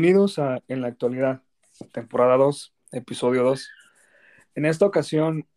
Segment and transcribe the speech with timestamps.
[0.00, 1.42] Bienvenidos a En la actualidad,
[1.92, 3.68] temporada 2, episodio 2.
[4.54, 5.48] En esta ocasión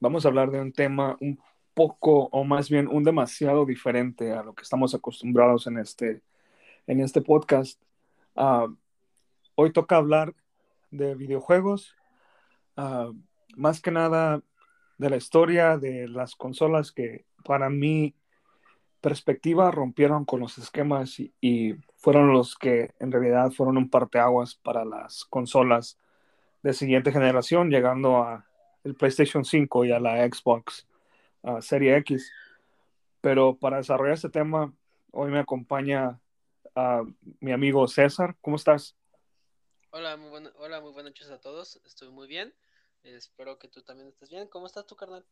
[0.00, 1.40] vamos a hablar de un tema un
[1.72, 6.20] poco, o más bien un demasiado diferente a lo que estamos acostumbrados en este,
[6.86, 7.80] en este podcast.
[8.34, 8.66] Ah,
[9.54, 10.34] hoy toca hablar
[10.90, 11.96] de videojuegos,
[12.76, 13.10] ah,
[13.56, 14.42] más que nada
[14.98, 18.14] de la historia de las consolas que para mí
[19.00, 21.76] perspectiva rompieron con los esquemas y,
[22.06, 25.98] fueron los que en realidad fueron un parteaguas para las consolas
[26.62, 28.46] de siguiente generación, llegando a
[28.84, 30.86] el PlayStation 5 y a la Xbox
[31.58, 32.30] Serie X.
[33.20, 34.72] Pero para desarrollar este tema,
[35.10, 36.20] hoy me acompaña
[37.40, 38.36] mi amigo César.
[38.40, 38.94] ¿Cómo estás?
[39.90, 41.82] Hola, muy, hola, muy buenas noches a todos.
[41.84, 42.54] Estoy muy bien.
[43.02, 44.46] Espero que tú también estés bien.
[44.46, 45.24] ¿Cómo estás tú, carnal?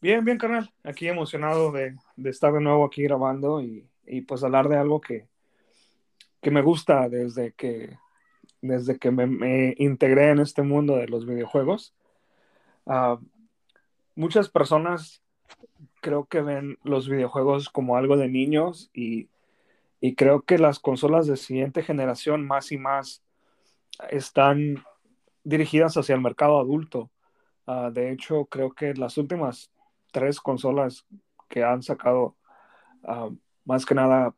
[0.00, 0.72] Bien, bien, carnal.
[0.84, 3.90] Aquí emocionado de, estar de nuevo aquí grabando y,
[4.28, 5.26] pues hablar de algo que,
[6.40, 7.98] que me gusta desde que,
[8.60, 11.94] desde que me, integré en este mundo de los videojuegos.
[12.86, 13.18] Ah,
[14.14, 15.22] muchas personas
[16.00, 19.28] creo que ven los videojuegos como algo de niños y,
[20.00, 23.22] y creo que las consolas de siguiente generación más y más
[24.10, 24.84] están
[25.44, 27.10] dirigidas hacia el mercado adulto.
[27.66, 29.70] Ah, de hecho, creo que las últimas
[30.12, 31.06] tres consolas
[31.48, 32.36] que han sacado,
[33.04, 33.30] ah,
[33.64, 34.34] más que nada,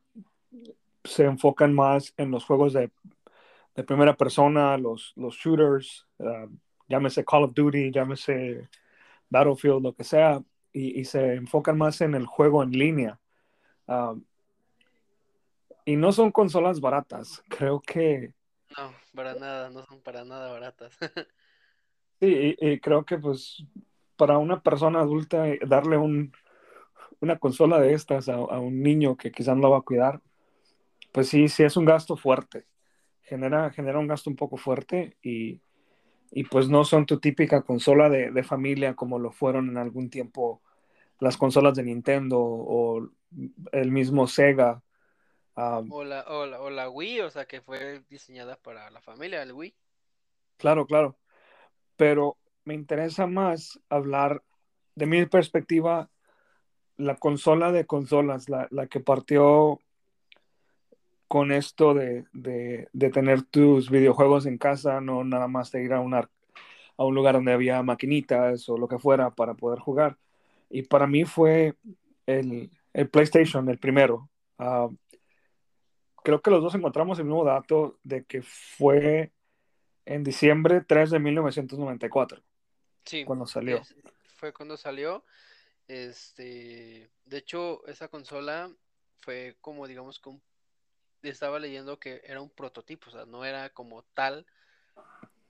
[1.04, 2.90] se enfocan más en los juegos de,
[3.74, 6.48] de primera persona, los, los shooters, uh,
[6.88, 8.68] llámese Call of Duty, llámese
[9.28, 13.18] Battlefield, lo que sea, y, y se enfocan más en el juego en línea.
[15.84, 18.34] y no son consolas baratas, creo que...
[18.76, 20.96] No, para nada, no son para nada baratas.
[22.20, 23.64] sí, y, y creo que pues
[24.16, 26.32] para una persona adulta darle un,
[27.20, 30.20] una consola de estas a, un niño que quizás no va a cuidar,
[31.12, 32.66] pues sí, sí es un gasto fuerte.
[33.22, 35.60] Genera, genera un gasto un poco fuerte y,
[36.50, 40.62] pues no son tu típica consola de, familia como lo fueron en algún tiempo
[41.18, 43.08] las consolas de Nintendo o
[43.72, 44.82] el mismo Sega.
[45.54, 49.74] o, la, o, la, Wii, o sea, que fue diseñada para la familia, el Wii.
[50.56, 51.18] Claro, claro.
[51.96, 54.42] Pero me interesa más hablar
[54.94, 56.10] de mi perspectiva,
[56.96, 59.80] la consola de consolas, la, que partió
[61.30, 62.24] con esto de,
[63.12, 67.52] tener tus videojuegos en casa, no nada más de ir a, a un lugar donde
[67.52, 70.18] había maquinitas o lo que fuera para poder jugar.
[70.70, 71.76] Y para mí fue
[72.26, 72.68] el,
[73.12, 74.28] PlayStation, el primero.
[74.58, 74.88] Ah,
[76.24, 79.30] creo que los dos encontramos el mismo dato de que fue
[80.06, 82.42] en diciembre 3 de 1994.
[83.04, 83.24] Sí.
[83.24, 83.82] Cuando salió.
[84.34, 85.22] fue cuando salió.
[85.86, 88.68] Este, de hecho, esa consola
[89.20, 90.30] fue como, digamos, que
[91.22, 94.46] estaba leyendo que era un prototipo, o sea, no era como tal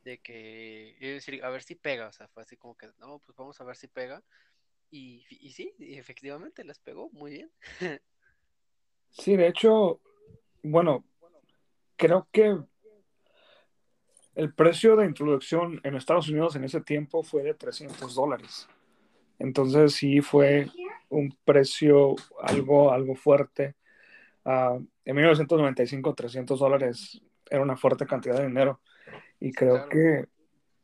[0.05, 3.37] de que, decir, a ver si pega, o sea, fue así como que, no, pues
[3.37, 4.23] vamos a ver si pega.
[4.91, 7.51] Y, y sí, efectivamente las pegó muy bien.
[9.11, 10.01] sí, de hecho,
[10.63, 11.05] bueno,
[11.97, 12.59] creo que
[14.35, 18.69] el precio de introducción en Estados Unidos en ese tiempo fue de 300 dólares.
[19.39, 20.69] Entonces sí fue
[21.09, 23.75] un precio algo, algo fuerte.
[24.45, 24.79] Ah,
[25.11, 28.81] en 1995, 300 dólares era una fuerte cantidad de dinero.
[29.41, 30.29] Y creo que,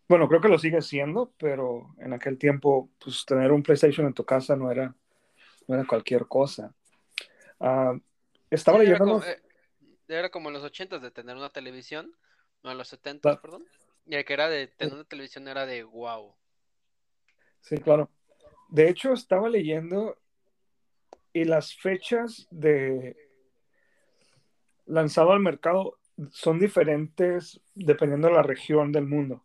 [0.08, 4.14] bueno, creo que lo sigue siendo, pero en aquel tiempo, pues tener un PlayStation en
[4.14, 4.92] tu casa no era,
[5.68, 6.74] no era cualquier cosa.
[7.60, 7.96] Ah,
[8.50, 9.04] estaba leyendo...
[9.04, 9.42] Era como, eh,
[10.08, 12.12] era como en los 80 de tener una televisión
[12.64, 13.64] no, en los 70, perdón.
[14.06, 16.34] Y el que era de tener una televisión era de wow.
[17.60, 18.10] Sí, claro.
[18.70, 20.18] De hecho, estaba leyendo
[21.32, 23.25] y las fechas de
[24.86, 25.98] lanzado al mercado
[26.30, 29.44] son diferentes dependiendo de la región del mundo.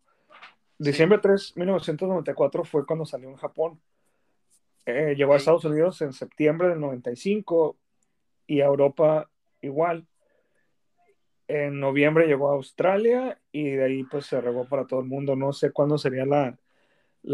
[0.77, 3.79] Diciembre 3, 1994 fue cuando salió en Japón.
[4.85, 7.77] Eh, llegó a Estados Unidos en septiembre del 95
[8.47, 9.29] y a Europa
[9.61, 10.07] igual
[11.47, 15.35] en noviembre llegó a Australia y de ahí pues se regó para todo el mundo.
[15.35, 16.57] No sé cuándo sería la,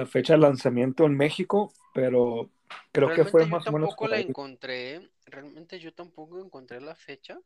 [0.07, 2.50] fecha de lanzamiento en México, pero
[2.92, 3.89] creo que fue más o menos.
[3.89, 7.39] Tampoco la encontré, realmente yo tampoco encontré la fecha,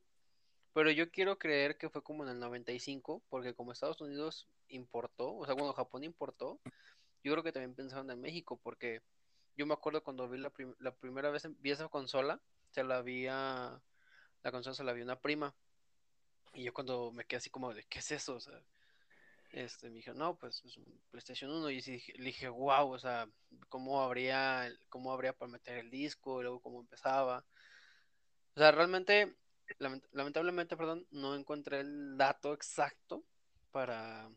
[0.74, 5.36] pero yo quiero creer que fue como en el 95, porque como Estados Unidos importó,
[5.36, 6.60] o sea, cuando Japón importó,
[7.24, 9.02] yo creo que también pensaron en México, porque
[9.58, 12.40] yo me acuerdo cuando vi la, la primera vez vi esa consola,
[12.72, 13.82] se la había,
[14.44, 15.54] la consola se la vi una prima
[16.54, 18.36] y yo cuando me quedé así como de, ¿qué es eso?
[18.36, 18.62] O sea,
[19.52, 21.70] este, me dijo, no, pues es un PlayStation 1.
[21.72, 23.28] Y sí, le dije, wow, o sea,
[23.70, 26.40] ¿cómo habría, cómo habría para meter el disco?
[26.40, 27.46] Y luego cómo empezaba.
[28.56, 29.36] O sea, realmente
[29.80, 33.24] lamentablemente, perdón, no encontré el dato exacto
[33.72, 34.30] para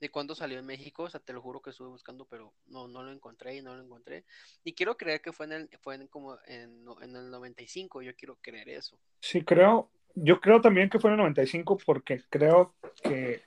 [0.00, 2.86] de cuándo salió en México, o sea, te lo juro que estuve buscando, pero no,
[2.86, 4.24] no lo encontré y no lo encontré.
[4.62, 8.14] Y quiero creer que fue en el, fue en como en, en, el 95, yo
[8.14, 8.98] quiero creer eso.
[9.20, 13.42] Sí, creo, yo creo también que fue en el 95 porque creo que,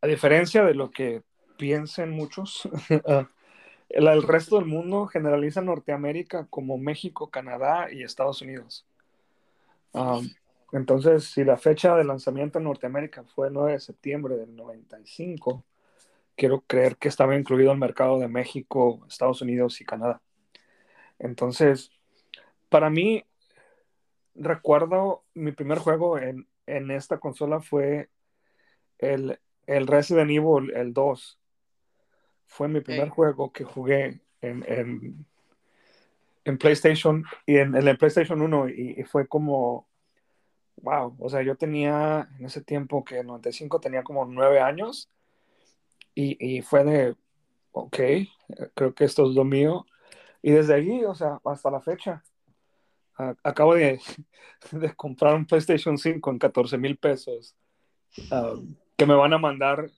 [0.00, 1.22] a diferencia de lo que
[1.56, 2.68] piensen muchos,
[3.06, 3.28] ah,
[3.88, 8.86] el, resto del mundo generaliza Norteamérica como México, Canadá y Estados Unidos.
[9.94, 10.20] Ah,
[10.72, 15.64] entonces, si la fecha de lanzamiento en Norteamérica fue el 9 de septiembre del 95,
[16.36, 20.20] quiero creer que estaba incluido el mercado de México, Estados Unidos y Canadá.
[21.20, 21.92] Entonces,
[22.68, 23.24] para mí,
[24.34, 28.08] recuerdo mi primer juego en, esta consola fue
[28.98, 31.38] el, el, Resident Evil, el 2.
[32.46, 35.26] Fue mi primer juego que jugué en, en,
[36.58, 39.88] PlayStation y en, el PlayStation 1 y fue como
[40.84, 45.10] wow, o sea, yo tenía en ese tiempo que en 95 tenía como nueve años
[46.16, 47.16] y, fue de,
[47.72, 47.98] ok,
[48.74, 49.84] creo que esto es lo mío.
[50.42, 52.22] Y desde ahí, o sea, hasta la fecha,
[53.42, 53.98] acabo de,
[54.70, 57.56] de, comprar un PlayStation 5 en 14 mil pesos
[58.30, 58.54] ah,
[58.96, 59.90] que me van a mandar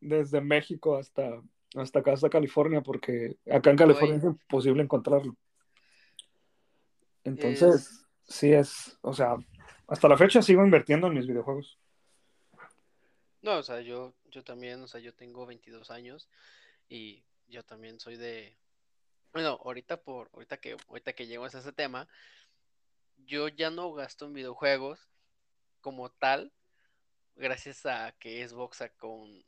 [0.00, 1.42] desde México hasta,
[1.76, 5.36] hasta acá, hasta California, porque acá en California es imposible encontrarlo.
[7.24, 9.36] Entonces, sí es, o sea,
[9.86, 11.78] hasta la fecha sigo invirtiendo en mis videojuegos.
[13.42, 16.28] No, o sea, yo, yo también, o sea, yo tengo 22 años
[16.88, 18.56] y yo también soy de,
[19.32, 22.08] bueno, ahorita por, ahorita que, ahorita que llego a ese tema,
[23.26, 25.08] yo ya no gasto en videojuegos
[25.80, 26.52] como tal,
[27.34, 29.44] gracias a que Xbox con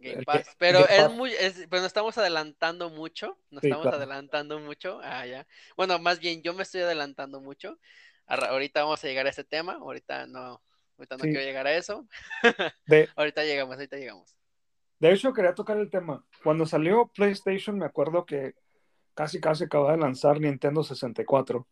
[0.00, 0.54] Game Pass.
[0.58, 5.00] Pero es muy, es, pues estamos adelantando mucho, nos estamos adelantando mucho.
[5.02, 5.46] Ah, ya.
[5.76, 7.78] Bueno, más bien yo me estoy adelantando mucho
[8.30, 10.62] ahorita vamos a llegar a ese tema, ahorita no,
[10.98, 12.06] ahorita no quiero llegar a eso.
[13.16, 14.36] ahorita llegamos, ahorita llegamos.
[14.98, 16.24] De hecho, quería tocar el tema.
[16.42, 18.54] Cuando salió PlayStation, me acuerdo que
[19.14, 21.66] casi casi acababa de lanzar Nintendo 64.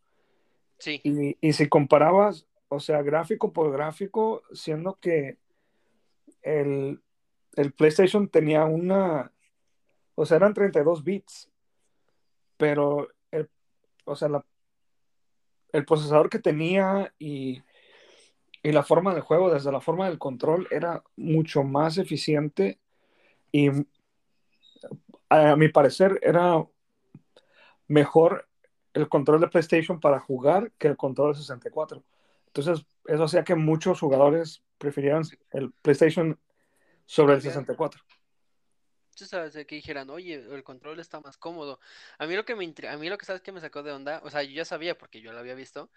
[0.79, 0.99] Sí.
[1.03, 5.37] Y, y si comparabas, o sea, gráfico por gráfico, siendo que
[6.41, 7.01] el,
[7.59, 9.33] el PlayStation tenía una,
[10.15, 11.51] o sea, eran 32 bits,
[12.55, 13.49] pero, el,
[14.05, 14.29] o sea,
[15.73, 17.61] el procesador que tenía y,
[18.63, 22.79] la forma de juego, desde la forma del control, era mucho más eficiente
[23.51, 23.69] y
[25.27, 26.65] a mi parecer era
[27.87, 28.47] mejor
[28.93, 32.03] el control de PlayStation para jugar que el control de 64.
[32.47, 36.39] Entonces, eso hacía que muchos jugadores prefirieran el PlayStation
[37.09, 38.03] sobre el 64
[39.25, 41.79] sabes, que dijeran, oye, el control está más cómodo.
[42.17, 44.21] A mí lo que me a mí lo que sabes que me sacó de onda,
[44.23, 45.89] o sea, yo ya sabía porque yo lo había visto,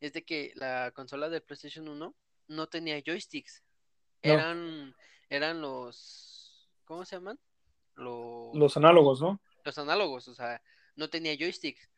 [0.00, 2.14] es de que la consola de PlayStation 1
[2.48, 3.62] no tenía joysticks.
[4.22, 4.94] Eran,
[5.30, 7.38] eran los, ¿cómo se llaman?
[7.94, 9.40] Los, los análogos, ¿no?
[9.64, 10.62] Los análogos, o sea,
[10.94, 11.88] no tenía joysticks.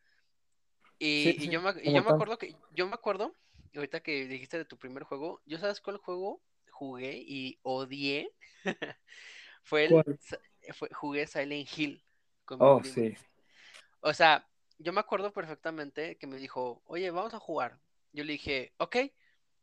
[0.99, 3.35] Y, yo, me, y yo me acuerdo que, yo me acuerdo,
[3.75, 6.41] ahorita que dijiste de tu primer juego, yo sabes cuál juego
[6.83, 8.29] jugué y odié.
[9.63, 10.03] Fue el,
[10.93, 12.03] jugué Silent Hill
[12.43, 13.15] con mi oh, sí.
[14.01, 14.45] O sea,
[14.77, 17.79] yo me acuerdo perfectamente que me dijo, oye, vamos a jugar.
[18.11, 18.97] Yo le dije, ok.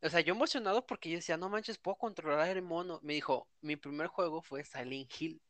[0.03, 3.01] O sea, yo emocionado porque yo decía, no manches, puedo controlar el mono.
[3.03, 5.43] Me dijo, mi primer juego fue Silent Hill.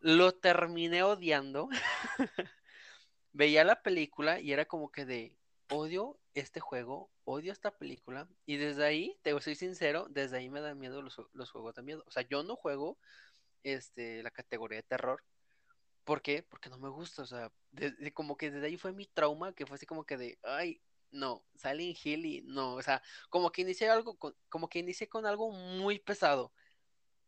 [0.00, 1.68] Lo terminé odiando.
[3.32, 5.36] Veía la película y era como que de
[5.70, 8.28] odio este juego, odio esta película.
[8.46, 11.82] Y desde ahí, te soy sincero, desde ahí me dan miedo los, los juegos de
[11.82, 12.04] miedo.
[12.06, 12.98] O sea, yo no juego
[13.62, 15.24] este, la categoría de terror.
[16.04, 16.42] ¿Por qué?
[16.42, 17.52] Porque no me gusta, o sea,
[18.14, 20.80] como que desde ahí fue mi trauma, que fue así como que de, ay,
[21.10, 25.08] no, Silent Hill y no, o sea, como que inicié algo, con, como que inicié
[25.08, 26.52] con algo muy pesado.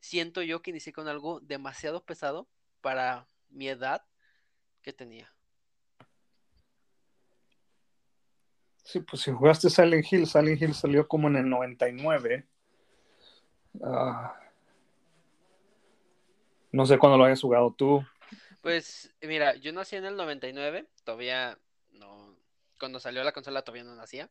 [0.00, 2.48] Siento yo que inicié con algo demasiado pesado
[2.80, 4.04] para mi edad
[4.82, 5.34] que tenía.
[8.90, 12.44] Sí, pues si jugaste Silent Hill, Silent Hill salió como en el 99.
[13.84, 14.34] Ah,
[16.72, 18.04] no sé cuándo lo hayas jugado tú.
[18.62, 21.56] Pues mira, yo nací en el 99, todavía
[21.92, 22.36] no,
[22.80, 24.28] cuando salió la consola todavía no nacía.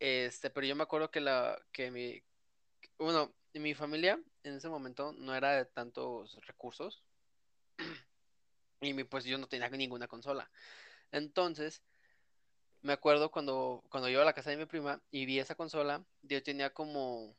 [0.00, 2.22] Este, pero yo me acuerdo que la, que mi,
[2.98, 7.04] bueno, mi familia en ese momento no era de tantos recursos.
[8.80, 10.50] Y mi, pues yo no tenía ninguna consola.
[11.10, 11.82] Entonces,
[12.82, 16.04] me acuerdo cuando, cuando yo a la casa de mi prima y vi esa consola,
[16.22, 17.34] yo tenía como,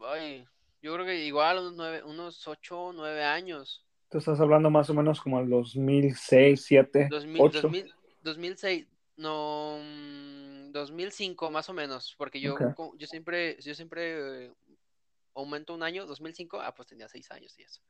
[0.00, 0.44] ay,
[0.82, 3.84] yo creo que igual unos, nueve, unos 8 o 9 años.
[4.10, 6.66] Tú estás hablando más o menos como el 2006,
[7.08, 7.10] 2007,
[7.62, 9.78] 2000, 2006, no,
[10.72, 12.74] 2005 más o menos, porque yo, Ok.
[12.74, 14.52] co- yo siempre, yo siempre
[15.34, 17.82] eh, aumento un año, 2005, ah, pues tenía seis años y eso.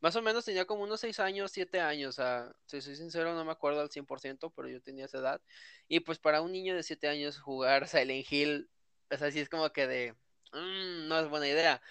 [0.00, 3.34] Más o menos tenía como unos seis años, siete años, o sea, si soy sincero,
[3.34, 5.42] no me acuerdo al 100%, pero yo tenía esa edad.
[5.88, 8.70] Y pues para un niño de siete años jugar Silent Hill,
[9.10, 10.12] o sea, sí es como que de,
[10.52, 11.82] "Mm, no es buena idea.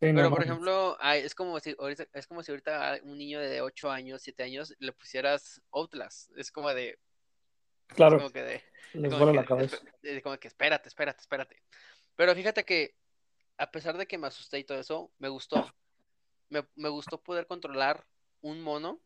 [0.00, 3.18] Sí, no Pero por ejemplo, es como si ahorita, es como si ahorita a un
[3.18, 6.30] niño de 8 años, 7 años, le pusieras Outlast.
[6.36, 6.98] Es como de,
[7.88, 8.62] es Claro, como que de,
[8.94, 9.76] les como que, la cabeza.
[9.78, 11.62] espe- es como que espérate, espérate, espérate.
[12.16, 12.94] Pero fíjate que
[13.58, 15.64] a pesar de que me asusté y todo eso, me gustó.
[16.48, 18.06] Me, me gustó poder controlar
[18.40, 19.00] un mono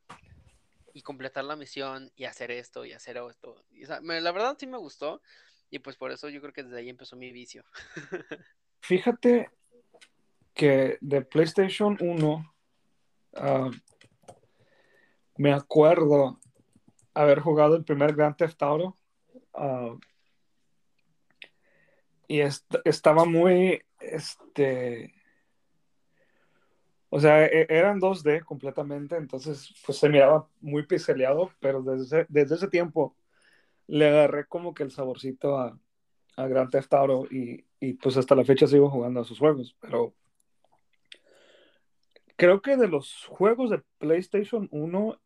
[0.92, 3.64] y completar la misión y hacer esto y hacer esto.
[3.98, 5.22] La verdad sí me gustó
[5.70, 7.64] y pues por eso yo creo que desde ahí empezó mi vicio.
[8.80, 9.50] Fíjate
[10.54, 12.54] que de PlayStation 1
[13.36, 13.70] ah,
[15.36, 16.40] me acuerdo
[17.14, 18.98] haber jugado el primer Grand Theft Auto
[19.54, 19.96] ah,
[22.26, 25.14] y est- estaba muy, este,
[27.10, 32.54] o sea, e- eran 2D completamente, entonces pues se miraba muy pixeleado, pero desde, desde
[32.54, 33.16] ese tiempo
[33.88, 35.78] le agarré como que el saborcito a,
[36.36, 39.76] a Grand Theft Auto y, y pues hasta la fecha sigo jugando a sus juegos,
[39.80, 40.14] pero
[42.36, 45.20] creo que de los juegos de PlayStation 1,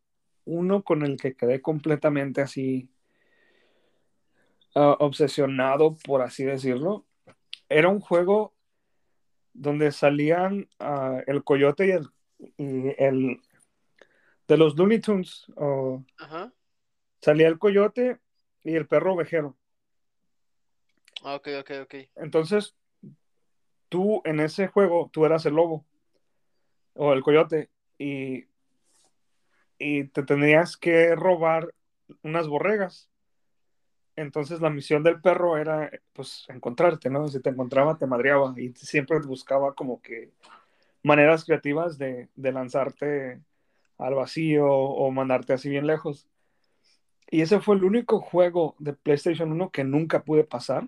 [0.45, 2.89] uno con el que quedé completamente así
[4.75, 7.05] uh, obsesionado, por así decirlo,
[7.69, 8.54] era un juego
[9.55, 12.09] donde salían uh, el coyote y el,
[12.57, 13.41] y el
[14.47, 15.47] de los Looney Tunes,
[16.17, 16.53] Ajá.
[17.21, 18.19] salía el coyote
[18.63, 19.57] y el perro ovejero.
[21.23, 21.95] Ah, Ok, ok, ok.
[22.15, 22.75] Entonces,
[23.89, 25.85] tú en ese juego, tú eras el lobo
[26.93, 28.45] o el coyote y,
[29.79, 31.73] y te tendrías que robar
[32.21, 33.09] unas borregas.
[34.15, 37.27] Entonces la misión del perro era pues encontrarte, ¿no?
[37.27, 40.31] Si te encontraba te madreaba y siempre buscaba como que
[41.03, 43.41] maneras creativas de, lanzarte
[43.97, 46.27] al vacío o mandarte así bien lejos.
[47.29, 50.87] Y ese fue el único juego de PlayStation 1 que nunca pude pasar.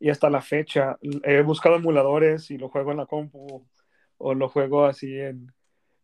[0.00, 3.66] Y hasta la fecha he buscado emuladores y lo juego en la compu
[4.18, 5.52] o lo juego así en,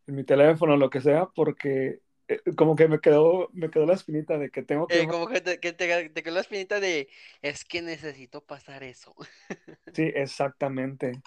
[0.07, 3.95] en mi teléfono, lo que sea, porque eh, como que me quedó, me quedó la
[3.95, 5.03] espinita de que tengo que...
[5.03, 7.09] Eh, como que te, que te, te quedó la espinita de,
[7.43, 9.15] es que necesito pasar eso.
[9.93, 11.21] Sí, exactamente.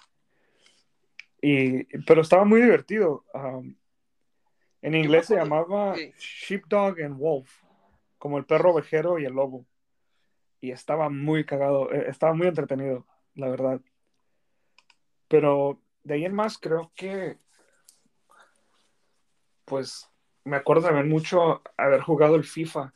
[1.40, 3.24] Y, pero estaba muy divertido.
[3.32, 3.76] Um,
[4.82, 7.62] en inglés se llamaba Sheepdog and Wolf,
[8.18, 9.66] como el perro ovejero y el lobo.
[10.60, 13.80] Y estaba muy cagado, eh, estaba muy entretenido, la verdad.
[15.28, 17.36] Pero de ahí en más creo que,
[19.64, 20.10] pues,
[20.48, 22.92] me acuerdo también mucho haber jugado el FIFA,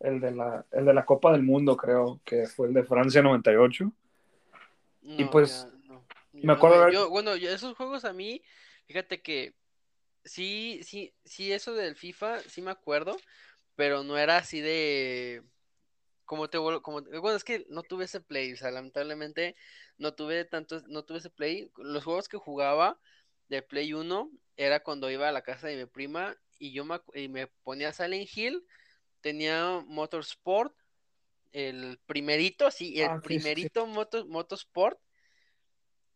[0.00, 3.22] el de la, el de la Copa del Mundo, creo que fue el de Francia
[3.22, 3.92] 98.
[5.02, 6.04] Y No, pues, ya, no.
[6.42, 8.42] me Yo acuerdo haber- yo, bueno, yo- esos juegos a mí,
[8.86, 9.54] fíjate que
[10.24, 13.16] sí, sí, sí, eso del FIFA, sí me acuerdo,
[13.76, 15.42] pero no era así de,
[16.26, 19.56] como te vuelvo, como, bueno, es que no tuve ese play, o sea, lamentablemente
[19.98, 21.70] no tuve tantos, no tuve ese play.
[21.76, 22.98] Los juegos que jugaba
[23.48, 27.00] de Play 1 era cuando iba a la casa de mi prima y yo me,
[27.14, 28.66] y me ponía Silent Hill,
[29.20, 30.74] tenía Motorsport,
[31.52, 33.42] el primerito, sí, el Ah, sí, sí, sí.
[33.42, 34.98] primerito Moto- Motorsport.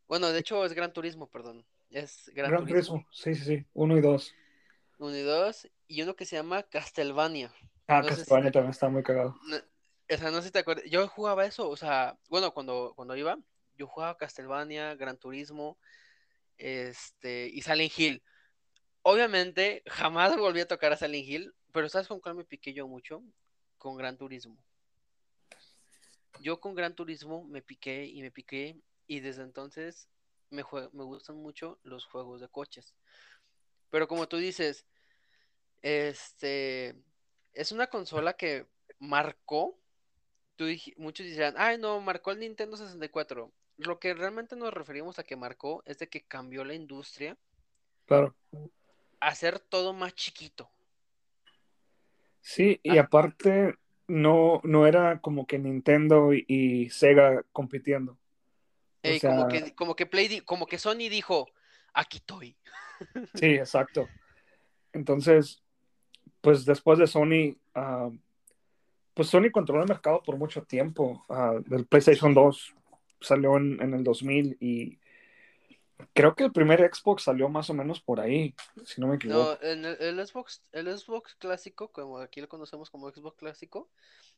[0.07, 1.65] Bueno, de hecho es Gran Turismo, perdón.
[1.91, 2.97] Es Gran, Gran Turismo.
[2.97, 4.35] Turismo, sí, sí, sí, uno y dos.
[4.99, 5.69] Uno y dos.
[5.87, 7.53] Y uno que se llama Castlevania.
[7.87, 9.37] Ah, No si Castlevania también está muy cagado.
[9.47, 10.85] No, o sea, no sé si te acuerdas.
[10.91, 13.39] Yo jugaba eso, o sea, bueno, cuando, cuando iba,
[13.77, 15.79] yo jugaba Castlevania, Gran Turismo,
[16.59, 18.23] este, y Silent Hill.
[19.03, 22.87] Obviamente, jamás volví a tocar a Silent Hill, pero ¿sabes con cuál me piqué yo
[22.87, 23.23] mucho?
[23.79, 24.63] Con Gran Turismo.
[26.41, 28.77] Yo con Gran Turismo me piqué y me piqué,
[29.07, 30.09] y desde entonces
[30.51, 32.95] me, me gustan mucho los juegos de coches.
[33.91, 34.87] Pero como tú dices,
[35.83, 36.95] este,
[37.53, 38.67] es una consola que
[38.99, 39.77] marcó
[40.99, 43.51] muchos dirán, ay no, marcó el Nintendo 64.
[43.79, 47.39] Lo que realmente nos referimos a que marcó es de que cambió la industria
[48.11, 48.35] Claro.
[49.21, 50.71] Hacer todo más chiquito.
[52.41, 53.03] Sí, y Ah.
[53.03, 53.77] aparte
[54.09, 58.19] no, no era como que Nintendo y, y Sega compitiendo.
[59.03, 61.49] O sea, como que, como que Play, como que Sony dijo,
[61.95, 62.57] aquí estoy.
[63.35, 64.09] sí, exacto.
[64.93, 65.63] Entonces,
[66.41, 68.11] pues después de Sony, ah,
[69.15, 71.25] pues Sony controló el mercado por mucho tiempo.
[71.29, 72.75] Ah, el PlayStation 2
[73.21, 74.99] salió en, en el 2000 y
[76.13, 78.55] creo que el primer Xbox salió más o menos por ahí,
[78.85, 79.59] si no me equivoco.
[79.63, 83.89] No, en el, el Xbox, el Xbox clásico, como aquí lo conocemos como Xbox clásico,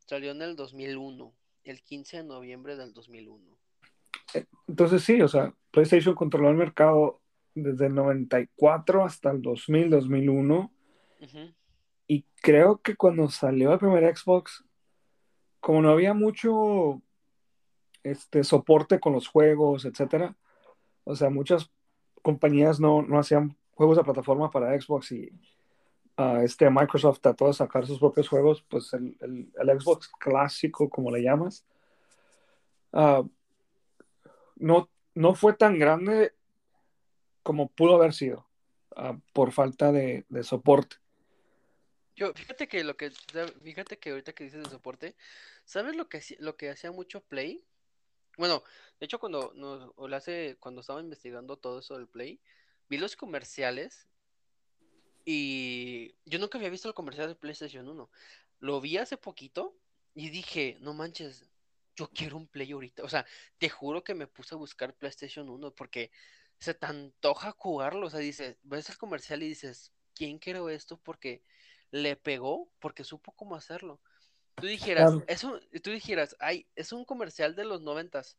[0.06, 1.32] salió en el 2001.
[1.64, 3.56] el 15 de noviembre del 2001.
[4.68, 7.20] Entonces sí, o sea, PlayStation controló el mercado
[7.54, 10.72] desde el 94 hasta el 2000, 2001.
[11.20, 11.54] Ujú.
[12.06, 14.64] Y creo que cuando salió el primer Xbox,
[15.60, 17.00] como no había mucho
[18.02, 20.36] este, soporte con los juegos, etcétera,
[21.04, 21.70] o sea, muchas
[22.22, 25.30] compañías no, no hacían juegos de plataforma para Xbox y
[26.16, 31.10] ah, este, Microsoft trató de sacar sus propios juegos, pues el, el- Xbox clásico, como
[31.10, 31.64] le llamas,
[32.92, 33.22] ah,
[34.56, 36.32] no, no fue tan grande
[37.42, 38.46] como pudo haber sido
[38.94, 40.96] ah, por falta de, de soporte.
[42.14, 43.10] Yo, fíjate que lo que,
[43.62, 45.16] fíjate que ahorita que dices de soporte,
[45.64, 47.64] ¿sabes lo que, lo que hacía mucho Play?
[48.38, 48.62] Bueno,
[48.98, 52.40] de hecho cuando nos, hace, cuando estaba investigando todo eso del Play,
[52.88, 54.08] vi los comerciales
[55.24, 58.10] y yo nunca había visto el comercial de PlayStation 1.
[58.60, 59.76] Lo vi hace poquito
[60.14, 61.50] y dije, no manches,
[61.94, 63.02] yo quiero un Play ahorita.
[63.04, 63.26] O sea,
[63.58, 66.10] te juro que me puse a buscar PlayStation 1 porque
[66.58, 68.06] se te antoja jugarlo.
[68.06, 70.96] O sea, dices, ves el comercial y dices, ¿quién quiero esto?
[70.96, 71.42] Porque
[71.90, 74.00] le pegó, porque supo cómo hacerlo.
[74.56, 75.24] Tú dijeras, Claro.
[75.28, 78.38] eso, tú dijeras, ay, es un comercial de los noventas.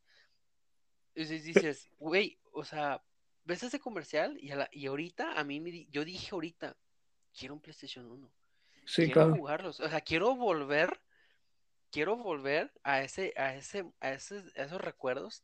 [1.16, 3.04] Y dices, güey, o sea,
[3.44, 6.76] ves ese comercial y, a la- y ahorita a mí me di- yo dije ahorita,
[7.38, 8.32] quiero un PlayStation 1,
[8.86, 9.36] Sí, quiero claro.
[9.36, 11.00] jugarlos, o sea, quiero volver,
[11.92, 15.44] quiero volver a ese, a ese, a esos, a esos recuerdos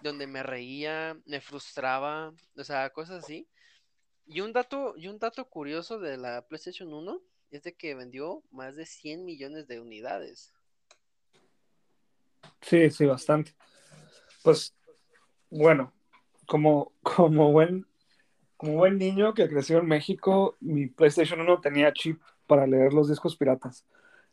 [0.00, 3.48] donde me reía, me frustraba, o sea, cosas así.
[4.26, 8.42] Y un dato, y un dato curioso de la PlayStation 1 es de que vendió
[8.50, 10.52] más de 100 millones de unidades.
[12.60, 13.54] Sí, sí, bastante.
[14.42, 14.74] Pues
[15.50, 15.92] bueno,
[16.46, 17.86] como, como buen,
[18.56, 23.08] como buen niño que creció en México, mi PlayStation 1 tenía chip para leer los
[23.08, 23.84] discos piratas.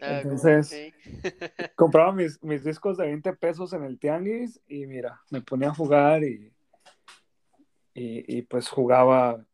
[0.01, 0.93] Ah, Entonces,
[1.75, 5.75] compraba mis, mis discos de 20 pesos en el tianguis y mira, me ponía a
[5.75, 6.51] jugar y,
[7.93, 9.45] y, y, pues jugaba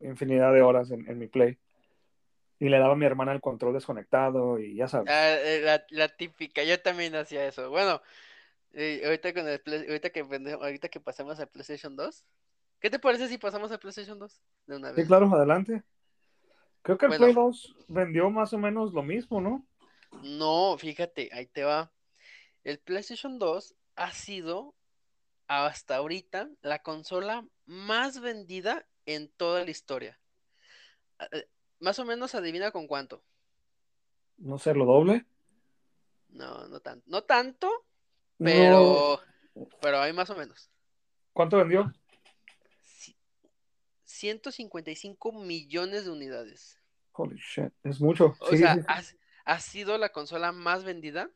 [0.00, 1.58] infinidad de horas en, en mi Play.
[2.58, 5.12] Y le daba a mi hermana el control desconectado y ya sabes.
[5.12, 7.68] Ah, eh, la, la típica, yo también hacía eso.
[7.70, 8.00] Bueno,
[8.74, 12.26] eh, ahorita con el ahorita que ahorita que pasemos al PlayStation 2,
[12.80, 15.06] ¿qué te parece si pasamos al PlayStation 2 de una Sí, vez?
[15.06, 15.82] claro, adelante.
[16.82, 17.16] Creo que el Bueno.
[17.16, 19.66] Play 2 vendió más o menos lo mismo, ¿no?
[20.22, 21.92] No, fíjate, ahí te va.
[22.64, 24.74] El PlayStation 2 ha sido
[25.48, 30.20] hasta ahorita la consola más vendida en toda la historia.
[31.80, 33.22] Más o menos adivina con cuánto.
[34.38, 35.26] No sé, lo doble.
[36.30, 37.04] No, no tanto.
[37.08, 37.68] No tanto,
[38.38, 38.44] No.
[38.46, 39.20] pero
[39.80, 40.70] pero hay más o menos.
[41.32, 41.92] ¿Cuánto vendió?
[42.84, 43.16] Ci-
[44.04, 46.80] 155 millones de unidades.
[47.12, 48.34] Holy shit, es mucho.
[48.40, 49.02] O Sí, sea, sí, ha,
[49.52, 51.30] ha sido la consola más vendida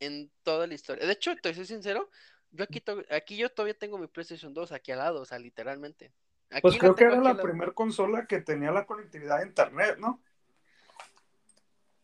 [0.00, 1.06] en toda la historia.
[1.06, 2.08] De hecho, te soy sincero,
[2.52, 6.12] yo aquí, aquí yo todavía tengo mi PlayStation 2 aquí al lado, o sea, literalmente.
[6.50, 10.22] Aquí Pues creo que era la primera consola que tenía la conectividad a internet, ¿no?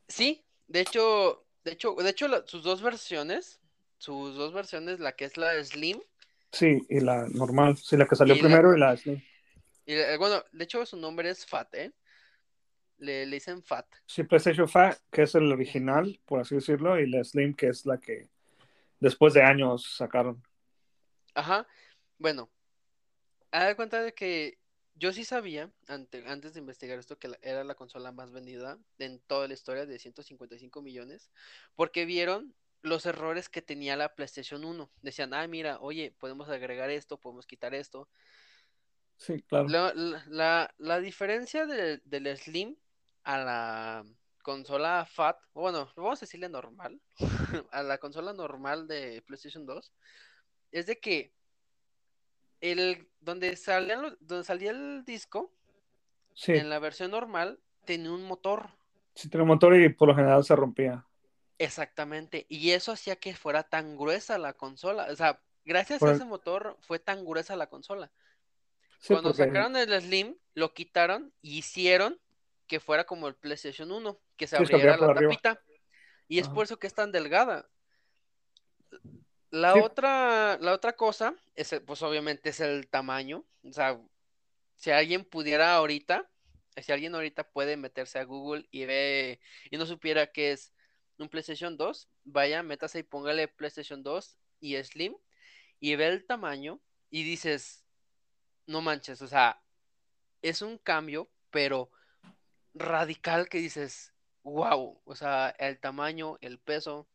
[0.09, 3.61] Sí, de hecho, de hecho, de hecho, la- sus dos versiones,
[3.99, 6.01] sus dos versiones, la que es la Slim,
[6.53, 7.77] Sí, y la normal.
[7.79, 9.21] Sí, la que salió Y la- primero y la Slim.
[9.87, 11.93] y bueno, de hecho su nombre es Fat, ¿eh?
[12.99, 13.87] Le, le dicen Fat.
[14.07, 17.85] Sí, PlayStation Fat, que es el original, por así decirlo, y la Slim, que es
[17.87, 18.29] la que
[19.01, 20.41] después de años sacaron.
[21.35, 21.67] Ajá.
[22.19, 22.49] Bueno,
[23.55, 24.59] haz cuenta de que
[24.97, 28.79] yo sí sabía, ante- antes de investigar esto, que la- era la consola más vendida
[28.99, 31.31] en toda la historia de 155 millones,
[31.75, 34.91] porque vieron los errores que tenía la PlayStation 1.
[35.03, 38.09] Decían, ah, mira, oye, podemos agregar esto, podemos quitar esto.
[39.17, 39.69] Sí, claro.
[39.69, 42.77] La, la- diferencia de- del Slim
[43.23, 44.05] a la
[44.43, 47.01] consola FAT, o bueno, vamos a decirle normal,
[47.73, 49.93] a la consola normal de PlayStation 2,
[50.71, 51.33] es de que
[52.73, 55.53] el donde salían donde salía el disco
[56.35, 58.71] Sí, en la versión normal tenía un motor.
[59.15, 61.07] sí tiene motor y por lo general se rompía.
[61.59, 62.47] Exactamente.
[62.49, 65.07] Y eso hacía que fuera tan gruesa la consola.
[65.11, 68.11] O sea, gracias Por a el- ese motor fue tan gruesa la consola.
[68.99, 72.19] Sí, Cuando porque sacaron el Slim, lo quitaron y hicieron
[72.67, 75.31] que fuera como el PlayStation 1, que se Sí, abriera la arriba.
[75.31, 75.61] tapita.
[76.27, 76.55] Y es Ajá.
[76.55, 77.69] por eso que es tan delgada.
[79.55, 79.79] La Sí.
[79.79, 83.45] otra, la otra cosa, es, el- pues obviamente es el tamaño.
[83.63, 84.01] O sea,
[84.75, 86.29] si alguien pudiera ahorita,
[86.77, 89.41] si alguien ahorita puede meterse a Google y ve
[89.71, 90.73] y no supiera que es
[91.19, 95.15] un PlayStation 2, vaya, métase y póngale PlayStation 2 y Slim
[95.79, 97.85] y ve el tamaño y dices,
[98.67, 99.63] no manches, o sea,
[100.43, 101.93] es un cambio, pero
[102.75, 104.13] radical que dices,
[104.43, 107.09] wow, o sea, el tamaño, el peso.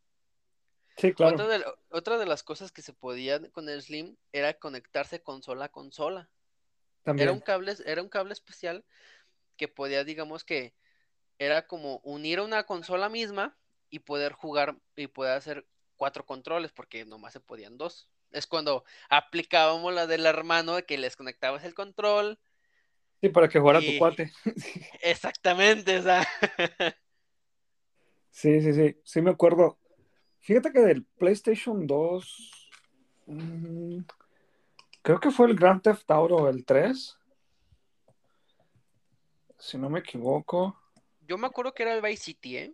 [1.00, 1.36] Sí, claro.
[1.36, 5.66] Otra de, otra de las cosas que se podía con el Slim era conectarse consola
[5.66, 6.30] a consola.
[7.06, 8.86] Era un cable, era un cable especial
[9.58, 10.76] que podía, digamos que,
[11.40, 13.58] era como unir una consola misma
[13.90, 18.10] y poder jugar y poder hacer cuatro controles, porque nomás se podían dos.
[18.32, 22.38] Es cuando aplicábamos la del hermano de que les conectabas el control.
[23.22, 24.32] Sí, para que jugara tu cuate.
[25.02, 26.28] Exactamente, o sea.
[28.32, 28.96] Sí, sí, sí.
[29.04, 29.80] Sí me acuerdo.
[30.40, 32.72] Fíjate que del PlayStation 2.
[33.28, 34.00] Mm,
[35.02, 37.18] creo que fue el Grand Theft Auto el 3.
[39.58, 40.80] Si no me equivoco.
[41.28, 42.74] Yo me acuerdo que era el Vice City, ¿eh?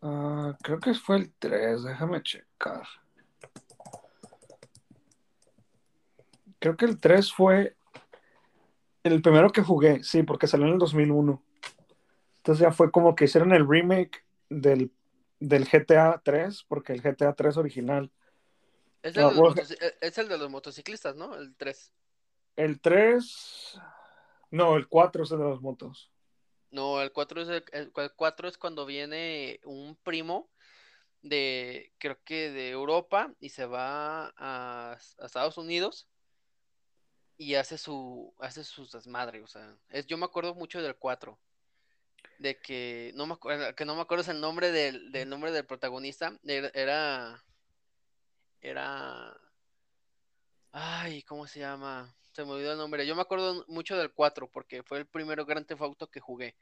[0.00, 2.86] Ah, creo que fue el 3, déjame checar.
[6.58, 7.76] Creo que el 3 fue
[9.02, 11.42] el primero que jugué, sí, porque salió en el 2001.
[12.36, 14.92] Entonces ya fue como que hicieron el remake del,
[15.48, 18.10] GTA 3, porque el GTA 3 original.
[19.02, 21.34] Es el, de los e, es el de los motociclistas, ¿no?
[21.36, 21.92] El 3.
[22.56, 23.80] El 3.
[24.50, 26.10] No, el 4 es el de los motos.
[26.70, 30.50] No, el 4 es, el, 4 es cuando viene un primo
[31.22, 36.08] de, creo que de Europa y se va a, Estados Unidos
[37.36, 41.38] y hace su, hace sus desmadres, o sea, es, yo me acuerdo mucho del 4,
[42.38, 43.36] de que no me,
[43.74, 47.42] que no me acuerdo el nombre del, del nombre del protagonista, era,
[48.60, 49.36] era,
[50.72, 52.14] ay, ¿cómo se llama?
[52.34, 53.06] se me olvidó el nombre.
[53.06, 56.56] Yo me acuerdo mucho del 4 porque fue el primero Grand Theft Auto que jugué.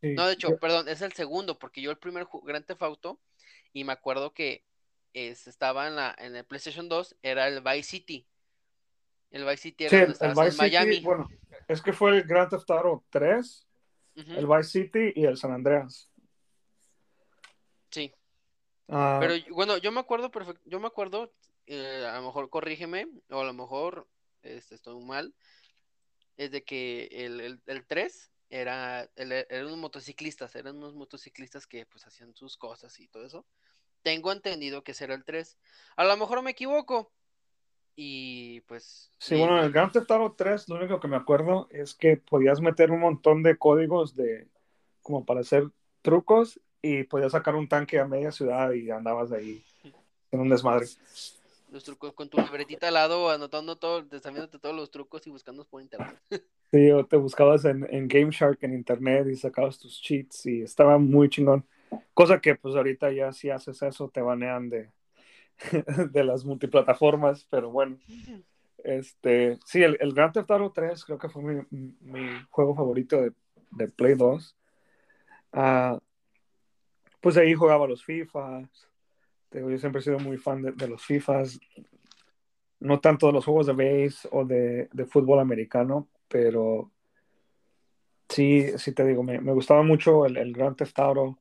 [0.00, 3.20] No, de hecho, perdón, es el segundo porque yo el primer Grand Theft Auto
[3.72, 4.64] y me acuerdo que
[5.14, 8.26] estaba en, la, en el PlayStation 2 era el Vice City.
[9.32, 11.00] El Vice City era el, en Miami.
[11.00, 11.28] bueno,
[11.66, 13.65] es que fue el Grand Theft Auto 3,
[14.16, 16.10] el Vice City y el San Andreas.
[17.90, 18.12] Sí.
[18.88, 19.18] Ah.
[19.20, 21.32] Pero bueno, yo me acuerdo perfecto, yo me acuerdo,
[21.66, 24.08] eh, a lo mejor corrígeme, o a lo mejor
[24.42, 25.34] este, estoy mal,
[26.36, 32.06] es de que el, el, 3 era, eran unos motociclistas, eran unos motociclistas que pues
[32.06, 33.46] hacían sus cosas y todo eso.
[34.02, 35.58] Tengo entendido que ese era el 3.
[35.96, 37.12] A lo mejor me equivoco.
[37.96, 39.10] Y pues...
[39.18, 42.18] Sí, bueno, en el Grand Theft Auto 3 lo único que me acuerdo es que
[42.18, 44.46] podías meter un montón de códigos de
[45.02, 45.68] como para hacer
[46.02, 49.64] trucos y podías sacar un tanque a media ciudad y andabas ahí
[50.30, 50.86] en un desmadre
[51.70, 55.68] los trucos con tu libretita al lado, anotando todo, desafíándote todos los trucos y buscándolos
[55.68, 56.16] por internet.
[56.72, 60.62] Sí, o te buscabas en, en Game Shark en internet y sacabas tus cheats y
[60.62, 61.64] estaba muy chingón.
[62.12, 64.90] Cosa que pues ahorita ya si haces eso te banean de,
[66.12, 67.98] de las multiplataformas, pero bueno.
[68.78, 73.20] Este, sí, el, el Grand Theft Auto 3 creo que fue mi, mi juego favorito
[73.20, 73.32] de,
[73.72, 74.56] de Play 2.
[75.52, 75.98] Ah,
[77.20, 78.68] pues ahí jugaba los FIFA,
[79.50, 81.58] yo siempre he sido muy fan de, los FIFAs,
[82.80, 86.92] no tanto de los juegos de base o de, fútbol americano, pero
[88.28, 91.38] sí, sí te digo, me, gustaba mucho el, el Grand Theft Auto,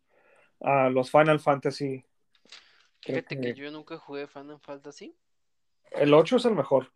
[0.60, 2.04] uh, los Final Fantasy.
[3.06, 5.16] Fíjate que, yo nunca jugué Final Fantasy.
[5.92, 6.92] El 8 es el mejor.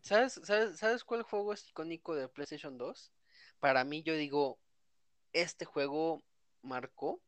[0.00, 3.12] ¿Sabes, sabes, ¿Sabes cuál juego es icónico de PlayStation 2?
[3.60, 4.58] Para mí, yo digo,
[5.34, 6.24] este juego
[6.62, 7.20] marcó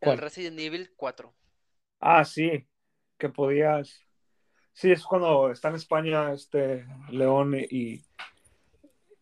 [0.00, 1.32] el Resident Evil 4.
[2.00, 2.66] Ah, sí,
[3.18, 4.00] que podías.
[4.72, 8.02] Sí, es cuando está en España este León y,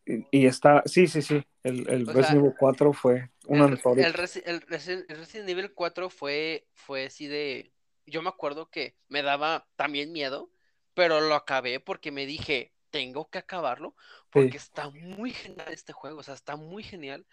[0.06, 0.82] y, está.
[0.86, 1.44] Sí, sí, sí.
[1.62, 7.06] El, el Resident Evil 4 fue uno de los El, Resident Evil 4 fue, fue
[7.06, 7.72] así de.
[8.06, 10.50] Yo me acuerdo que me daba también miedo,
[10.94, 13.94] pero lo acabé porque me dije, tengo que acabarlo,
[14.30, 17.26] porque está muy genial este juego, o sea, está muy genial.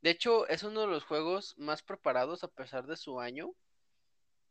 [0.00, 3.54] De hecho, es uno de los juegos más preparados a pesar de su año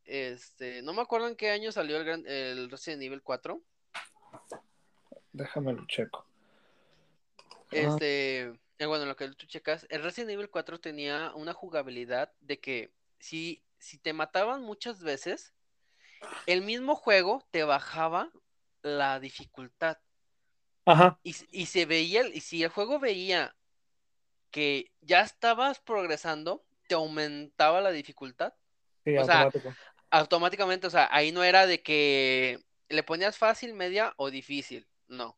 [0.07, 3.61] este, no me acuerdo en qué año salió el, el Resident Evil 4.
[5.33, 6.25] Déjame lo checo.
[7.71, 12.59] Este, eh, bueno, lo que tú checas, el Resident Evil 4 tenía una jugabilidad de
[12.59, 15.53] que si, si te mataban muchas veces,
[16.45, 18.31] el mismo juego te bajaba
[18.81, 19.97] la dificultad.
[20.85, 21.19] Ajá.
[21.23, 23.55] Y, y se veía, y si el juego veía
[24.51, 28.53] que ya estabas progresando, te aumentaba la dificultad.
[29.03, 29.73] Sí, automático
[30.09, 32.59] automáticamente, o sea, ahí no era de que
[32.89, 35.37] le ponías fácil, media o difícil, no.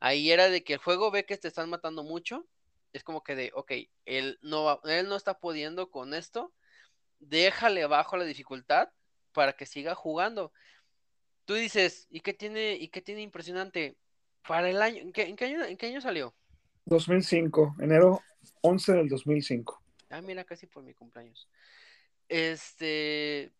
[0.00, 2.46] Ahí era de que el juego ve que te están matando mucho,
[2.92, 3.72] es como que de, ok,
[4.04, 6.52] él no, él no está pudiendo con esto,
[7.18, 8.88] déjale bajo la dificultad
[9.32, 10.52] para que siga jugando.
[11.44, 13.96] Tú dices, ¿y qué tiene, y qué tiene impresionante?
[14.46, 16.34] Para el año, ¿en qué, año, ¿en qué año salió?
[16.86, 18.20] 2005, enero
[18.62, 19.82] 11 del 2005.
[20.10, 21.48] Ah, mira, casi por mi cumpleaños.
[22.28, 23.52] Este,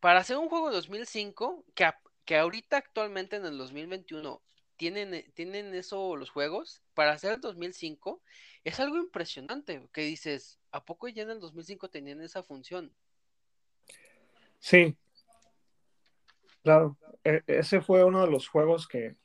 [0.00, 1.88] para hacer un juego de 2005, que,
[2.24, 4.42] que ahorita actualmente en el 2021
[4.78, 8.22] tienen, eh, tienen eso los juegos, para hacer el 2005
[8.64, 12.90] es algo impresionante, que dices, ¿a poco ya en el 2005 tenían esa función?
[14.58, 14.96] Sí,
[16.62, 19.16] claro, e, ese fue uno de los juegos que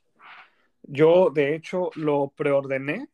[0.82, 3.08] yo de hecho lo preordené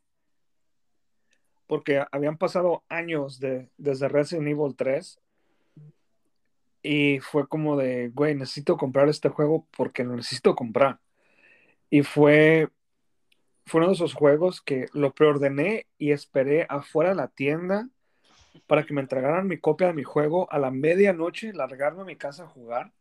[1.67, 5.21] porque habían pasado años de, desde Resident Evil 3
[6.83, 10.99] y fue como de, güey, necesito comprar este juego porque lo necesito comprar.
[11.91, 12.69] Y fue,
[13.67, 17.89] fue uno de esos juegos que lo preordené y esperé afuera de la tienda
[18.67, 22.17] para que me entregaran mi copia de mi juego a la medianoche, largarme a mi
[22.17, 22.93] casa a jugar.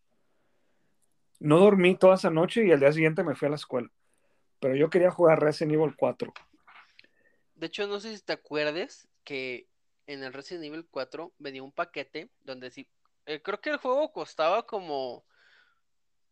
[1.40, 3.90] No dormí toda esa noche y al día siguiente me fui a la escuela.
[4.60, 6.34] Pero yo quería jugar Resident Evil 4.
[7.56, 9.68] De hecho, no sé si te acuerdes que
[10.08, 12.88] en el Resident Evil 4 venía un paquete donde sí,
[13.26, 15.24] eh, creo que el juego costaba como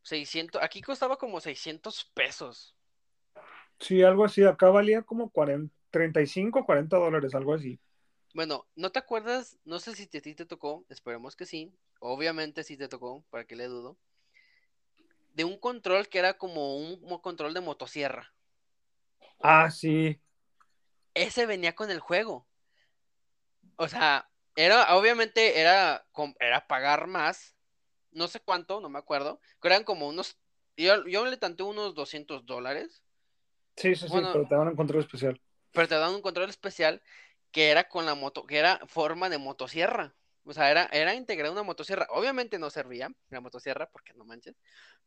[0.07, 2.75] 600, aquí costaba como 600 pesos.
[3.79, 7.79] Sí, algo así, acá valía como 40, 35, 40 dólares, algo así.
[8.33, 9.57] Bueno, ¿no te acuerdas?
[9.65, 13.45] No sé si a ti te tocó, esperemos que sí, obviamente sí te tocó, para
[13.45, 13.97] que le dudo,
[15.33, 18.33] de un control que era como un control de motosierra.
[19.41, 20.19] Ah, sí.
[21.13, 22.47] Ese venía con el juego.
[23.75, 26.07] O sea, era, obviamente era,
[26.39, 27.56] era pagar más,
[28.17, 30.37] no sé cuánto, no me acuerdo, que eran como unos,
[30.75, 33.03] yo, yo le tanté unos 200 dólares.
[33.75, 35.39] Sí, sí, sí, pero te dan un control especial.
[35.71, 37.01] Pero te dan un control especial
[37.51, 40.15] que era con la moto, que era forma de motosierra.
[40.43, 42.07] O sea, era, era integrar una motosierra.
[42.09, 44.55] Obviamente no servía la motosierra, porque no manches.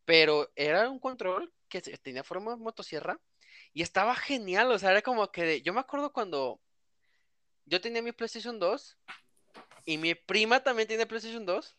[0.05, 3.19] Pero era un control que tenía forma de motosierra.
[3.73, 4.71] Y estaba genial.
[4.71, 5.61] O sea, era como que.
[5.61, 6.61] yo me acuerdo cuando
[7.65, 8.97] yo tenía mi PlayStation 2.
[9.85, 11.75] Y mi prima también tiene PlayStation 2.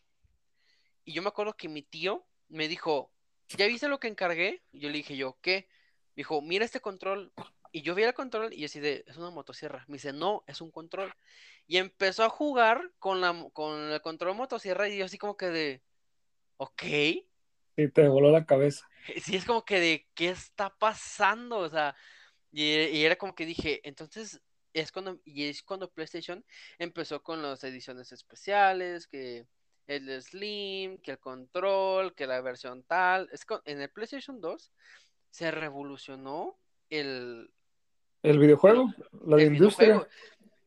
[1.05, 3.11] Y yo me acuerdo que mi tío me dijo,
[3.49, 4.63] ¿ya viste lo que encargué?
[4.71, 5.67] Y yo le dije yo, ¿qué?
[6.15, 7.33] Me dijo, mira este control.
[7.71, 9.83] Y yo vi el control y así de, es una motosierra.
[9.87, 11.13] Me dice, no, es un control
[11.67, 15.47] y empezó a jugar con, la, con el control motosierra y yo así como que
[15.47, 15.81] de,
[16.57, 16.83] ok.
[17.77, 18.87] Y te voló la cabeza.
[19.21, 21.57] Sí, es como que de, ¿qué está pasando?
[21.57, 21.93] O sea,
[22.53, 26.45] y, era como que dije, entonces es cuando, y es cuando PlayStation
[26.77, 29.45] empezó con las ediciones especiales, que
[29.87, 33.29] el Slim, que el control, que la versión tal.
[33.31, 34.71] Es en el PlayStation 2
[35.29, 36.57] se revolucionó
[36.89, 37.51] el...
[38.21, 38.93] El videojuego,
[39.25, 40.07] la industria.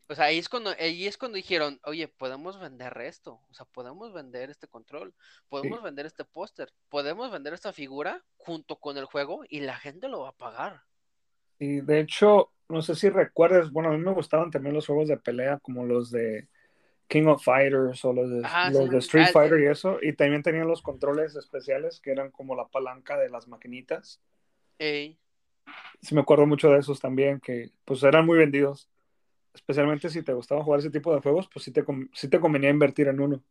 [0.09, 3.67] O sea, ahí es cuando, ahí es cuando dijeron, oye, podemos vender esto, o sea,
[3.67, 5.15] podemos vender este control,
[5.49, 10.09] podemos vender este póster, podemos vender esta figura junto con el juego y la gente
[10.09, 10.83] lo va a pagar.
[11.59, 15.09] Y de hecho, no sé si recuerdas, bueno, a mí me gustaban también los juegos
[15.09, 16.49] de pelea como los de
[17.09, 18.43] King of Fighters o los de,
[18.73, 22.31] los de Street ah, Fighter y eso, y también tenían los controles especiales que eran
[22.31, 24.21] como la palanca de las maquinitas.
[24.79, 25.19] Sí,
[26.13, 28.89] me acuerdo mucho de esos también, que pues eran muy vendidos
[29.57, 33.09] especialmente si te gustaba jugar ese tipo de juegos, pues sí te, te convenía invertir
[33.09, 33.43] en uno.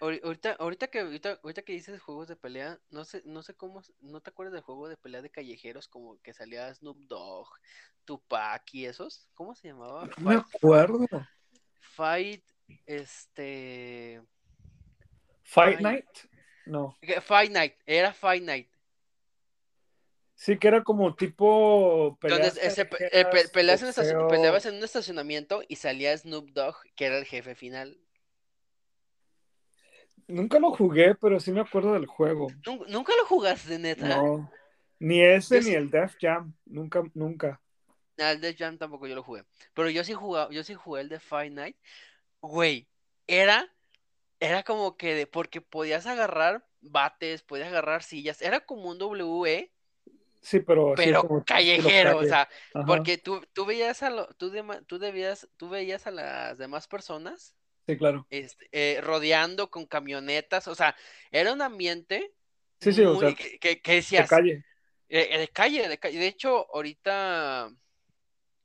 [0.00, 3.82] Ahorita, ahorita que ahorita, ahorita, que dices juegos de pelea, no sé, no sé cómo,
[4.00, 7.48] no te acuerdas del juego de pelea de callejeros como que salía Snoop Dogg,
[8.04, 10.06] Tupac y esos, ¿cómo se llamaba?
[10.18, 11.06] No me acuerdo.
[11.80, 12.44] Fight,
[12.86, 14.22] este
[15.42, 16.06] Fight Night,
[16.66, 16.96] no.
[17.22, 18.68] Fight Night, era Fight Night.
[20.34, 22.58] Sí, que era como tipo peleas.
[22.58, 22.86] Eh,
[24.28, 27.98] peleabas, en un estacionamiento y salía Snoop Dogg, que era el jefe final.
[30.28, 32.48] Nunca lo jugué, pero sí me acuerdo del juego.
[32.88, 34.08] ¿Nunca lo jugaste, neta?
[34.08, 34.50] No.
[34.98, 36.54] Ni ese ni el Def Jam.
[36.66, 37.60] Nunca, nunca.
[38.18, 39.44] Ah, el Def Jam tampoco yo lo jugué.
[39.72, 41.76] Pero yo sí jugué, yo sí jugué el de Fight Night.
[42.46, 42.88] Güey,
[43.26, 43.72] era,
[44.40, 48.42] era como que de, porque podías agarrar bates, podías agarrar sillas.
[48.42, 49.72] Era como un WE
[50.46, 52.48] Sí, pero, pero callejero, o sea,
[52.86, 54.52] porque tú, tú veías a lo, tú,
[54.86, 57.56] tú debías, tú veías a las demás personas.
[57.84, 58.28] Sí, claro.
[58.30, 60.94] Este, eh, rodeando con camionetas, o sea,
[61.32, 62.32] era un ambiente
[62.80, 64.28] sí, sí, o sea, que, que, decías.
[64.28, 64.64] De calle.
[65.08, 66.16] Eh, de calle, de calle.
[66.16, 67.68] De hecho, ahorita,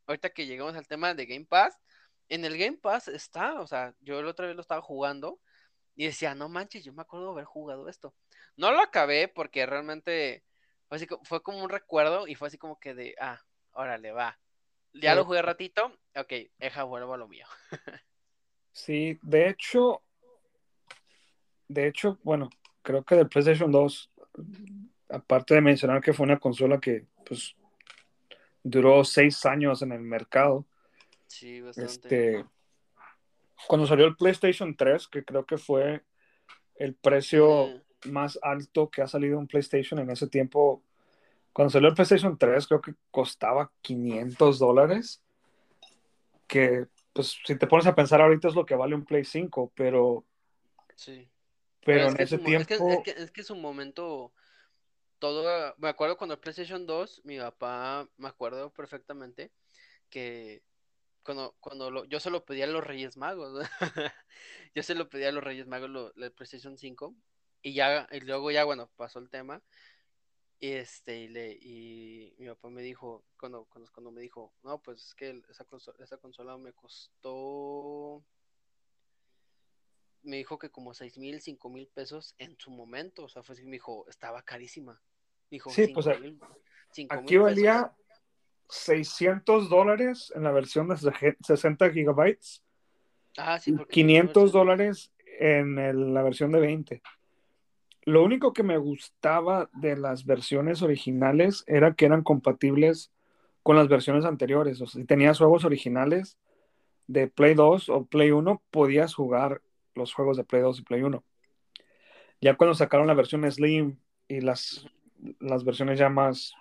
[0.05, 1.79] ahorita que llegamos al tema de Game Pass,
[2.31, 5.41] en el Game Pass está, o sea, yo la otra vez lo estaba jugando
[5.97, 8.15] y decía, no manches, yo me acuerdo haber jugado esto.
[8.55, 10.41] No lo acabé porque realmente
[11.23, 13.37] fue, como un recuerdo y fue así como que de, ah,
[13.73, 14.39] órale, va.
[14.93, 17.45] Ya lo jugué ratito, ok, deja, vuelvo a lo mío.
[18.71, 20.01] sí, de hecho,
[21.67, 22.49] de hecho, bueno,
[22.81, 24.09] creo que del PlayStation 2,
[25.09, 27.57] aparte de mencionar que fue una consola que, pues,
[28.63, 30.65] duró seis años en el mercado.
[31.31, 31.91] Sí, bastante.
[32.35, 32.45] Este,
[33.67, 36.03] cuando salió el PlayStation 3, que creo que fue
[36.75, 40.83] el precio más alto que ha salido un PlayStation en ese tiempo.
[41.53, 45.23] Cuando salió el PlayStation 3, creo que costaba 500 dólares.
[46.47, 49.71] Que, pues, si te pones a pensar ahorita es lo que vale un Play 5,
[49.73, 50.25] pero,
[50.95, 51.29] sí.
[51.85, 52.91] pero es en ese su mo- es que- tiempo.
[52.91, 54.33] es que, es que su momento,
[55.17, 59.53] todo, me acuerdo cuando el PlayStation 2, mi papá, me acuerdo perfectamente
[60.09, 60.61] que
[61.23, 63.67] cuando, cuando lo- yo se lo pedía a los Reyes Magos,
[64.75, 67.15] yo se lo pedía a los Reyes Magos lo, el PlayStation 5
[67.61, 69.61] y ya, y luego ya, bueno, pasó el tema
[70.59, 74.79] y este, y, le, y mi papá me dijo, cuando, cuando, cuando me dijo, no,
[74.81, 78.23] pues es que esa consola, esa consola me costó
[80.23, 83.23] me dijo que como seis mil, cinco mil pesos en su momento.
[83.23, 84.93] O sea, fue así, me dijo, estaba carísima.
[85.49, 86.39] Me dijo, Sí, pues, cinco mil,
[86.91, 87.91] cinco Aquí mil pesos.
[88.71, 92.63] Valía 600 dólares en la versión de sege- 60 gigabytes
[93.37, 97.01] Ah, sí, y porque tiene 500 versión- dólares en el- la versión de 20.
[98.03, 103.11] Lo único que me gustaba de las versiones originales era que eran compatibles
[103.63, 104.81] con las versiones anteriores.
[104.81, 106.37] O sea, si tenías juegos originales
[107.07, 109.61] de Play 2 o Play 1, podías jugar
[109.95, 111.23] los juegos de Play 2 y Play 1.
[112.41, 114.85] Ya cuando sacaron la versión Slim y las,
[115.39, 116.53] las versiones ya más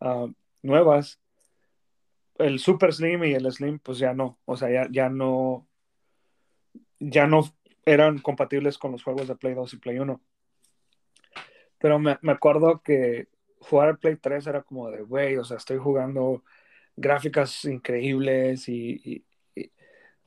[0.00, 0.26] ah,
[0.62, 1.20] nuevas,
[2.38, 4.38] el Super Slim y el Slim, pues ya no.
[4.44, 5.68] O sea, ya, ya no.
[6.98, 7.42] Ya no
[7.84, 10.20] eran compatibles con los juegos de Play 2 y Play 1.
[11.78, 15.56] Pero me, me acuerdo que jugar al Play 3 era como de, güey, o sea,
[15.56, 16.44] estoy jugando
[16.96, 19.24] gráficas increíbles y,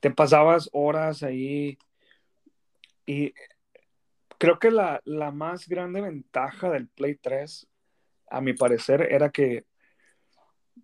[0.00, 1.78] te pasabas horas ahí.
[3.06, 3.32] Y
[4.38, 7.66] creo que la, la más grande ventaja del Play 3,
[8.30, 9.64] a mi parecer, era que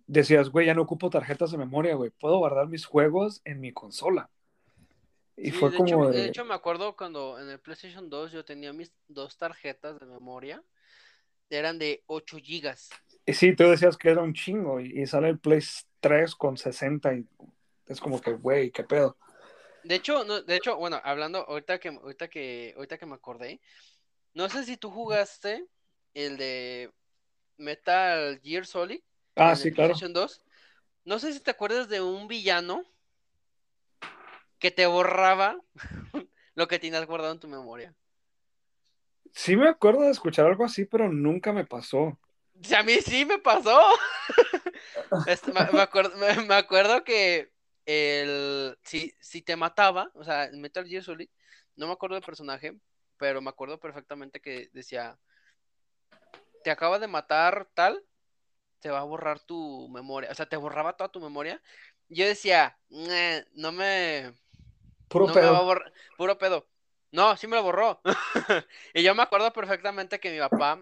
[0.07, 3.73] decías, güey, ya no ocupo tarjetas de memoria, güey, puedo guardar mis juegos en mi
[3.73, 4.31] consola.
[5.35, 8.09] Y Sí, fue de como hecho, de, de hecho me acuerdo cuando en el PlayStation
[8.09, 10.63] 2 yo tenía mis dos tarjetas de memoria.
[11.49, 12.89] Eran de 8 gigas.
[13.25, 15.61] y sí, tú decías que era un chingo y, y sale el Play
[15.99, 17.27] 3 con 60 y
[17.87, 19.17] es como que, güey, qué pedo.
[19.83, 23.61] De hecho, no, de hecho, bueno, hablando ahorita que ahorita que ahorita que me acordé,
[24.33, 25.67] no sé si tú jugaste
[26.13, 26.93] el de
[27.57, 29.01] Metal Gear Solid
[29.35, 29.89] Ah, en sí, el claro.
[29.89, 30.43] PlayStation 2.
[31.05, 32.83] No sé si te acuerdas de un villano
[34.59, 35.57] que te borraba
[36.55, 37.93] lo que tenías guardado en tu memoria.
[39.33, 42.17] Sí me acuerdo de escuchar algo así, pero nunca me pasó.
[42.61, 43.79] Sea, a mí sí me pasó.
[45.27, 47.51] Este, me, me acuerdo, me, me acuerdo que
[47.85, 51.29] el si, si te mataba, o sea, en Metal Gear Solid,
[51.75, 52.77] no me acuerdo del personaje,
[53.17, 55.17] pero me acuerdo perfectamente que decía,
[56.63, 58.03] te acaba de matar tal,
[58.83, 61.61] te va a borrar tu memoria, o sea, te borraba toda tu memoria.
[62.09, 64.33] Yo decía, "Nah, no me,
[65.07, 65.65] Puro no me va a pedo.
[65.65, 66.67] borrar, puro pedo.
[67.11, 68.01] No, sí me lo borró.
[68.93, 70.81] y yo me acuerdo perfectamente que mi papá,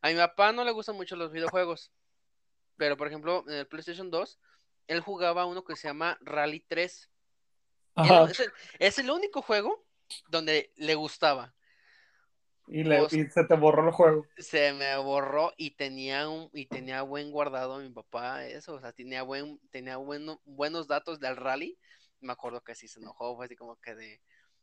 [0.00, 1.92] a mi papá no le gustan mucho los videojuegos.
[2.78, 4.38] Pero, por ejemplo, en el PlayStation 2,
[4.86, 7.10] él jugaba uno que se llama Rally 3.
[7.96, 8.24] Él- Ajá.
[8.30, 9.84] es, el, es el único juego
[10.28, 11.54] donde le gustaba.
[12.66, 14.26] Y, le- sea- y se te borró el juego.
[14.38, 18.92] Se me borró y tenía un y tenía buen guardado mi papá eso, o sea,
[18.92, 21.78] tenía buen tenía bueno, buenos datos del rally.
[22.20, 24.20] Me acuerdo que sí se enojó, fue así como que de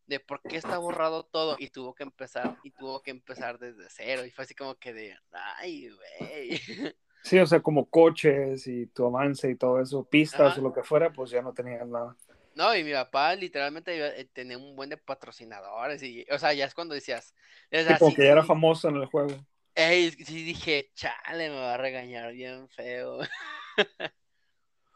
[0.07, 3.85] de por qué está borrado todo y tuvo que empezar y tuvo que empezar desde
[3.89, 6.49] cero y fue así como que de ay, güey.
[7.23, 10.59] Sí, o sea, como coches y tu avance y todo eso, pistas Ajá.
[10.59, 12.17] o lo que fuera, pues ya no tenías nada.
[12.55, 16.65] No, y mi papá literalmente eh, tenía un buen de patrocinadores y, o sea, ya
[16.65, 17.33] es cuando decías,
[17.71, 19.45] o Sí, sea, como sí- que ya era famoso en el juego.
[19.75, 23.19] ey, sí dije, chale, me va a regañar bien feo.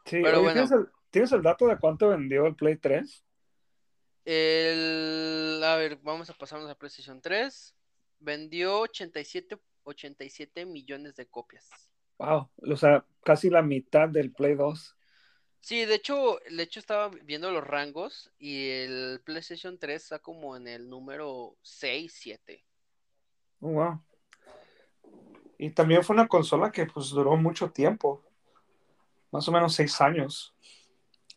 [0.04, 0.52] Sí, Pero oye, bueno.
[0.52, 3.24] ¿tienes, el, tienes el dato de cuánto vendió el Play 3?
[4.24, 7.74] El, a ver, vamos a pasarnos a PlayStation 3.
[8.18, 11.68] Vendió 87, 87 millones de copias.
[12.18, 14.96] Wow, o sea, casi la mitad del Play 2.
[15.66, 20.56] Sí, de hecho, de hecho estaba viendo los rangos y el PlayStation 3 está como
[20.56, 22.64] en el número 6, 7.
[23.58, 24.00] Oh, wow.
[25.58, 28.22] Y también fue una consola que pues duró mucho tiempo,
[29.32, 30.54] más o menos seis años,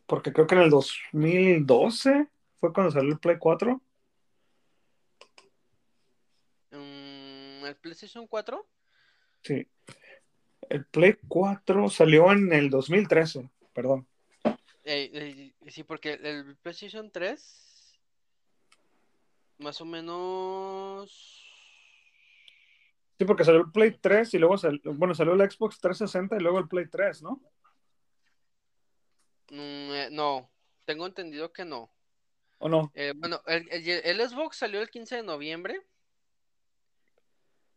[0.05, 2.27] porque creo que en el 2012
[2.59, 3.81] fue cuando salió el Play 4.
[6.69, 8.63] Mm, el PlayStation 4,
[9.41, 9.67] Sí.
[10.69, 14.05] El Play 4 salió en el 2013, perdón.
[14.91, 17.99] Eh, eh, sí, porque el PlayStation 3,
[19.59, 21.45] más o menos...
[23.19, 26.39] Sí, porque salió el Play 3 y luego salió, bueno, salió el Xbox 360 y
[26.39, 27.39] luego el Play 3, ¿no?
[29.51, 30.49] mm, eh, no,
[30.85, 31.91] tengo entendido que no.
[32.57, 32.91] ¿O no?
[32.95, 35.85] Eh, bueno, el, el, el, Xbox salió el 15 de noviembre.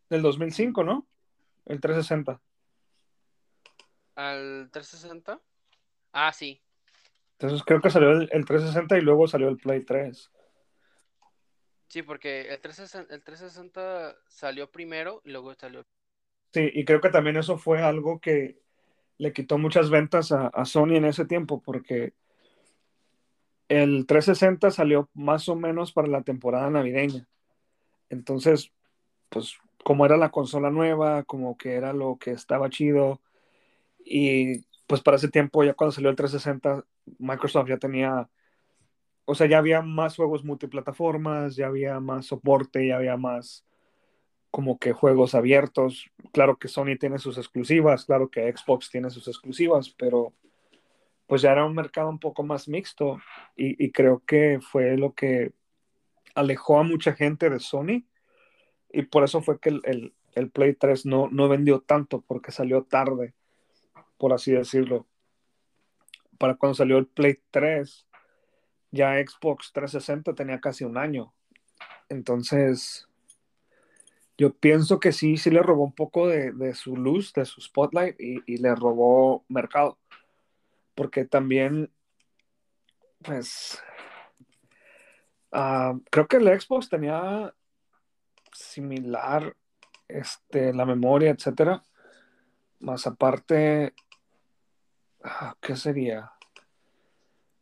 [0.08, 1.06] Del 2005, ¿no?
[1.66, 2.40] El 360.
[4.14, 5.40] ¿Al 360?
[6.12, 6.62] Ah, sí.
[7.42, 10.30] Entonces creo que salió el, el 360 y luego salió el Play 3.
[11.88, 15.82] Sí, porque el 360, el 360 salió primero y luego salió.
[16.52, 18.60] Sí, y creo que también eso fue algo que
[19.18, 22.14] le quitó muchas ventas a, a Sony en ese tiempo, porque
[23.68, 27.26] el 360 salió más o menos para la temporada navideña.
[28.08, 28.70] Entonces,
[29.30, 33.20] pues como era la consola nueva, como que era lo que estaba chido,
[34.04, 36.84] y pues para ese tiempo, ya cuando salió el 360,
[37.18, 38.28] Microsoft ya tenía,
[39.24, 43.64] o sea, ya había más juegos multiplataformas, ya había más soporte, ya había más
[44.50, 46.10] como que juegos abiertos.
[46.32, 50.34] Claro que Sony tiene sus exclusivas, claro que Xbox tiene sus exclusivas, pero
[51.26, 53.18] pues ya era un mercado un poco más mixto
[53.56, 55.52] y, creo que fue lo que
[56.34, 58.04] alejó a mucha gente de Sony
[58.90, 62.52] y por eso fue que el, el, el Play 3 no, no vendió tanto porque
[62.52, 63.34] salió tarde,
[64.18, 65.06] por así decirlo.
[66.42, 68.04] Para cuando salió el Play 3,
[68.90, 71.32] ya Xbox 360 tenía casi un año.
[72.08, 73.06] Entonces,
[74.36, 77.60] yo pienso que sí, sí le robó un poco de, de su luz, de su
[77.60, 80.00] spotlight y, y, le robó mercado.
[80.96, 81.92] Porque también,
[83.22, 83.80] pues,
[85.52, 87.54] uh, creo que el Xbox tenía
[88.52, 89.56] similar
[90.08, 91.84] este, la memoria, etcétera.
[92.80, 93.94] Más aparte,
[95.60, 96.32] ¿qué sería?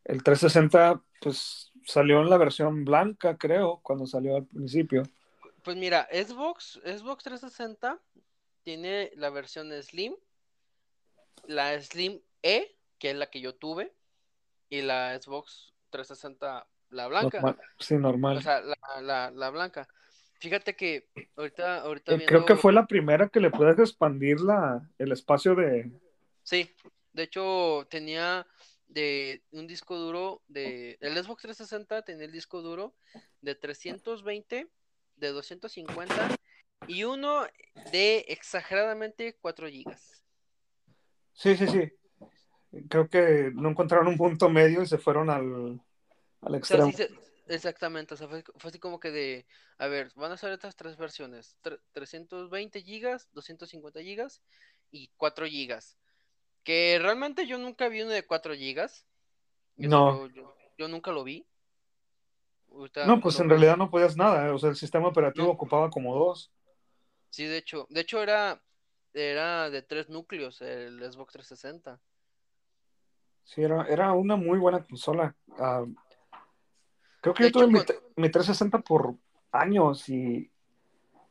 [0.05, 5.03] El 360, pues salió en la versión blanca, creo, cuando salió al principio.
[5.63, 7.99] Pues mira, Xbox, Xbox 360
[8.63, 10.15] tiene la versión Slim,
[11.45, 13.93] la Slim E, que es la que yo tuve,
[14.69, 17.41] y la Xbox 360, la blanca.
[17.41, 17.61] Normal.
[17.79, 18.37] Sí, normal.
[18.39, 19.89] O sea, la, la, la blanca.
[20.41, 22.29] Fíjate que ahorita, ahorita Eh, viendo...
[22.29, 25.91] Creo que fue la primera que le puedes expandir la, el espacio de...
[26.43, 26.75] Sí,
[27.13, 28.47] de hecho tenía
[28.89, 30.99] de un disco duro de...
[31.01, 32.95] El Xbox 360 tenía el disco duro
[33.41, 34.69] de 320
[35.17, 36.29] de 250
[36.87, 37.47] y uno
[37.93, 40.23] de exageradamente 4 gigas.
[41.35, 41.91] Sí, sí, sí.
[42.89, 45.81] Creo que no encontraron un punto medio y se fueron al,
[46.43, 46.93] al O sea, extremo.
[46.93, 46.97] sí
[47.49, 49.47] exactamente, o sea, fue, fue así como que de,
[49.79, 54.41] a ver, van a ser estas tres versiones, tre- 320 gigas, 250 gigas
[54.93, 55.99] y 4 gigas.
[56.65, 59.07] Que realmente yo nunca vi uno de 4 gigas.
[59.77, 60.29] No.
[60.77, 61.47] Yo, nunca lo vi.
[62.69, 64.47] Usted, no, pues en realidad no podías nada.
[64.47, 66.53] Eh, o sea, el sistema operativo ocupaba como dos.
[67.31, 67.87] Sí, de hecho.
[67.91, 68.63] De hecho, era,
[69.13, 72.01] era de tres núcleos el Xbox 360.
[73.45, 75.35] Sí, era, era una muy buena consola.
[75.59, 75.85] Ah,
[77.21, 79.17] creo que yo tuve mi, 360 por
[79.51, 80.51] años y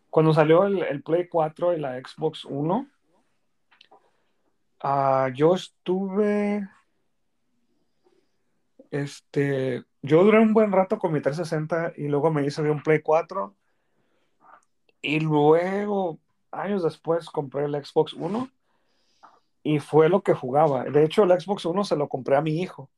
[0.10, 2.90] cuando salió el, el, Play 4 y la Xbox 1,
[4.82, 6.68] Ah, yo estuve.
[8.92, 9.84] Este.
[10.02, 13.02] Yo duré un buen rato con mi 360 y luego me hice de un Play
[13.02, 13.56] 4.
[15.02, 16.20] Y luego,
[16.52, 18.50] años después, compré el Xbox 1
[19.64, 20.86] y fue lo que jugaba.
[20.86, 22.90] De hecho, el Xbox 1 se lo compré a mi hijo.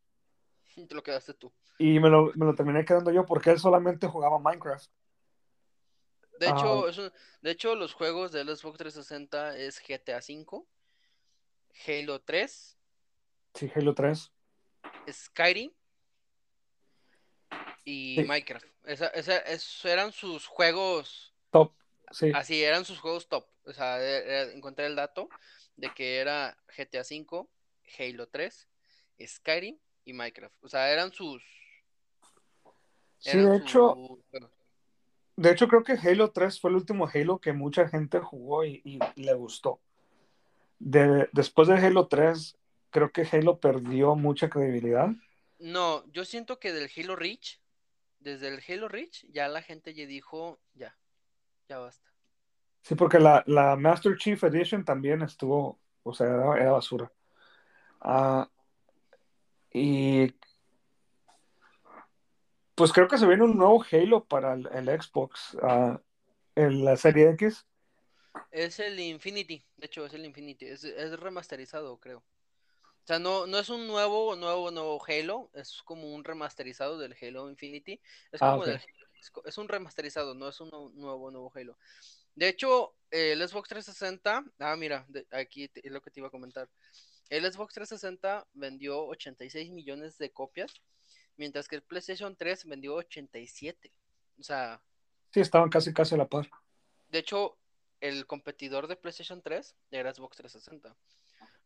[0.76, 1.52] Y te lo quedaste tú.
[1.80, 4.90] Y me lo, me lo terminé quedando yo porque él solamente jugaba Minecraft.
[6.40, 7.12] De hecho, ah.
[7.42, 10.66] de hecho, los juegos del Xbox 360 es GTA V
[11.88, 12.78] Halo 3,
[13.54, 14.32] Sí, Halo 3.
[15.12, 15.72] Skyrim
[17.84, 18.24] y Sí.
[18.26, 18.66] Minecraft.
[18.86, 21.74] Esa, esa- esos eran sus juegos, Top.
[22.12, 22.32] Sí.
[22.34, 23.48] así eran sus juegos top.
[23.66, 25.30] O sea, e- e- encontré el dato
[25.76, 27.48] de que era GTA V,
[28.00, 28.68] Halo 3,
[29.26, 30.56] Skyrim y Minecraft.
[30.64, 31.44] O sea, eran sus...
[33.20, 33.96] Sí, de hecho,
[34.32, 34.42] sus
[35.36, 38.82] de hecho creo que Halo 3 fue el último Halo que mucha gente jugó y,
[38.84, 39.80] y le gustó.
[40.84, 42.58] De, después de Halo 3,
[42.90, 45.10] creo que Halo perdió mucha credibilidad.
[45.60, 47.62] No, yo siento que del Halo Reach,
[48.20, 50.98] desde el Halo Reach, ya la gente ya dijo, ya,
[51.70, 52.12] ya basta.
[52.82, 57.12] Sí, porque la, la Master Chief Edition también estuvo, o sea, era, era basura.
[58.00, 58.50] Ah,
[59.72, 60.34] y
[62.74, 66.02] pues creo que se viene un nuevo Halo para el, el Xbox, ah,
[66.56, 67.68] en la serie X.
[68.52, 72.20] Es el Infinity, de hecho es el Infinity, es, es remasterizado, creo.
[72.20, 77.16] O sea, no, no es un nuevo, nuevo, nuevo Halo, es como un remasterizado del
[77.20, 78.00] Halo Infinity.
[78.32, 81.78] Es Ah, como del es es un remasterizado, no es un nu- nuevo, nuevo Halo.
[82.36, 86.28] De hecho, el Xbox 360, ah, mira, de- aquí te- es lo que te iba
[86.28, 86.70] a comentar.
[87.30, 90.74] El Xbox 360 vendió 86 millones de copias,
[91.38, 93.92] mientras que el PlayStation 3 vendió 87.
[94.40, 94.82] O sea,
[95.34, 96.50] Sí, estaban casi casi a la par.
[97.10, 97.58] de hecho,
[98.02, 100.96] el competidor de PlayStation 3 era Xbox 360.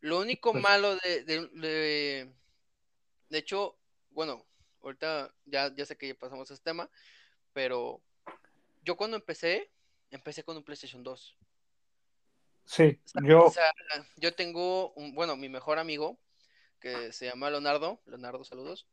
[0.02, 2.34] Lo único Pues- malo de, de, de,
[3.30, 3.78] de hecho,
[4.12, 4.46] bueno,
[4.84, 6.90] ahorita ya, ya sé que ya pasamos ese tema,
[7.54, 8.02] pero
[8.84, 9.72] yo cuando empecé,
[10.12, 11.36] empecé con un PlayStation 2.
[12.66, 13.74] Sí, O sea, yo, o sea,
[14.18, 16.20] yo tengo, un, bueno, mi mejor amigo,
[16.80, 18.86] que se llama Leonardo, Leonardo, saludos.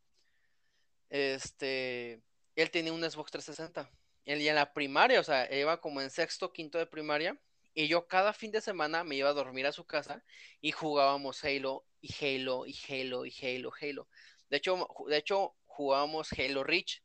[1.11, 2.22] Este,
[2.57, 3.90] él tenía un Xbox 360.
[4.24, 7.38] Él ya en la primaria, o sea, iba como en sexto, quinto de primaria,
[7.74, 10.22] y yo cada fin de semana me iba a dormir a su casa
[10.60, 14.08] y jugábamos Halo, y Halo, y Halo, y Halo, Halo.
[14.50, 17.02] De hecho, de hecho, jugábamos Halo Reach.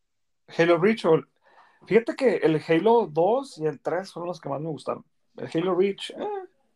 [0.57, 1.24] Halo Reach, o-
[1.88, 5.05] fíjate que el Halo 2 y el 3 fueron los que más me gustaron.
[5.38, 6.15] El Halo Reach, eh,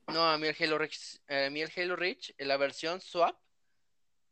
[0.08, 3.36] No, a mí el Halo Reach, a mí el Halo Reach, la versión SWAT,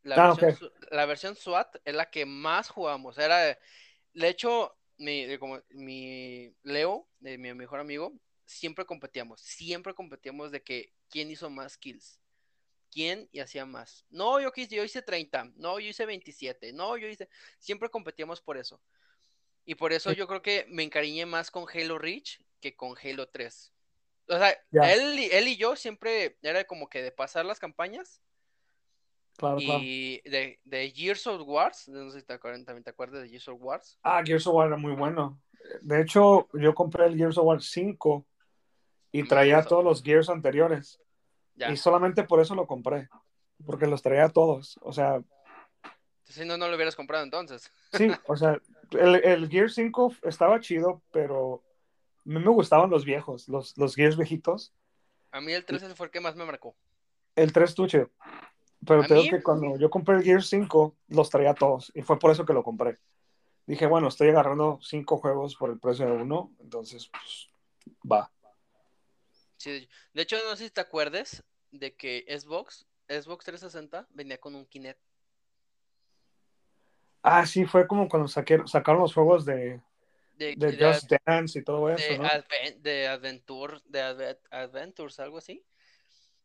[0.03, 0.57] la Ah, versión, ok.
[0.57, 3.17] su- la versión SWAT es la que más jugamos.
[3.17, 3.57] Era,
[4.13, 8.13] de hecho, mi, de como, mi Leo, de mi mejor amigo,
[8.45, 12.19] siempre competíamos, siempre competíamos de que quién hizo más kills,
[12.91, 14.05] quién y hacía más.
[14.09, 18.41] No, yo quise, yo hice 30, no, yo hice 27, no, yo hice, siempre competíamos
[18.41, 18.81] por eso.
[19.65, 23.29] Y por eso yo creo que me encariñé más con Halo Reach que con Halo
[23.29, 23.73] 3.
[24.27, 28.21] O sea, él, él y yo siempre era como que de pasar las campañas
[29.39, 29.79] claro, claro.
[29.81, 33.29] y de, de Gears of Wars, no sé si te acuerdas, también te acuerdas de
[33.29, 33.97] Gears of Wars.
[34.03, 35.41] Ah, Gears of War era muy bueno.
[35.81, 38.25] De hecho, yo compré el Gears of War 5
[39.11, 40.99] y traía todos los Gears anteriores.
[41.55, 41.71] Ya.
[41.71, 43.09] Y solamente por eso lo compré.
[43.65, 44.79] Porque los traía todos.
[44.81, 45.21] O sea,
[46.23, 47.71] Si no, no lo hubieras comprado entonces.
[47.93, 48.59] sí, o sea,
[48.91, 51.63] el, el Gear 5 estaba chido, pero
[52.25, 54.73] a mí me gustaban los viejos, los, los Gears viejitos.
[55.31, 56.75] A mí el 3 fue el que más me marcó.
[57.35, 58.09] El 3 estuvo chido.
[58.85, 61.91] Pero te digo que cuando yo compré el Gear 5, los traía todos.
[61.95, 62.97] Y fue por eso que lo compré.
[63.65, 66.51] Dije, bueno, estoy agarrando cinco juegos por el precio de uno.
[66.59, 67.49] Entonces, pues,
[68.09, 68.31] va.
[69.57, 74.37] Sí, de- de hecho, no sé si te acuerdes de que Xbox, Xbox 360 venía
[74.39, 74.99] con un Kinect.
[77.21, 79.81] Ah, sí, fue como cuando saqué- sacaron los juegos de,
[80.37, 82.23] De, de de- Just Dance y todo de eso, ¿no?
[82.29, 85.63] Adven- de Adventure, de Adve- Adventures, algo así.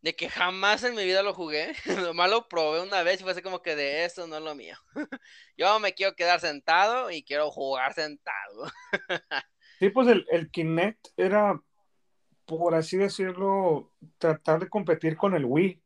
[0.05, 1.73] De que jamás en mi vida lo jugué.
[2.13, 4.55] Nomás lo probé una vez y fue así como que de esto no es lo
[4.55, 4.77] mío.
[5.57, 8.71] Yo me quiero quedar sentado y quiero jugar sentado.
[9.81, 11.61] Sí, pues el, el Kinect era,
[12.45, 15.83] por así decirlo, tratar de competir con el Wii.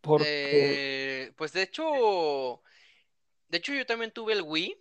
[0.00, 2.62] Porque, Eh, pues de hecho,
[3.48, 4.78] de hecho yo también tuve el Wii.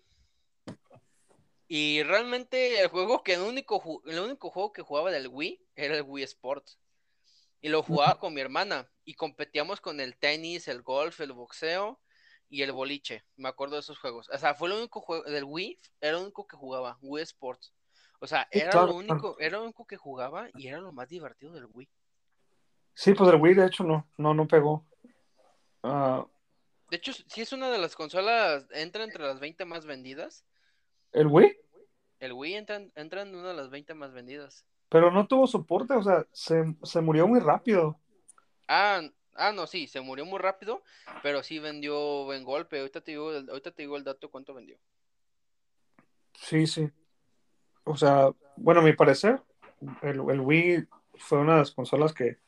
[1.68, 5.96] Y realmente el juego que el único, el único juego que jugaba del Wii era
[5.96, 6.81] el Wii Sports.
[7.62, 8.90] Y lo jugaba con mi hermana.
[9.06, 12.00] Y competíamos con el tenis, el golf, el boxeo
[12.50, 13.24] y el boliche.
[13.38, 14.30] Me acuerdo de esos juegos.
[14.30, 17.74] O sea, fue el único juego del Wii, era el único que jugaba, Wii Sports.
[18.20, 20.92] O sea, Sí, era claro, lo único, era lo único que jugaba y era lo
[20.92, 21.90] más divertido del Wii.
[22.94, 24.86] sí, pues el Wii de hecho no, no, no pegó.
[25.84, 26.26] Ah,
[26.90, 30.46] De hecho, sí es una de las consolas, entra entre las 20 más vendidas.
[31.14, 31.58] el Wii,
[32.20, 34.66] El Wii entra, en- entra en una de las 20 más vendidas.
[34.92, 37.98] Pero no tuvo soporte, o sea, se, se murió muy rápido.
[38.68, 39.02] Ah,
[39.36, 40.84] ah, no, sí, se murió muy rápido,
[41.24, 42.78] pero sí vendió buen golpe.
[42.78, 44.78] Ahorita te digo, ahorita te digo el dato cuánto vendió.
[46.34, 46.90] Sí, sí.
[47.86, 49.42] O sea, bueno, a mi parecer,
[50.02, 50.86] el, el Wii
[51.16, 52.40] fue una de las consolas que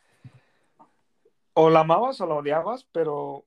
[1.53, 3.45] o la amabas o la odiabas, pero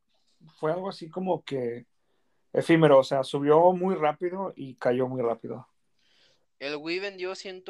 [0.58, 1.84] fue algo así como que
[2.54, 5.68] efímero, o sea, subió muy rápido y cayó muy rápido.
[6.58, 7.64] El Wii vendió 100,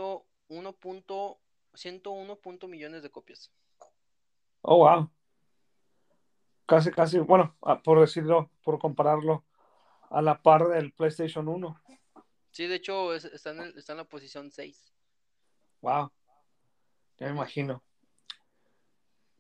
[0.49, 0.77] 1.
[1.75, 2.69] 101.
[2.69, 3.51] millones de copias.
[4.63, 5.11] Oh, wow.
[6.67, 9.45] Casi, casi, bueno, ah, por decirlo, por compararlo
[10.11, 11.81] a la par del PlayStation 1.
[12.51, 14.93] Sí, de hecho, está, en está, en la posición 6.
[15.83, 16.11] Wow.
[17.19, 17.83] Ya me imagino.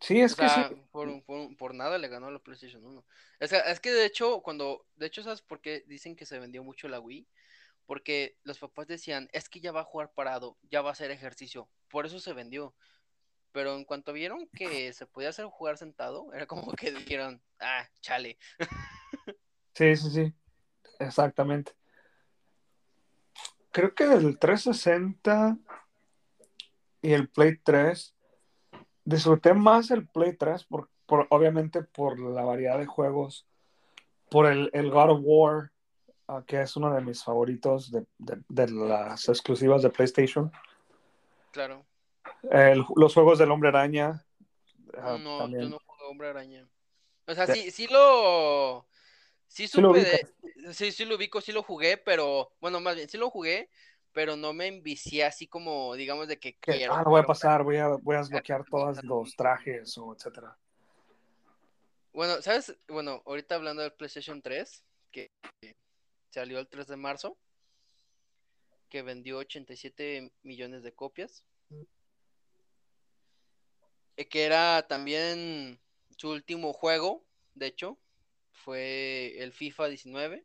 [0.01, 0.47] Sí, es que.
[0.93, 1.25] Por,
[1.57, 3.05] por, nada le ganó a la PlayStation 1.
[3.41, 4.87] Es que de hecho, cuando.
[4.95, 7.27] De hecho, ¿sabes por qué dicen que se vendió mucho la Wii?
[7.87, 11.11] Porque los papás decían, es que ya va a jugar parado, ya va a hacer
[11.11, 12.75] ejercicio, por eso se vendió.
[13.53, 17.89] Pero en cuanto vieron que se podía hacer jugar sentado, era como que dijeron, ah,
[18.01, 18.39] chale.
[19.73, 20.35] Sí, sí, sí.
[20.99, 21.73] Exactamente.
[23.71, 25.59] Creo que el 360
[27.03, 28.15] y el Play 3
[29.05, 30.89] disfruté más el Play 3 por,
[31.29, 33.47] obviamente por la variedad de juegos,
[34.31, 35.73] por el, God of War,
[36.47, 40.51] que es uno de mis favoritos de, de- de las exclusivas de PlayStation.
[41.53, 41.87] Claro.
[42.51, 44.25] El- los juegos del Hombre Araña.
[44.99, 45.63] ah, No, también.
[45.65, 46.69] yo no juego Hombre Araña.
[47.27, 48.87] O sea, sí, sí lo.
[49.49, 50.35] Sí Sí lo supe ubicas.
[50.57, 53.71] de, sí, sí lo ubico, sí lo jugué, pero, bueno, más bien, sí lo jugué,
[54.13, 57.25] pero no me envicié así como, digamos, de que Que, quiero, ah, lo voy a
[57.25, 60.57] pasar, voy a, voy a desbloquear todos los trajes o etcétera.
[62.13, 62.77] Bueno, ¿sabes?
[62.89, 65.31] Bueno, ahorita hablando del PlayStation 3, que
[66.31, 67.39] salió el 3 de marzo,
[68.89, 71.45] que vendió 87 millones de copias,
[74.17, 75.81] eh, que era también
[76.17, 77.25] su último juego,
[77.55, 77.99] de hecho,
[78.53, 80.45] fue el FIFA 19.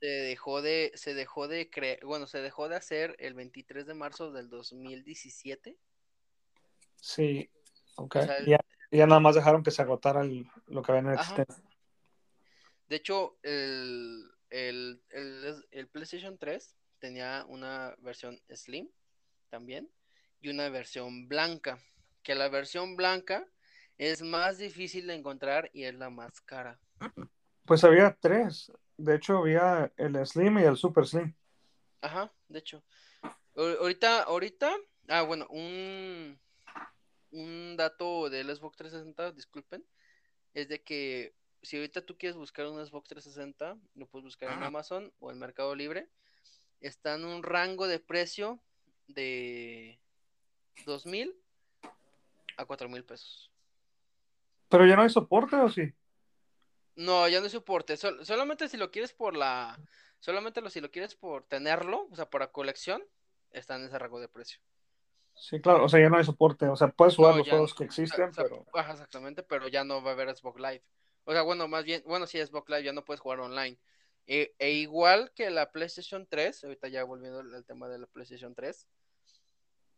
[0.00, 3.94] Se dejó de, se dejó de creer, bueno, se dejó de hacer el 23 de
[3.94, 5.76] marzo del 2017.
[6.96, 7.50] Sí,
[7.96, 8.16] ok.
[8.16, 8.58] O sea, Ya,
[8.90, 11.64] ya nada más dejaron que se agotara el- lo que había en existencia.
[12.92, 18.86] De hecho, el, el, el- el PlayStation 3 tenía una versión Slim
[19.48, 19.90] también
[20.42, 21.82] y una versión blanca,
[22.22, 23.48] que la versión blanca
[23.96, 26.78] es más difícil de encontrar y es la más cara.
[27.64, 28.70] Pues había tres.
[28.98, 31.34] De hecho, había el Slim y el Super Slim.
[32.02, 32.84] Ajá, de hecho.
[33.54, 34.76] Ahor- Ahorita, ahorita,
[35.08, 36.38] ah, bueno, un,
[37.30, 39.82] un dato del Xbox 360, disculpen,
[40.52, 44.62] es de que si ahorita tú quieres buscar un Xbox 360, lo puedes buscar en
[44.62, 46.08] Amazon o en Mercado Libre,
[46.80, 48.60] está en un rango de precio
[49.06, 49.98] de
[50.86, 51.34] 2.000
[52.56, 53.50] a 4.000 pesos.
[54.68, 55.92] Pero ya no hay soporte, ¿o sí?
[56.96, 59.78] No, ya no hay soporte, sol- solamente si lo quieres por la,
[60.20, 63.02] solamente lo, si lo quieres por tenerlo, o sea, para colección,
[63.50, 64.60] está en ese rango de precio.
[65.34, 65.84] Sí, claro.
[65.84, 66.66] O sea, ya no hay soporte.
[66.68, 67.76] O sea, puedes jugar No, los juegos no.
[67.76, 70.82] que existen, o sea, pero ajá, exactamente, pero ya no va a haber Xbox Live.
[71.24, 73.78] O sea, bueno, más bien, bueno, sí, Xbox Live ya no puedes jugar online.
[74.26, 78.54] E, e igual que la PlayStation 3, ahorita ya volviendo al tema de la PlayStation
[78.54, 78.86] 3,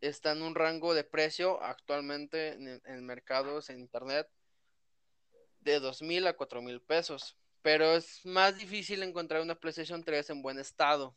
[0.01, 4.29] está en un rango de precio actualmente en, en mercados en internet
[5.61, 7.37] de 2.000 a 4.000 pesos.
[7.63, 11.17] Pero es más difícil encontrar una PlayStation 3 en buen estado.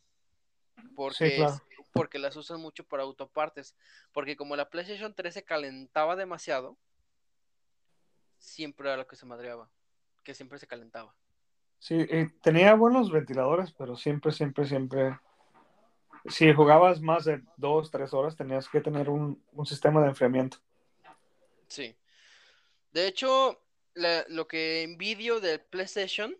[0.96, 1.54] Porque, sí, claro.
[1.54, 3.74] es- porque las usan mucho para autopartes.
[4.12, 6.78] Porque como la PlayStation 3 se calentaba demasiado,
[8.38, 9.70] siempre era lo que se madreaba.
[10.28, 11.16] Que siempre se calentaba.
[11.78, 15.18] Sí, y tenía buenos ventiladores, pero siempre, siempre, siempre.
[16.26, 20.58] Si jugabas más de dos, tres horas, tenías que tener un, un sistema de enfriamiento.
[21.66, 21.96] Sí.
[22.92, 23.64] De hecho,
[23.94, 26.36] la- lo que envidio del PlayStation,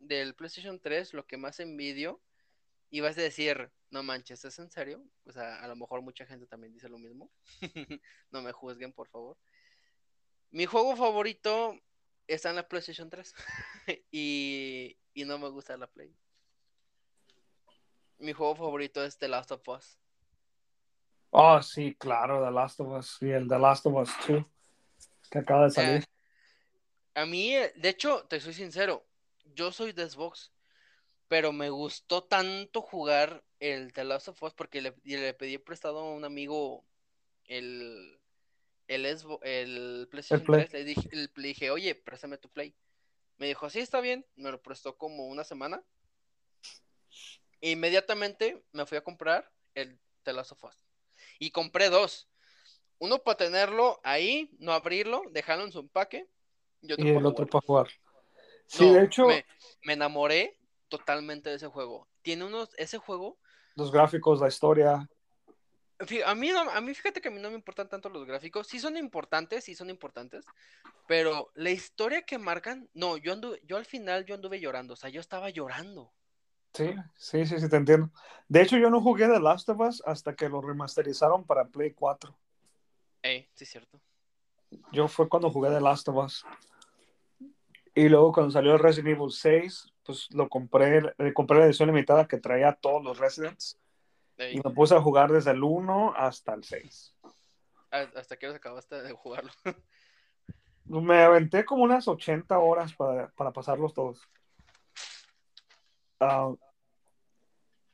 [0.00, 2.20] del PlayStation 3, lo que más envidio,
[2.90, 5.04] y vas a decir, no manches, ¿es en serio?
[5.24, 7.30] O sea, a lo mejor mucha gente también dice lo mismo.
[8.32, 9.38] no me juzguen, por favor.
[10.50, 11.78] Mi juego favorito
[12.34, 13.34] está en la PlayStation 3
[14.10, 16.14] y, y no me gusta la Play.
[18.18, 19.98] Mi juego favorito es The Last of Us.
[21.30, 24.44] Oh, sí, claro, The Last of Us y el The Last of Us 2
[25.30, 26.02] que acaba de salir.
[26.02, 26.06] Eh,
[27.14, 29.06] a mí, eh, de hecho, te soy sincero,
[29.54, 30.52] yo soy de Xbox,
[31.28, 36.00] pero me gustó tanto jugar el The Last of Us porque le, le pedí prestado
[36.00, 36.84] a un amigo
[37.44, 38.19] el,
[38.90, 40.66] el, Xbox- el PlayStation Play.
[40.66, 40.72] 3.
[40.72, 42.74] Le dije, le dije, oye, préstame tu Play.
[43.38, 44.26] Me dijo, sí, está bien.
[44.34, 45.82] Me lo prestó como una semana.
[47.60, 50.84] Inmediatamente me fui a comprar el The Last of Us.
[51.38, 52.28] Y compré dos.
[52.98, 56.28] Uno para tenerlo ahí, no abrirlo, dejarlo en su empaque.
[56.82, 57.88] Y otro y el otro para jugar.
[58.66, 59.46] Sí, No, de hecho, me,
[59.84, 62.08] me enamoré totalmente de ese juego.
[62.22, 63.38] Tiene unos, ese juego,
[63.76, 65.08] los gráficos, la historia,
[66.24, 68.66] a mí, no- a mí fíjate que a mí no me importan tanto los gráficos,
[68.66, 70.44] sí son importantes, sí son importantes,
[71.06, 74.96] pero la historia que marcan, no, yo anduve, yo al final yo anduve llorando, o
[74.96, 76.12] sea, yo estaba llorando.
[76.72, 78.10] sí, sí, sí, sí, te entiendo.
[78.48, 81.92] De hecho, yo no jugué The Last of Us hasta que lo remasterizaron para Play
[81.92, 82.36] 4.
[83.22, 84.00] Eh, sí es cierto.
[84.92, 86.44] Yo fue cuando jugué The Last of Us.
[87.94, 92.26] Y luego cuando salió Resident Evil 6, pues lo compré, eh, compré la edición limitada
[92.28, 93.78] que traía todos los Residents.
[94.50, 97.14] Y me puse a jugar desde el 1 hasta el 6.
[97.90, 99.50] a- hasta que acabaste de jugarlo.
[100.84, 104.20] Me aventé como unas 80 horas para, para pasarlos todos.
[106.18, 106.52] Ah,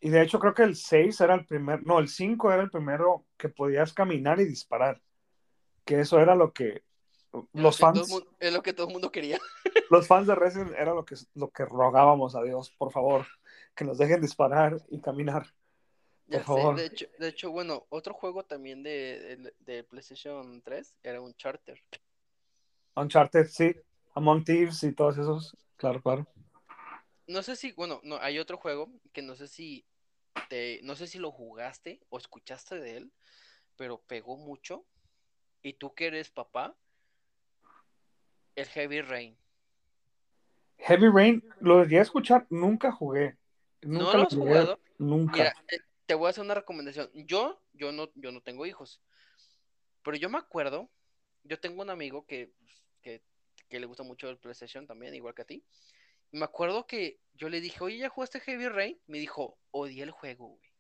[0.01, 2.71] y de hecho creo que el 6 era el primer, no, el 5 era el
[2.71, 5.01] primero que podías caminar y disparar.
[5.85, 6.83] Que eso era lo que Es
[7.33, 9.39] los lo que todo fans, mundo- es lo que todo el mundo quería.
[9.91, 13.27] los fans de Resident era lo que, lo que rogábamos a Dios, por favor,
[13.75, 15.47] que nos dejen disparar y caminar.
[16.29, 16.77] Ya Por favor.
[16.77, 21.21] sé, de hecho, de hecho, bueno, otro juego también de, de, de PlayStation 3 era
[21.21, 21.81] un charter.
[22.97, 23.77] Uncharted, sí,
[24.15, 26.27] Among Thieves y todos esos, claro, claro.
[27.29, 29.85] No sé si, bueno, no, hay otro juego que no sé si
[30.49, 33.13] te, no sé si lo jugaste o escuchaste de él,
[33.77, 34.85] pero pegó mucho.
[35.63, 36.75] Y tú que eres papá,
[38.55, 39.37] el Heavy Rain.
[40.79, 43.37] Heavy Rain, lo llegué a escuchar, nunca jugué.
[43.83, 44.81] Nunca ¿No lo has llegué- jugado?
[44.99, 45.33] Nunca.
[45.33, 45.55] Mira,
[46.07, 47.11] te, voy a hacer una recomendación.
[47.15, 49.01] Yo, yo no, yo no tengo hijos.
[50.03, 50.91] Pero yo me acuerdo,
[51.45, 52.53] yo tengo un amigo que,
[53.03, 53.23] que,
[53.71, 55.65] le gusta mucho el PlayStation también, igual que a ti.
[56.33, 59.01] Me acuerdo que yo le dije, oye, ¿ya jugaste Heavy Rain?
[59.07, 60.73] Me dijo, odié el juego, güey.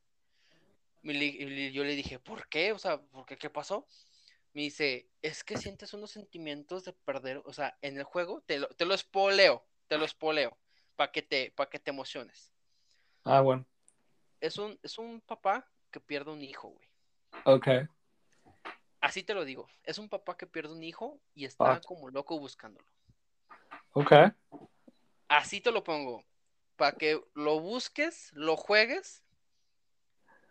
[1.02, 2.72] Y yo le dije, ¿por qué?
[2.72, 3.36] O sea, ¿por qué?
[3.36, 3.86] ¿Qué pasó?
[4.54, 8.58] Me dice, es que sientes unos sentimientos de perder, o sea, en el juego, te
[8.58, 10.56] lo, te lo espoleo, te lo espoleo,
[10.96, 12.52] para que para que te emociones.
[13.24, 13.66] Ah, bueno.
[14.40, 16.88] Es un, es un papá que pierde un hijo, güey.
[17.44, 17.68] Ok.
[19.00, 19.68] Así te lo digo.
[19.84, 21.80] Es un papá que pierde un hijo y está Ah.
[21.84, 22.86] como loco buscándolo.
[23.92, 24.12] Ok.
[25.28, 26.24] Así te lo pongo.
[26.76, 29.22] Para que lo busques, lo juegues.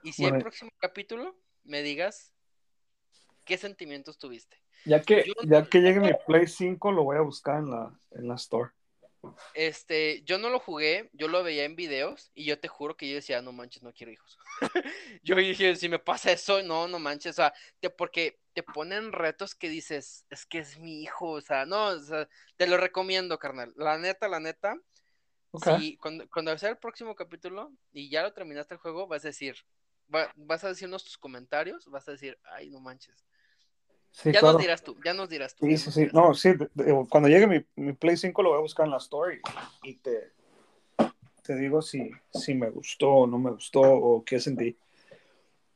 [0.03, 0.37] Y si Bueno.
[0.37, 2.33] el próximo capítulo me digas
[3.43, 4.61] qué sentimientos tuviste.
[4.85, 7.99] Ya que, Yo- ya que llegue mi Play 5, lo voy a buscar en la,
[8.11, 8.71] en la store.
[9.53, 13.07] Este, yo no lo jugué, yo lo veía en videos y yo te juro que
[13.09, 14.37] yo decía, no manches, no quiero hijos.
[15.23, 19.11] yo dije, si me pasa eso, no, no manches, o sea, te, porque te ponen
[19.11, 22.77] retos que dices, es que es mi hijo, o sea, no, o sea, te lo
[22.77, 23.73] recomiendo, carnal.
[23.77, 24.75] La neta, la neta,
[25.55, 29.29] si cuando, cuando sea el próximo capítulo y ya lo terminaste el juego, vas a
[29.29, 29.55] decir,
[30.13, 33.25] va- vas a decirnos tus comentarios, vas a decir, ay, no manches.
[34.15, 34.53] Sí, ya claro.
[34.53, 35.65] nos dirás tú, ya nos dirás tú.
[35.65, 36.53] Sí, sí, No, sí.
[37.09, 39.41] cuando llegue mi, mi Play 5 lo voy a buscar en la store
[39.83, 40.31] y, te,
[41.43, 44.77] te digo si, si me gustó o no me gustó o qué sentí.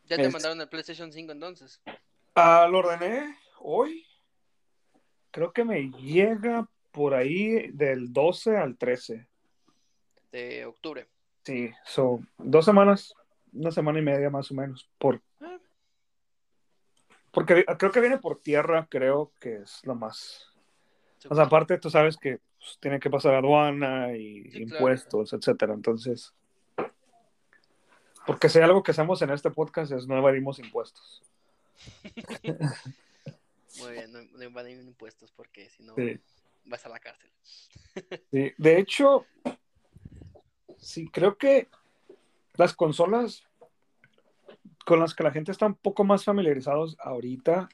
[0.06, 1.82] Ya te es- mandaron el PlayStation 5 entonces.
[2.34, 4.06] Ah, lo ordené hoy.
[5.32, 9.28] Creo que me llega por ahí del 12 al 13.
[10.32, 11.08] de octubre.
[11.44, 13.14] Sí, son dos semanas,
[13.52, 14.88] una semana y media más o menos.
[14.98, 15.22] Por.
[17.32, 20.48] Porque creo que viene por tierra, creo que es lo más.
[21.30, 24.64] O sea, aparte tú sabes que pues, tiene que pasar aduana y Sí, claro.
[24.64, 25.74] impuestos, etcétera.
[25.74, 26.34] Entonces,
[28.26, 31.24] porque si hay algo que hacemos en este podcast es no evadimos impuestos.
[33.80, 36.20] Muy bien, no, no invaden impuestos porque si no Sí.
[36.66, 37.32] vas a la cárcel.
[38.32, 39.26] Sí, De hecho,
[40.78, 41.68] sí, creo que
[42.56, 43.44] las consolas
[44.90, 47.70] con las que la gente está un poco más familiarizados ahorita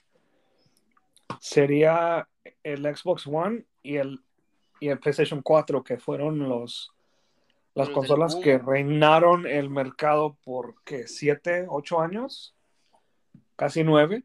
[1.39, 2.28] sería
[2.61, 4.20] el Xbox One y el,
[4.82, 6.91] y el PlayStation 4, que fueron los
[7.74, 11.07] las consolas que reinaron el mercado por ¿qué?
[11.07, 12.53] siete, ocho años,
[13.55, 14.24] casi nueve.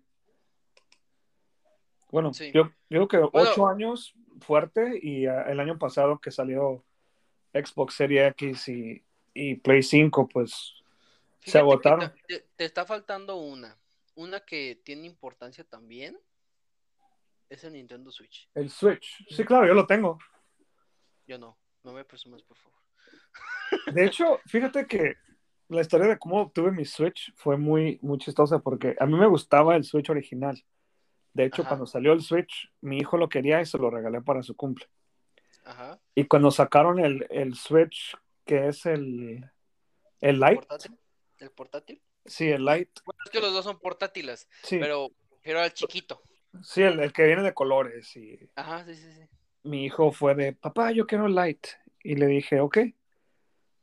[2.11, 2.51] Bueno, Sí.
[2.53, 3.51] yo, yo creo que Bueno.
[3.53, 6.84] ocho años fuerte y ah, el año pasado que salió
[7.53, 10.74] Xbox Series X y, y Play 5, pues
[11.41, 12.12] se agotaron.
[12.26, 13.76] Te, te- está faltando una.
[14.14, 16.18] Una que tiene importancia también
[17.49, 18.49] es el Nintendo Switch.
[18.55, 19.24] El Switch.
[19.28, 20.18] Sí, claro, yo lo tengo.
[21.26, 21.59] Yo no.
[21.82, 22.78] No me presumas, por favor.
[23.95, 25.14] De hecho, fíjate que
[25.68, 29.26] la historia de cómo obtuve mi Switch fue muy, muy chistosa porque a mí me
[29.26, 30.62] gustaba el Switch original.
[31.32, 31.70] De hecho, Ajá.
[31.70, 34.86] cuando salió el Switch, mi hijo lo quería y se lo regalé para su cumple.
[35.64, 36.01] Ajá.
[36.14, 39.49] Y cuando sacaron el, el Switch, que es el,
[40.20, 40.99] el ¿El Lite, portátil?
[41.41, 42.01] ¿El portátil?
[42.24, 45.09] sí, el Lite, Bueno, es que los dos son portátiles, sí, pero,
[45.43, 46.22] pero al chiquito.
[46.62, 48.14] sí el, el que viene de colores.
[48.16, 49.28] Y Ajá, sí, sí, sí.
[49.62, 51.70] mi hijo fue de, papá, yo quiero el Lite.
[52.03, 52.78] Y le dije, ok,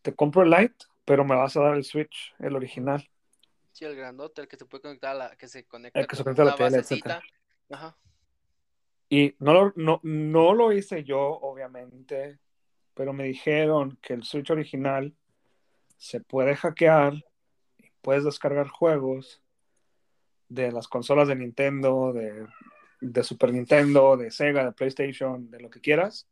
[0.02, 3.08] te compro el Lite, pero me vas a dar el Switch, el original.
[3.72, 6.16] Sí, el grandote, el que se puede conectar a la, que se conecta El que
[6.16, 7.22] se con conecta a la tele, basecita.
[7.70, 7.98] Ajá.
[9.10, 12.40] Y no lo, no, no lo hice yo, obviamente,
[12.94, 15.16] pero me dijeron que el Switch original
[15.98, 17.24] se puede hackear
[18.02, 19.42] puedes descargar juegos
[20.50, 22.46] de las consolas de Nintendo, de,
[23.02, 26.28] de Super Nintendo, de Sega, de PlayStation, de lo que quieras,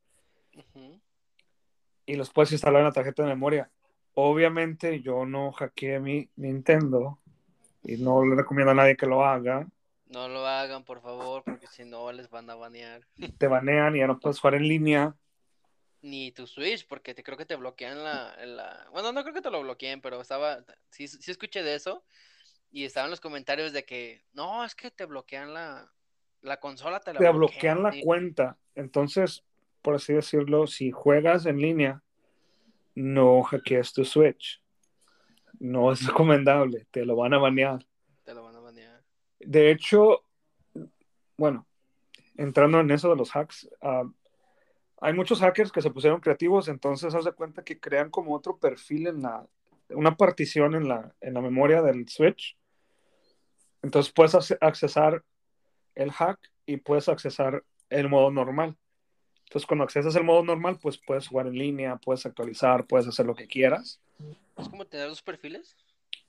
[2.06, 3.70] y los puedes instalar en la tarjeta de memoria.
[4.14, 7.20] Obviamente yo no hackeé mi Nintendo
[7.84, 9.68] y no le recomiendo a nadie que lo haga.
[10.08, 13.02] No lo hagan, por favor, porque si no les van a banear.
[13.38, 15.16] Te banean y ya no puedes jugar en línea.
[16.06, 18.88] Ni tu Switch, porque te creo que te bloquean la, la...
[18.92, 20.64] Bueno, no creo que te lo bloqueen, pero estaba...
[20.92, 22.06] Sí, sí escuché de eso.
[22.72, 24.24] Y estaban los comentarios de que...
[24.34, 25.92] No, es que te bloquean la...
[26.42, 28.56] La consola te la te bloquean la cuenta.
[28.76, 29.44] Entonces,
[29.82, 32.04] por así decirlo, si juegas en línea,
[32.94, 34.62] no hackees tu Switch.
[35.58, 37.84] No es recomendable, te lo van a banear.
[38.24, 39.04] Te lo van a banear.
[39.40, 40.24] De hecho,
[41.36, 41.66] bueno,
[42.38, 44.04] entrando en eso de los hacks, ah,
[45.06, 48.58] hay muchos hackers que se pusieron creativos, entonces haz de cuenta que crean como otro
[48.58, 49.46] perfil en la,
[49.90, 52.58] una partición en la, en la memoria del Switch.
[53.84, 55.24] Entonces puedes ac- accesar
[55.94, 58.76] el hack y puedes accesar el modo normal.
[59.44, 63.28] Entonces, cuando accesas el modo normal, pues puedes jugar en línea, puedes actualizar, puedes hacer
[63.28, 64.00] lo que quieras.
[64.58, 65.78] ¿Es como tener dos perfiles?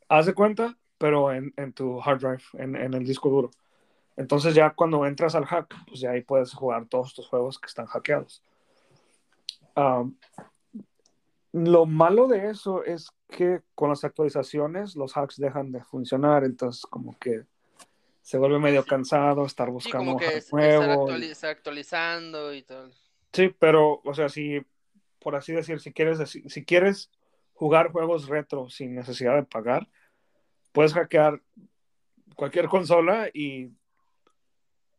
[0.08, 3.50] Haz de cuenta, pero en, en tu hard drive, en, en, el disco duro.
[4.16, 7.68] Entonces ya cuando entras al hack, pues ya ahí puedes jugar todos estos juegos que
[7.68, 8.42] están hackeados.
[9.76, 10.16] Um,
[11.52, 16.82] lo malo de eso es que con las actualizaciones los hacks dejan de funcionar, entonces
[16.82, 17.44] como que
[18.22, 21.10] se vuelve medio cansado estar buscando sí, como que es, nuevo.
[21.10, 22.90] Estar, actualizando y todo.
[23.32, 24.60] Sí, pero, o sea, si,
[25.18, 27.10] por así decir, si quieres, si quieres
[27.54, 29.88] jugar juegos retro sin necesidad de pagar,
[30.72, 31.40] puedes hackear
[32.34, 33.70] cualquier consola y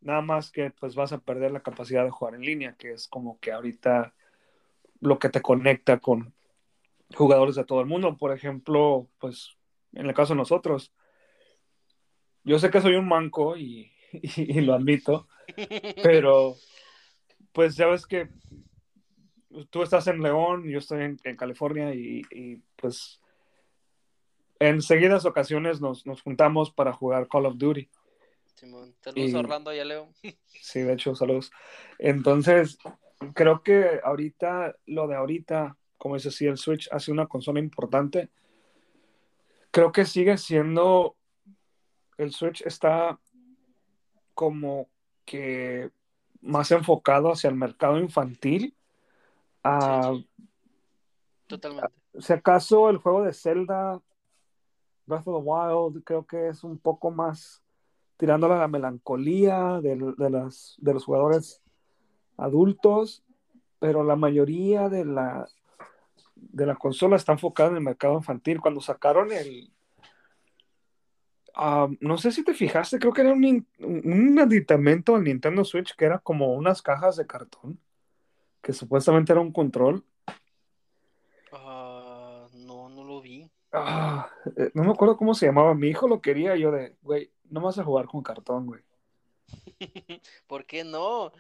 [0.02, 3.08] nada más que pues vas a perder la capacidad de jugar en línea, que es
[3.08, 4.14] como que ahorita
[5.00, 6.34] lo que te conecta con
[7.16, 8.18] jugadores de todo el mundo.
[8.18, 9.58] Por ejemplo, pues
[9.94, 10.94] en el caso de nosotros,
[12.44, 15.28] yo sé que soy un manco y, y, lo admito,
[16.04, 16.56] pero
[17.52, 18.30] pues ya ves que
[19.70, 23.22] tú estás en León, yo estoy en, en California y, y, pues
[24.60, 27.90] en seguidas ocasiones nos, nos, juntamos para jugar Call of Duty.
[28.56, 30.14] Simón, saludos a Orlando y a Leo.
[30.48, 31.52] Sí, de hecho, saludos.
[32.00, 32.80] Entonces,
[33.34, 37.60] creo que ahorita, lo de ahorita, como dice sí, el Switch ha sido una consola
[37.60, 38.30] importante.
[39.72, 41.16] Creo que sigue siendo,
[42.18, 43.20] el Switch está
[44.34, 44.90] como
[45.26, 45.92] que
[46.42, 48.76] más enfocado hacia el mercado infantil.
[49.64, 49.70] Sí,
[50.04, 50.30] sí.
[51.48, 51.94] Totalmente.
[52.20, 54.02] Si acaso el juego de Zelda,
[55.06, 57.64] Breath of the Wild, creo que es un poco más
[58.18, 61.62] tirándole a la melancolía de, de, las, de los jugadores
[62.38, 63.24] adultos,
[63.80, 65.48] pero la mayoría de la,
[66.36, 68.62] de la consola está enfocada en el mercado infantil.
[68.62, 69.72] Cuando sacaron el...
[71.56, 75.96] Uh, no sé si te fijaste, creo que era un, un aditamento al Nintendo Switch
[75.96, 77.80] que era como unas cajas de cartón,
[78.62, 80.06] que supuestamente era un control.
[81.52, 83.50] Uh, no, no lo vi.
[83.72, 85.74] Ah, eh, no me acuerdo cómo se llamaba.
[85.74, 86.56] Mi hijo lo quería.
[86.56, 88.82] Yo de, güey, no vas a jugar con cartón, güey.
[90.48, 91.32] ¿Por qué no?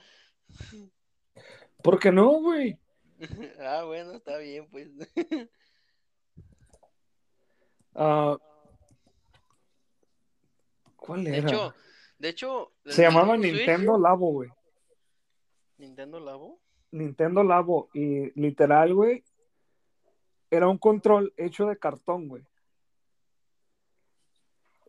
[1.84, 2.78] ¿Por qué no, güey?
[3.60, 4.90] ah, bueno, está bien, pues.
[7.94, 8.38] uh,
[10.96, 11.42] ¿Cuál era?
[11.42, 11.74] De hecho,
[12.20, 14.04] de hecho se llamaba Nintendo Switch?
[14.04, 14.50] Labo, güey.
[15.78, 16.60] ¿Nintendo Labo?
[16.92, 17.90] Nintendo Labo.
[17.94, 19.24] Y literal, güey,
[20.50, 22.44] era un control hecho de cartón, güey.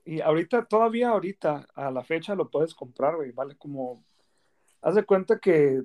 [0.05, 3.31] Y ahorita, todavía ahorita, a la fecha lo puedes comprar, güey.
[3.31, 4.03] Vale como.
[4.81, 5.83] Haz de cuenta que.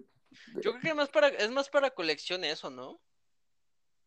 [0.56, 3.00] Yo creo que más para, es más para colección eso, ¿no?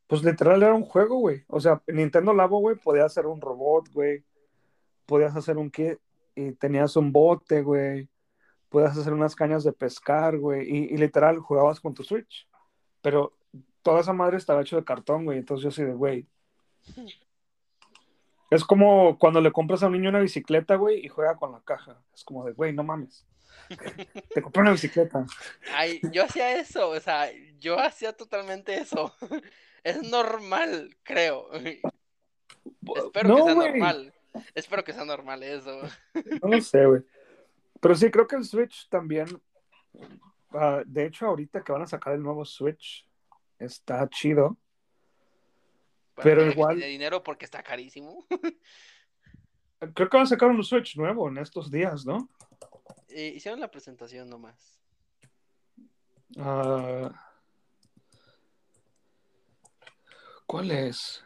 [0.06, 1.44] Pues literal era un juego, güey.
[1.48, 4.24] O sea, Nintendo Labo, güey, podías hacer un robot, güey.
[5.04, 5.98] Podías hacer un kit
[6.34, 8.08] y tenías un bote, güey.
[8.68, 10.68] Podías hacer unas cañas de pescar, güey.
[10.68, 12.48] Y, y, literal jugabas con tu Switch.
[13.02, 13.36] Pero
[13.82, 15.38] toda esa madre estaba hecho de cartón, güey.
[15.38, 16.26] Entonces yo así de, güey.
[18.50, 21.60] Es como cuando le compras a un niño una bicicleta, güey, y juega con la
[21.62, 22.00] caja.
[22.14, 23.26] Es como de, güey, no mames.
[24.34, 25.26] Te compré una bicicleta.
[25.74, 29.14] Ay, yo hacía eso, o sea, yo hacía totalmente eso.
[29.84, 31.48] Es normal, creo.
[31.52, 33.70] Espero no, que sea wey.
[33.70, 34.14] normal.
[34.52, 35.80] Espero que sea normal eso.
[36.42, 37.02] No lo sé, güey.
[37.80, 39.40] Pero sí, creo que el Switch también.
[40.50, 43.06] Uh, de hecho, ahorita que van a sacar el nuevo Switch,
[43.60, 44.56] está chido.
[46.16, 46.80] Pero igual.
[46.80, 48.26] De dinero porque está carísimo.
[49.94, 52.28] Creo que van a sacar un Switch nuevo en estos días, ¿no?
[53.18, 54.78] Eh, hicieron la presentación nomás.
[56.36, 57.08] Uh,
[60.44, 61.24] ¿Cuál es?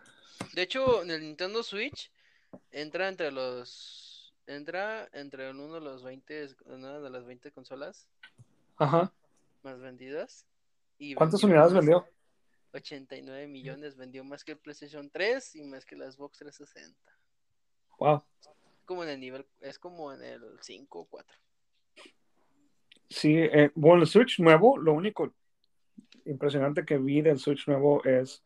[0.53, 2.13] De hecho, en el Nintendo Switch
[2.71, 4.33] entra entre los.
[4.47, 6.55] Entra entre uno de los 20.
[6.67, 8.07] Una de las 20 consolas.
[8.77, 9.13] Ajá.
[9.65, 10.47] Más vendidas.
[10.97, 12.07] Y ¿Cuántas unidades vendió?
[12.73, 16.97] 89 millones, vendió más que el PlayStation 3 y más que la Xbox 360.
[17.99, 18.23] Wow.
[18.85, 21.37] Como en el nivel, es como en el 5 o 4.
[23.11, 25.35] Sí, eh, bueno, el Switch nuevo, lo único
[26.25, 28.43] impresionante que vi del Switch nuevo es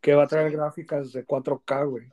[0.00, 0.56] que va a traer sí.
[0.56, 2.12] gráficas de 4K, güey.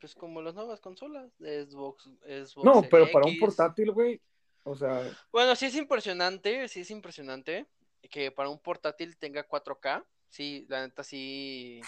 [0.00, 2.10] Pues como las nuevas consolas de Xbox.
[2.22, 3.12] Xbox no, pero X.
[3.12, 4.20] para un portátil, güey.
[4.64, 5.02] O sea.
[5.30, 7.66] Bueno, sí es impresionante, sí es impresionante
[8.10, 10.04] que para un portátil tenga 4K.
[10.28, 11.80] Sí, la neta sí.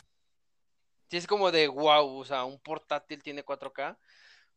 [1.11, 3.97] Sí es como de wow, o sea, un portátil tiene 4K.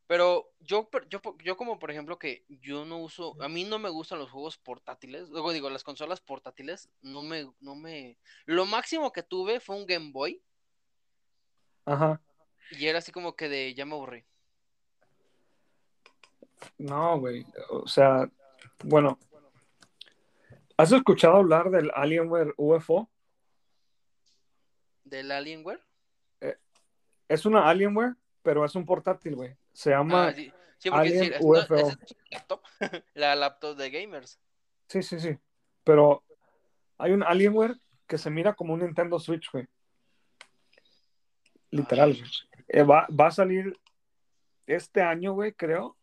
[0.08, 3.90] Pero yo, yo, yo como por ejemplo que yo no uso, a mí no me
[3.90, 9.12] gustan los juegos portátiles, luego digo, las consolas portátiles, no me, no me, lo máximo
[9.12, 10.42] que tuve fue un Game Boy.
[11.86, 12.22] Ajá.
[12.72, 14.24] Y era así como que de, ya me aburrí.
[16.78, 18.30] No, güey, o sea,
[18.84, 19.20] bueno,
[20.78, 23.10] ¿Has escuchado hablar del Alienware UFO?
[25.06, 25.82] ¿Del Alienware?
[26.42, 26.58] Eh,
[27.30, 29.56] es una Alienware, pero es un portátil, güey.
[29.76, 31.76] Se llama Ah, sí, sí, porque Alien sí, es- no, UFO.
[31.76, 32.62] esa es la laptop,
[33.14, 34.40] la laptop de gamers.
[34.88, 35.38] Sí, sí, sí.
[35.84, 36.24] Pero
[36.98, 37.76] hay un Alienware
[38.08, 39.68] que se mira como un Nintendo Switch, güey.
[41.72, 42.14] Literal.
[42.14, 42.24] Güey.
[42.70, 43.78] Eh, va, va a salir
[44.66, 45.98] este año, güey, creo.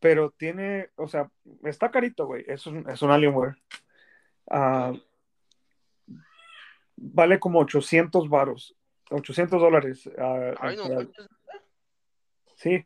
[0.00, 1.30] Pero tiene, o sea,
[1.62, 2.44] está carito, güey.
[2.48, 3.56] Es un, es un Alienware.
[4.50, 4.92] Ah,
[6.96, 8.74] vale como 800 varos.
[9.10, 10.10] 800 dólares.
[10.18, 10.84] ah, Ay, no.
[12.60, 12.84] Sí.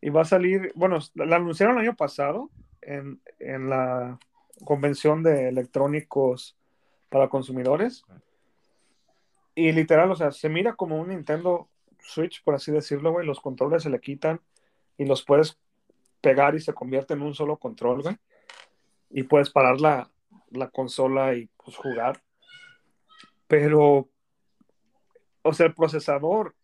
[0.00, 2.50] Y va a salir, bueno, la anunciaron el año pasado
[2.80, 4.20] en, en la
[4.64, 6.56] convención de electrónicos
[7.08, 8.04] para consumidores.
[9.56, 11.68] Y literal, o sea, se mira como un Nintendo
[11.98, 13.26] Switch, por así decirlo, güey.
[13.26, 14.40] Los controles se le quitan
[14.96, 15.58] y los puedes
[16.20, 18.16] pegar y se convierte en un solo control, güey.
[19.10, 20.08] Y puedes parar la,
[20.50, 22.22] la consola y pues jugar.
[23.48, 24.08] Pero,
[25.42, 26.54] o sea, el procesador,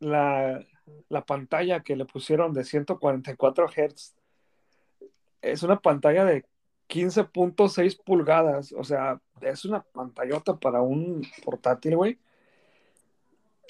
[0.00, 0.64] la,
[1.08, 4.14] la pantalla que le pusieron de 144 Hz
[5.42, 6.44] es una pantalla de
[6.88, 8.72] 15.6 pulgadas.
[8.72, 12.18] O sea, es una pantallota para un portátil, güey.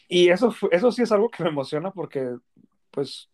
[0.09, 2.37] Y eso, eso sí es algo que me emociona porque,
[2.91, 3.29] pues,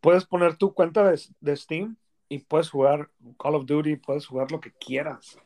[0.00, 1.96] puedes poner tu cuenta de, de Steam
[2.28, 5.38] y puedes jugar Call of Duty, puedes jugar lo que quieras.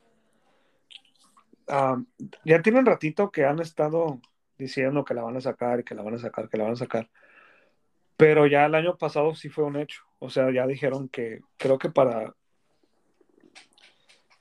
[1.69, 2.07] Um,
[2.45, 4.21] ya tiene un ratito que han estado
[4.59, 6.73] diciendo que la van a sacar y que la van a sacar, que la van
[6.75, 7.11] a sacar.
[8.17, 10.03] Pero ya el año pasado sí fue un hecho.
[10.19, 12.35] O sea, ya dijeron que creo que para.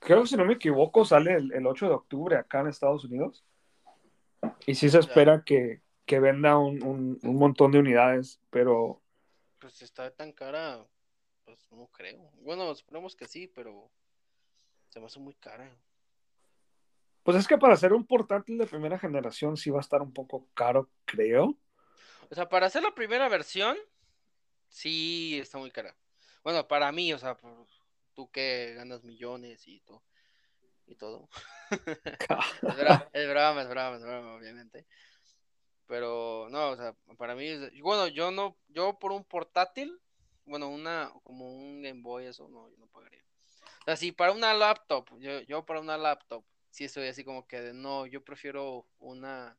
[0.00, 3.04] Creo que si no me equivoco, sale el, el 8 de octubre acá en Estados
[3.04, 3.44] Unidos.
[4.66, 9.00] Y sí se espera que, que venda un, un- un montón de unidades, pero
[9.58, 10.84] Pues está tan cara,
[11.44, 12.30] pues no creo.
[12.40, 13.90] Bueno, esperemos que sí, pero
[14.88, 15.70] se me hace muy cara.
[17.22, 20.12] Pues es que para hacer un portátil de primera generación sí va a estar un
[20.12, 21.56] poco caro, creo.
[22.30, 23.76] O sea, para hacer la primera versión,
[24.68, 25.94] sí está muy cara.
[26.42, 27.66] Bueno, para mí, o sea, por-
[28.14, 30.02] tú que ganas millones y todo.
[30.86, 31.28] Y todo.
[32.62, 34.86] Es broma, es broma, es broma, es broma, obviamente.
[35.86, 40.00] Pero no, o sea, para mí, es- bueno, yo no, yo por un portátil,
[40.44, 43.22] bueno, una, como un Game Boy, eso no, yo no pagaría.
[43.80, 47.46] O sea, si para una laptop, yo, yo para una laptop, sí estoy así como
[47.46, 49.56] que de, no, yo prefiero una,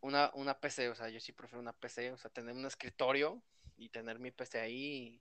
[0.00, 3.42] una, una PC, o sea, yo sí prefiero una PC, o sea, tener un escritorio
[3.76, 5.20] y tener mi PC ahí.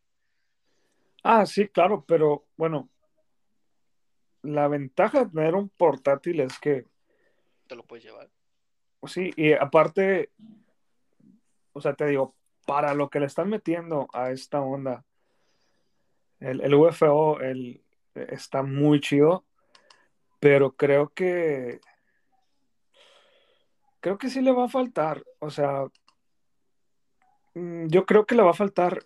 [1.24, 2.90] Ah, sí, claro, pero bueno,
[4.44, 6.86] la ventaja de tener un portátil es que,
[7.68, 8.30] te lo puedes llevar.
[9.08, 10.30] sí, y aparte,
[11.74, 12.36] o sea, te digo,
[12.68, 15.04] para lo que le están metiendo a esta onda,
[16.40, 17.84] el, el UFO el,
[18.14, 19.44] está muy chido,
[20.40, 21.80] pero creo que,
[24.00, 25.86] creo que sí le va a faltar, o sea,
[27.54, 29.06] mm, yo creo que le va a faltar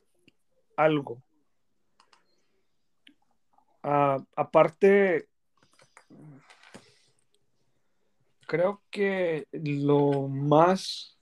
[0.76, 1.22] algo.
[3.84, 5.30] Ah, aparte,
[8.46, 11.18] creo que lo más,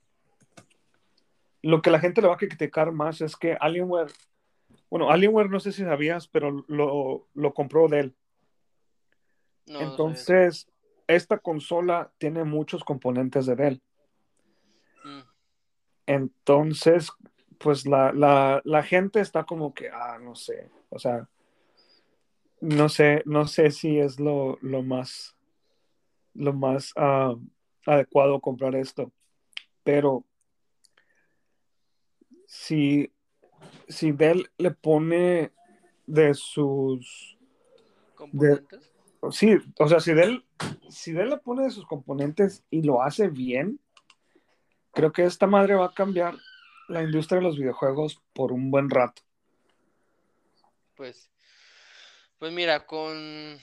[1.62, 4.10] lo que la gente le va a criticar más es que Alienware,
[4.90, 8.16] bueno, Alienware no sé si sabías, pero lo, lo compró Dell.
[9.68, 9.86] No, no.
[9.86, 10.68] Entonces,
[11.06, 13.82] esta consola tiene muchos componentes de Dell.
[15.04, 15.20] Mm,
[16.06, 17.10] Entonces,
[17.58, 21.28] pues la, la, la gente está como que, ah, no sé, o sea,
[22.60, 25.36] no sé, no sé si es lo, lo más,
[26.34, 27.34] lo más ah,
[27.86, 29.12] adecuado comprar esto,
[29.82, 30.24] pero
[32.46, 33.12] si,
[33.88, 35.52] si Dell le pone
[36.06, 37.38] de sus,
[38.14, 38.92] componentes.
[39.30, 40.44] Sí, o sea, si Dell,
[40.88, 43.80] si Dell le pone de sus componentes y lo hace bien,
[44.92, 46.34] creo que esta madre va a cambiar
[46.88, 49.22] la industria de los videojuegos por un buen rato.
[50.94, 51.30] Pues,
[52.38, 53.58] pues mira, con,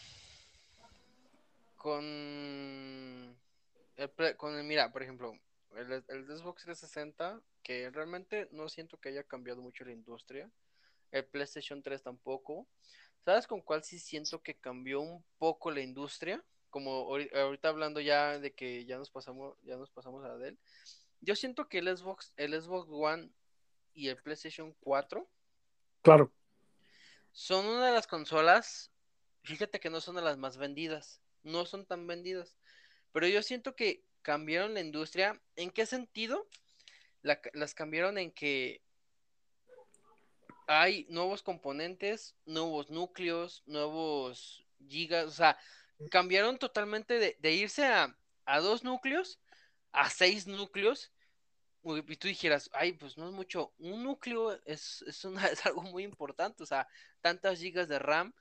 [1.75, 2.03] con,
[3.97, 5.33] el, con el- mira, por ejemplo,
[5.75, 10.49] el, el Xbox 360, que realmente no siento que haya cambiado mucho la industria,
[11.11, 12.67] el PlayStation 3 tampoco.
[13.25, 16.43] ¿Sabes con cuál sí siento que cambió un poco la industria?
[16.69, 20.59] Como ahori- ahorita hablando ya de que ya nos pasamos, ya nos pasamos a Dell.
[21.21, 23.31] Yo siento que el Xbox, el Xbox One
[23.95, 25.27] y el PlayStation 4
[26.03, 26.31] Claro,
[27.31, 28.91] son una de las consolas,
[29.41, 32.55] fíjate que no son de las más vendidas, no son tan vendidas,
[33.11, 35.41] pero yo siento que cambiaron la industria.
[35.55, 36.47] ¿En qué sentido?
[37.23, 38.83] La las cambiaron en que
[40.67, 45.57] hay nuevos componentes, nuevos núcleos, nuevos gigas, o sea,
[46.09, 48.15] cambiaron totalmente de, irse a,
[48.59, 49.39] dos núcleos
[49.91, 51.11] a seis núcleos.
[51.83, 53.71] Y tú dijeras, ay, pues no es mucho.
[53.77, 56.87] Un núcleo es, es, es algo muy importante, o sea,
[57.21, 58.33] tantas gigas de RAM.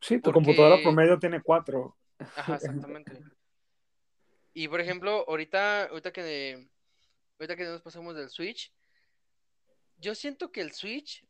[0.00, 1.96] Sí, tu computadora promedio tiene cuatro.
[2.36, 3.18] Ajá, exactamente.
[4.54, 6.68] Y por ejemplo, ahorita, ahorita que
[7.38, 8.72] ahorita que nos pasamos del Switch,
[9.96, 11.24] yo siento que el Switch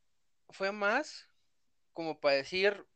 [0.50, 1.28] fue más
[1.92, 2.86] como para decir,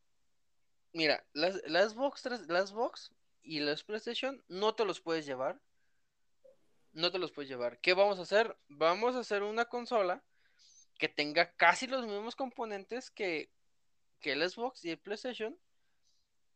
[0.93, 5.61] mira, las, las Xbox las Xbox y las PlayStation no te los puedes llevar.
[6.93, 7.81] No te los puedes llevar.
[7.81, 8.57] ¿Qué vamos a hacer?
[8.69, 10.23] Vamos a hacer una consola
[10.99, 13.51] que tenga casi los mismos componentes que,
[14.21, 15.59] que el Xbox y el PlayStation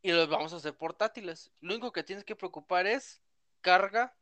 [0.03, 1.51] y los vamos a hacer portátiles.
[1.61, 3.21] Lo único que tienes que preocupar es
[3.61, 4.15] carga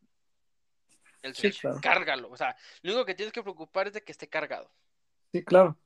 [1.20, 1.62] el Switch.
[1.82, 2.30] Cárgalo.
[2.30, 4.70] O sea, lo único que tienes que preocupar es de que esté cargado.
[5.32, 5.76] Sí, claro.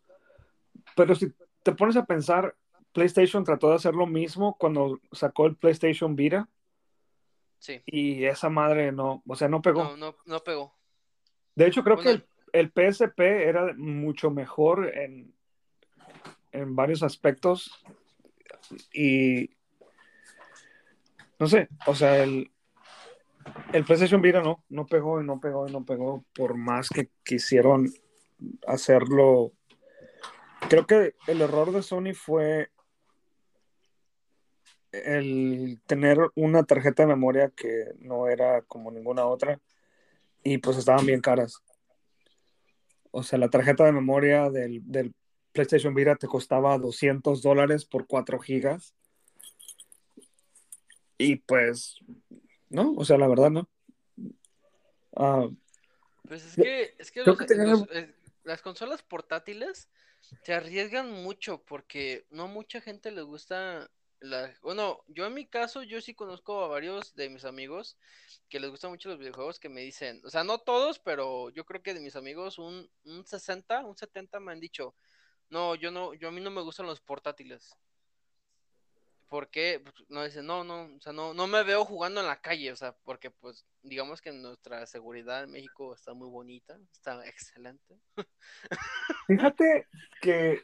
[0.96, 1.32] Pero si
[1.62, 2.54] te pones a pensar,
[2.92, 6.48] PlayStation trató de hacer lo mismo cuando sacó el PlayStation Vita.
[7.58, 7.82] Sí.
[7.86, 9.84] Y esa madre no, o sea, no pegó.
[9.84, 10.74] No, no, no pegó.
[11.54, 12.22] De hecho, creo que
[12.52, 15.34] el, PSP era mucho mejor en,
[16.52, 17.84] en varios aspectos.
[18.92, 19.50] Y
[21.38, 22.50] no sé, o sea, el,
[23.72, 27.10] el PlayStation Vita no, no pegó y no pegó y no pegó por más que
[27.24, 27.88] quisieron
[28.66, 29.52] hacerlo.
[30.68, 32.70] Creo que el error de Sony fue
[34.92, 39.60] el tener una tarjeta de memoria que no era como ninguna otra
[40.42, 41.62] y pues estaban bien caras.
[43.10, 45.14] O sea, la tarjeta de memoria del, del
[45.52, 48.94] PlayStation Vita te costaba 200 dólares por 4 gigas.
[51.16, 52.00] Y pues
[52.70, 52.92] ¿no?
[52.96, 53.68] O sea, la verdad, ¿no?
[55.16, 55.48] Ah,
[56.26, 58.14] pues es que, es que, eh,
[58.44, 59.88] las consolas portátiles
[60.20, 63.90] se arriesgan mucho porque no mucha gente les gusta
[64.20, 67.96] la, bueno, yo en mi caso, yo sí conozco a varios de mis amigos
[68.48, 71.64] que les gustan mucho los videojuegos que me dicen, o sea, no todos, pero yo
[71.64, 74.96] creo que de mis amigos un, un 60, un 70 me han dicho,
[75.50, 77.76] no, yo no, yo a mí no me gustan los portátiles.
[79.28, 82.40] Porque pues, no dice, no, no, o sea, no, no me veo jugando en la
[82.40, 87.26] calle, o sea, porque pues digamos que nuestra seguridad en México está muy bonita, está
[87.26, 87.98] excelente.
[89.26, 89.86] Fíjate
[90.20, 90.62] que,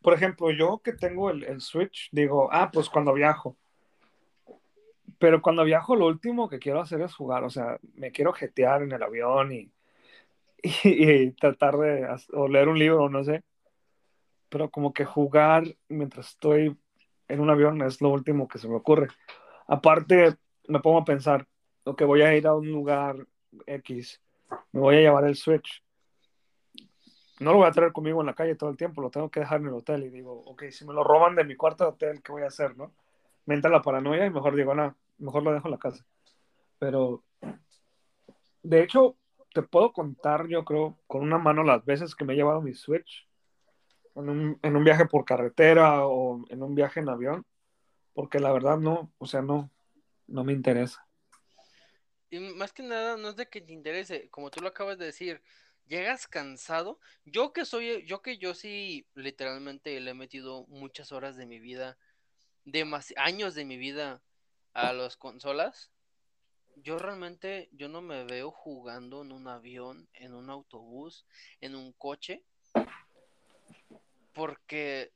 [0.00, 3.56] por ejemplo, yo que tengo el, Switch, digo, ah, pues cuando viajo.
[5.18, 8.82] Pero cuando viajo lo último que quiero hacer es jugar, o sea, me quiero jetear
[8.82, 9.72] en el avión y,
[10.84, 13.42] y, tratar de, o leer un libro, no sé.
[14.48, 16.76] Pero como que jugar mientras estoy
[17.34, 19.08] en un avión es lo último que se me ocurre.
[19.66, 20.36] Aparte,
[20.68, 21.46] me pongo a pensar,
[21.84, 23.26] lo que voy a ir a un lugar
[23.66, 24.20] X,
[24.72, 25.82] me voy a llevar el Switch.
[27.40, 29.40] No lo voy a traer conmigo en la calle todo el tiempo, lo tengo que
[29.40, 32.22] dejar en el hotel y digo, ok, si me lo roban de mi cuarto hotel,
[32.22, 32.92] ¿qué voy a hacer, no?
[33.46, 36.06] Me entra la paranoia y mejor digo, no, mejor lo dejo en la casa.
[36.78, 37.24] Pero,
[38.62, 39.16] de hecho,
[39.52, 42.74] te puedo contar, yo creo, con una mano las veces que me he llevado mi
[42.74, 43.28] Switch
[44.14, 47.46] en un, en un viaje por carretera o en un viaje en avión,
[48.12, 49.70] porque la verdad no, o sea, no,
[50.26, 51.06] no me interesa.
[52.30, 55.06] Y más que nada, no es de que te interese, como tú lo acabas de
[55.06, 55.42] decir,
[55.86, 56.98] llegas cansado.
[57.24, 61.60] Yo que soy, yo que yo sí literalmente le he metido muchas horas de mi
[61.60, 61.96] vida,
[63.16, 64.22] años de mi vida
[64.72, 65.90] a las consolas.
[66.76, 71.24] Yo realmente, yo no me veo jugando en un avión, en un autobús,
[71.60, 72.42] en un coche,
[74.34, 75.12] porque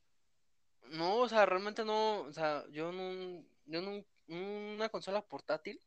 [0.91, 5.79] no, o sea, realmente no, o sea, yo en, yo en una consola portátil.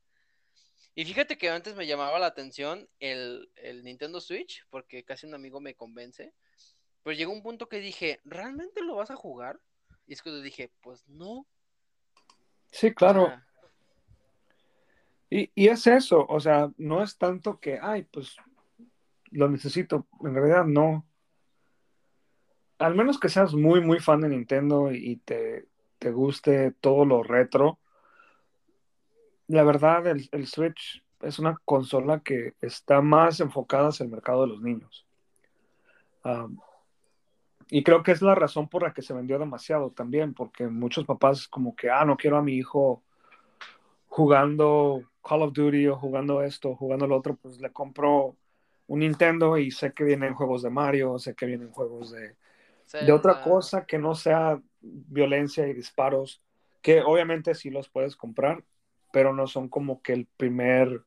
[0.95, 3.51] Y fíjate que antes me llamaba la atención el,
[3.83, 6.35] Nintendo Switch, porque casi un amigo me convence.
[7.03, 9.59] Pero llegó un punto que dije, ¿realmente lo vas a jugar?
[10.07, 11.47] Y es cuando dije, pues no.
[12.71, 13.33] Sí, claro.
[15.31, 18.37] y, y, es eso, o sea, no es tanto que, ay, pues
[19.31, 20.07] lo necesito.
[20.21, 21.07] En realidad no
[22.83, 25.69] al menos que seas muy, muy fan de Nintendo y te,
[26.11, 27.79] guste todo lo retro,
[29.47, 34.49] la verdad, el, Switch es una consola que está más enfocada hacia el mercado de
[34.49, 35.07] los niños.
[37.71, 41.05] y creo que es la razón por la que se vendió demasiado también, porque muchos
[41.05, 43.05] papás como que, ah, no quiero a mi hijo
[44.09, 48.37] jugando Call of Duty o jugando esto, jugando lo otro, pues le compro
[48.89, 52.37] un Nintendo y sé que vienen juegos de Mario, sé que vienen juegos de,
[52.93, 56.43] de otra cosa que no sea violencia y disparos,
[56.81, 58.65] que obviamente sí los puedes comprar,
[59.13, 61.03] pero no son como que el primer...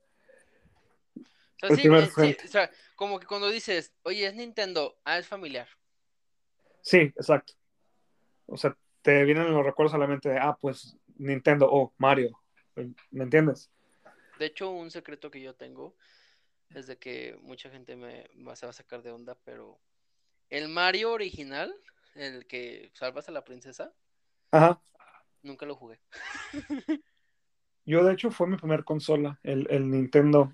[1.61, 5.67] el primer eh, o sea, como que cuando dices, oye, es Nintendo, ah, es familiar.
[6.81, 7.53] Sí, exacto.
[8.45, 12.39] O sea, te vienen los recuerdos a la mente de, ah, pues Nintendo o Mario.
[13.11, 13.71] ¿Me entiendes?
[14.39, 15.95] De hecho, un secreto que yo tengo
[16.69, 18.23] es de que mucha gente me,
[18.55, 19.79] se va a sacar de onda, pero
[20.49, 21.73] el Mario original,
[22.15, 23.93] el que salvas a la princesa,
[24.51, 24.81] Ajá.
[25.41, 25.99] nunca lo jugué.
[27.85, 30.53] yo, de hecho, fue mi primer consola, el, el Nintendo.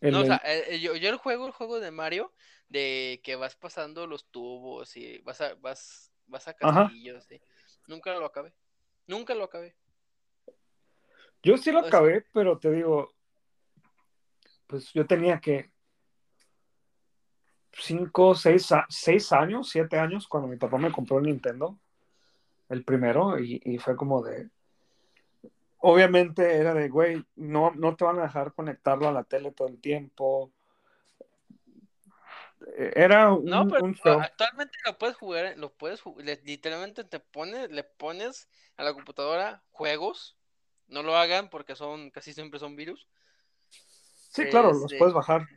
[0.00, 0.40] El, no, o sea,
[0.76, 2.32] yo, yo el juego, el juego de Mario,
[2.68, 7.26] de que vas pasando los tubos y vas a, vas, vas a castillos,
[7.86, 8.52] nunca lo acabé.
[9.06, 9.74] Nunca lo acabé.
[11.42, 13.14] Yo sí lo acabé, pero te digo,
[14.66, 15.72] pues yo tenía que
[17.80, 21.78] cinco, seis, seis años, siete años cuando mi papá me compró el Nintendo,
[22.68, 24.48] el primero, y, fue como de,
[25.78, 29.68] obviamente era de, güey, no, no te van a dejar conectarlo a la tele todo
[29.68, 30.50] el tiempo.
[32.76, 36.02] Era un, no, pero actualmente lo puedes jugar, lo puedes
[36.44, 40.36] literalmente te pones, le pones a la computadora juegos,
[40.88, 43.06] no lo hagan porque son, casi siempre son virus,
[44.38, 45.48] Sí, claro, los puedes bajar.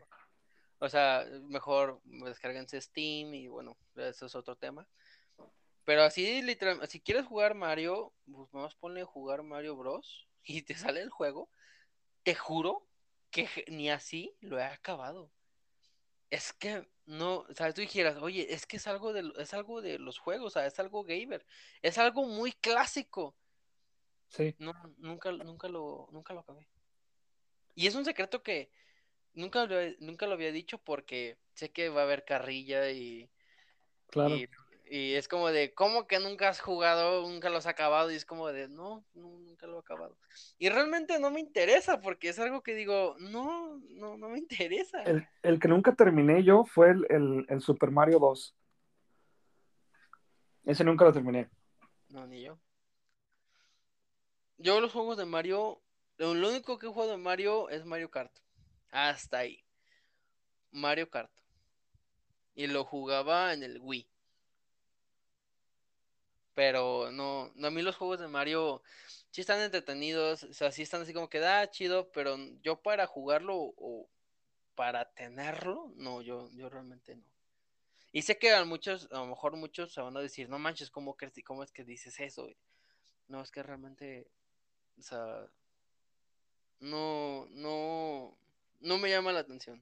[0.84, 4.88] O sea, mejor descarguense Steam y bueno, eso es otro tema.
[5.86, 10.28] Pero así, literalmente, si quieres jugar Mario, pues más ponle jugar Mario Bros.
[10.44, 11.50] y te sale el juego.
[12.24, 12.88] Te juro
[13.30, 15.32] que ni así lo he acabado.
[16.32, 19.82] Es que no, o sea, tú dijeras, oye, es que es algo de, es algo
[19.82, 21.46] de los juegos, o sea, es algo gamer,
[21.84, 23.36] es algo muy clásico.
[24.30, 24.56] Sí.
[24.58, 26.68] No, nunca, nunca lo, nunca lo acabé.
[27.76, 28.72] Y es un secreto que
[29.34, 33.30] nunca lo, nunca lo había dicho porque sé que va a haber carrilla y.
[34.10, 34.36] Claro.
[34.94, 38.12] Y, es como de, ¿cómo que nunca has jugado, nunca lo has acabado?
[38.12, 40.18] Y es como de, no, nunca lo he acabado.
[40.60, 45.02] Y realmente no me interesa porque es algo que digo, no, no, no me interesa.
[45.44, 48.54] El, que nunca terminé yo fue el, el Super Mario 2.
[50.66, 51.50] Ese nunca lo terminé.
[52.10, 52.60] No, ni yo.
[54.58, 55.82] Yo los juegos de Mario
[56.22, 58.32] lo único que he jugado de Mario es Mario Kart.
[58.92, 59.64] Hasta ahí.
[60.72, 61.32] Mario Kart.
[62.54, 64.08] Y lo jugaba en el Wii.
[66.54, 68.84] Pero no, no, a mí los juegos de Mario
[69.32, 72.82] sí están entretenidos, o sea, sí están así como que da ah, chido, pero yo
[72.82, 74.10] para jugarlo o
[74.76, 77.24] para tenerlo, no, yo, yo realmente no.
[78.12, 80.92] Y sé que a muchos, a lo mejor muchos se van a decir, no manches,
[80.92, 81.16] ¿cómo,
[81.46, 82.50] cómo es que dices eso?
[83.30, 84.30] No, es que realmente,
[85.00, 85.48] o sea,
[86.82, 88.38] no, no,
[88.82, 89.82] no me llama la atención.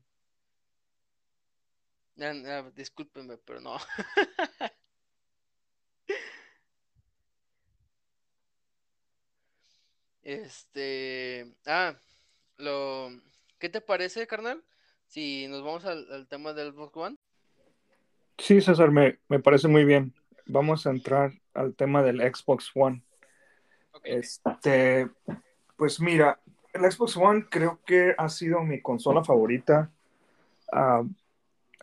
[2.76, 3.78] discúlpenme, pero no.
[10.22, 11.96] este, ah,
[12.58, 13.10] lo,
[13.58, 14.64] ¿qué te parece, carnal?
[15.08, 17.18] Si nos vamos al, tema del Xbox One.
[18.38, 20.14] Sí, César, me, me, parece muy bien.
[20.46, 23.04] Vamos a entrar al tema del Xbox One.
[24.04, 25.10] Este,
[25.78, 26.40] pues mira,
[26.74, 29.91] el Xbox One creo que ha sido mi consola favorita
[30.72, 31.04] a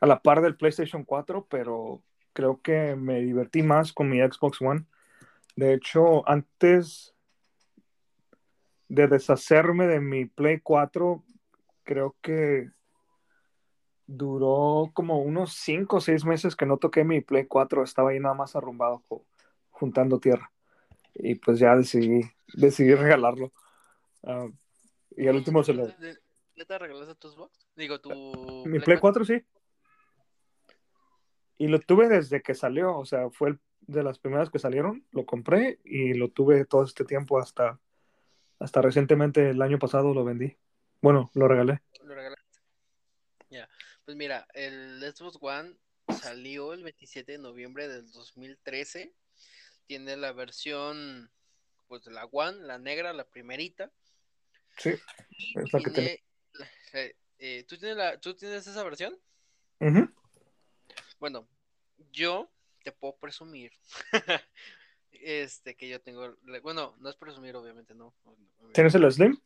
[0.01, 2.03] la par del PlayStation 4, pero
[2.33, 4.85] creo que me divertí más con mi Xbox One.
[5.57, 7.15] De hecho, antes
[8.89, 11.25] de deshacerme de mi Play 4,
[11.83, 12.71] creo que
[14.07, 18.21] duró como unos 5 o 6 meses que no toqué mi Play 4, estaba ahí
[18.21, 19.03] nada más arrumbado
[19.71, 20.53] juntando tierra.
[21.15, 22.21] Y pues ya decidí,
[22.55, 23.53] decidí regalarlo.
[24.23, 24.47] Ah,
[25.17, 25.89] y al último se lo.
[26.57, 27.67] ¿Ya te regalaste tu Xbox?
[27.75, 28.65] Digo, tu.
[28.67, 29.43] Mi Play 4, sí.
[31.59, 35.25] Y lo tuve desde que salió, o sea, fue de las primeras que salieron, lo
[35.25, 37.81] compré y lo tuve todo este tiempo hasta,
[38.59, 40.57] hasta recientemente el año pasado lo vendí.
[41.01, 41.81] Bueno, lo regalé.
[42.03, 42.61] Lo regalaste.
[43.49, 43.69] Ya,
[44.05, 45.77] pues mira, el Xbox One
[46.21, 49.15] salió el 27 de noviembre del 2013.
[49.87, 51.31] Tiene la versión,
[51.87, 53.93] pues la One, la negra, la primerita
[54.77, 56.23] Sí, es la que tiene.
[57.39, 59.19] Eh, ¿tú, tienes la, ¿Tú tienes esa versión?
[61.19, 61.47] Bueno,
[62.13, 62.51] yo
[62.83, 63.73] te puedo presumir.
[65.13, 66.37] este, que yo tengo.
[66.63, 68.15] Bueno, no es presumir, obviamente, no.
[68.73, 69.39] ¿Tienes el Slim?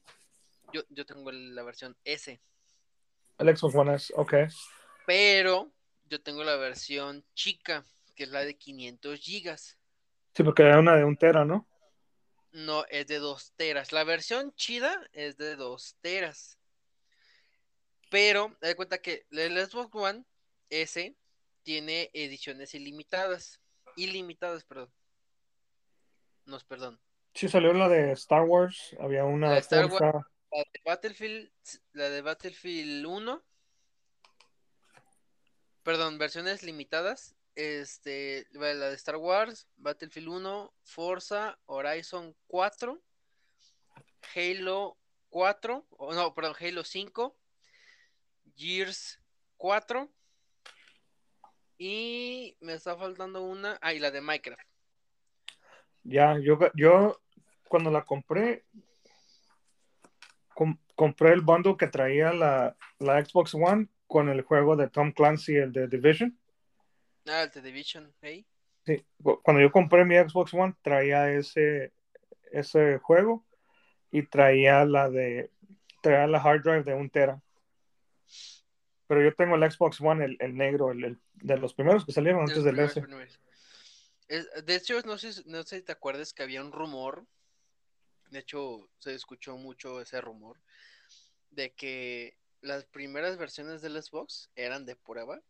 [0.73, 2.41] Yo, yo tengo la versión S.
[3.39, 4.35] El Xbox One S, ok.
[5.07, 5.73] Pero
[6.09, 7.85] yo tengo la versión chica,
[8.15, 9.79] que es la de 500 gigas.
[10.35, 11.67] Sí, porque hay una de un tera, ¿no?
[12.53, 13.93] No, es de 2 teras.
[13.93, 16.59] La versión chida es de 2 teras.
[18.11, 20.25] Pero, da cuenta que el Xbox One
[20.69, 21.17] S
[21.63, 23.61] tiene ediciones ilimitadas.
[23.97, 24.93] Ilimitadas, perdón.
[26.45, 27.01] No, perdón.
[27.35, 28.97] Sí, salió la de Star Wars.
[28.99, 31.53] Había una de Star Wars, la de Battlefield,
[31.93, 33.45] la de Battlefield 1.
[35.85, 43.01] Perdón, versiones limitadas este, la de Star Wars, Battlefield 1, Forza, Horizon 4,
[44.35, 44.99] Halo
[45.31, 47.37] 4, o no, perdón, Halo 5,
[48.57, 49.21] Gears
[49.57, 50.11] 4
[51.81, 54.61] y me está faltando una, ah, y la de Minecraft.
[56.03, 57.21] Ya, yo, yo
[57.69, 58.65] cuando la compré,
[60.95, 65.57] compré el bundle que traía la, la, Xbox One con el juego de Tom Clancy,
[65.57, 66.39] el de Division.
[67.27, 68.47] Ah, el Division, ¿hey?
[68.87, 69.05] Sí,
[69.43, 71.93] cuando yo compré mi Xbox One traía ese,
[72.51, 73.45] ese juego
[74.11, 75.51] y traía la de
[76.03, 77.43] traía la hard drive de un tera.
[79.07, 82.43] Pero yo tengo el Xbox One, el, el negro, el, de los primeros que salieron
[82.43, 83.05] antes del S.
[84.29, 87.27] de hecho, no sé, no sé si te acuerdas que había un rumor
[88.31, 90.61] de hecho, se escuchó mucho ese rumor
[91.51, 95.43] de que las primeras versiones del Xbox eran de prueba.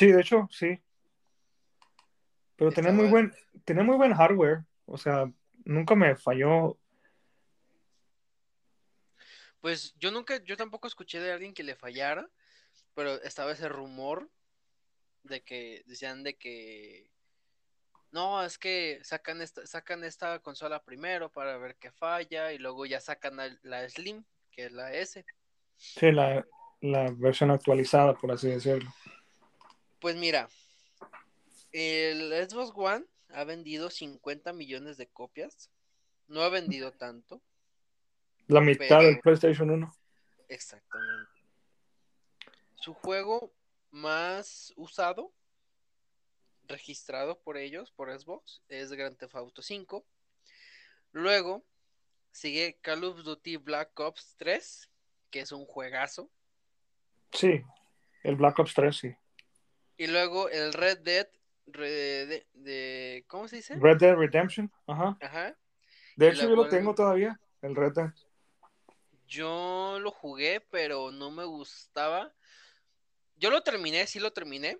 [0.00, 0.80] Sí, de hecho, sí.
[2.56, 3.34] Pero tenía muy buen,
[3.66, 4.64] tenía muy buen hardware.
[4.86, 5.30] O sea,
[5.66, 6.78] nunca me falló.
[9.60, 12.30] Pues yo nunca, yo tampoco escuché de alguien que le fallara,
[12.94, 14.30] pero estaba ese rumor
[15.22, 17.10] de que decían de que
[18.10, 22.86] no, es que sacan esta, sacan esta consola primero para ver qué falla y luego
[22.86, 25.26] ya sacan la Slim, que es la S.
[25.76, 26.46] Sí, la,
[27.18, 28.90] versión actualizada, por así decirlo.
[30.00, 30.48] Pues mira,
[31.72, 35.70] el Xbox One ha vendido 50 millones de copias.
[36.26, 37.42] No ha vendido tanto.
[38.46, 39.94] La mitad del PlayStation 1.
[40.48, 41.30] Exactamente.
[42.76, 43.52] Su juego
[43.90, 45.32] más usado
[46.66, 50.06] registrado por ellos, por Xbox, es Grand Theft Auto 5.
[51.12, 51.64] Luego
[52.30, 54.90] sigue Call of Duty Black Ops 3,
[55.30, 56.30] que es un juegazo.
[57.32, 57.62] Sí,
[58.22, 59.16] el Black Ops 3, sí.
[60.00, 61.28] Y luego el Red Dead,
[61.66, 63.76] de, ¿cómo se dice?
[63.76, 65.18] Red Dead Redemption, ajá.
[66.16, 68.10] De hecho, yo lo tengo todavía, el Red Dead.
[69.26, 72.32] Yo lo jugué, pero no me gustaba.
[73.36, 74.78] Yo lo terminé, sí lo terminé,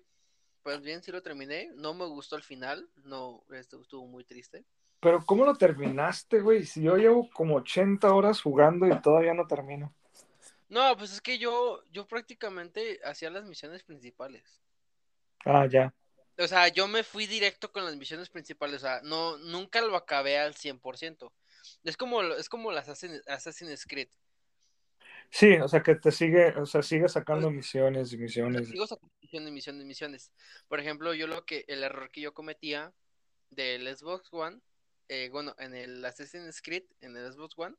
[0.63, 1.71] pues bien, sí lo terminé.
[1.75, 2.89] No me gustó el final.
[3.05, 4.65] No, estuvo muy triste.
[5.01, 6.65] Pero ¿cómo lo terminaste, güey?
[6.65, 9.95] Si yo llevo como 80 horas jugando y todavía no termino.
[10.71, 14.63] No, pues es que yo, yo prácticamente hacía las misiones principales.
[15.45, 15.95] Ah, ya.
[16.39, 18.77] O sea, yo me fui directo con las misiones principales.
[18.77, 21.33] O sea, no, nunca lo acabé al 100%.
[21.85, 24.09] Es como, es como las Assassin's Creed.
[25.31, 28.69] Sí, o sea que te sigue, o sea, sigue sacando misiones y misiones.
[28.69, 30.33] Sigo sacando misiones, misiones, misiones.
[30.67, 32.93] Por ejemplo, yo lo que, el error que yo cometía
[33.51, 34.61] del Xbox One,
[35.09, 37.77] eh, bueno, en el Assassin's Creed, en el Xbox One,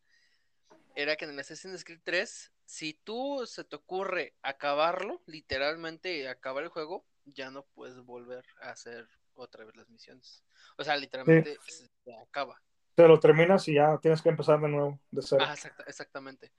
[0.96, 6.64] era que en el Assassin's Creed 3, si tú se te ocurre acabarlo, literalmente acabar
[6.64, 10.44] el juego, ya no puedes volver a hacer otra vez las misiones.
[10.78, 12.62] O sea, literalmente se acaba.
[12.96, 15.44] Te lo terminas y ya tienes que empezar de nuevo, de cero.
[15.48, 15.56] Ah,
[15.88, 16.52] exactamente.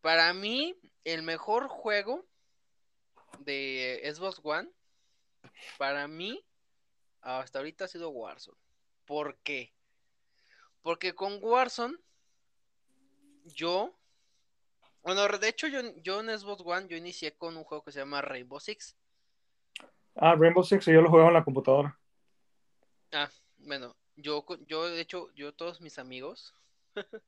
[0.00, 2.26] Para mí, el mejor juego
[3.40, 4.70] de Xbox One,
[5.78, 6.44] para mí,
[7.20, 8.58] hasta ahorita ha sido Warzone.
[9.04, 9.74] ¿Por qué?
[10.82, 11.98] Porque con Warzone,
[13.44, 13.98] yo,
[15.02, 17.98] bueno, de hecho, yo, yo en Xbox One, yo inicié con un juego que se
[17.98, 18.96] llama Rainbow Six.
[20.14, 21.98] Ah, Rainbow Six, yo lo juego en la computadora.
[23.12, 26.54] Ah, bueno, yo, yo de hecho, yo todos mis amigos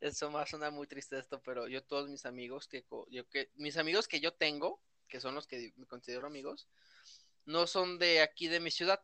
[0.00, 3.50] Eso va a sonar muy triste esto, pero yo todos mis amigos que yo que
[3.56, 6.68] mis amigos que yo tengo, que son los que me considero amigos,
[7.46, 9.02] no son de aquí de mi ciudad.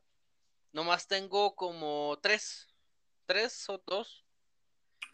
[0.73, 2.69] Nomás tengo como tres,
[3.27, 4.25] tres o dos.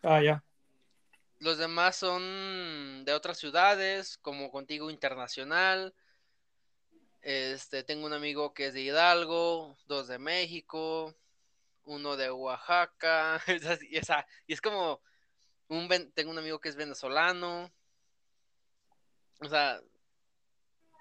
[0.03, 0.45] Ah, ya.
[1.39, 5.95] Los demás son de otras ciudades, como contigo internacional.
[7.29, 11.13] Este, tengo un amigo que es de Hidalgo, dos de México,
[11.83, 13.43] uno de Oaxaca,
[13.91, 15.01] y, y es como,
[15.67, 17.73] un, tengo un amigo que es venezolano,
[19.41, 19.81] o sea,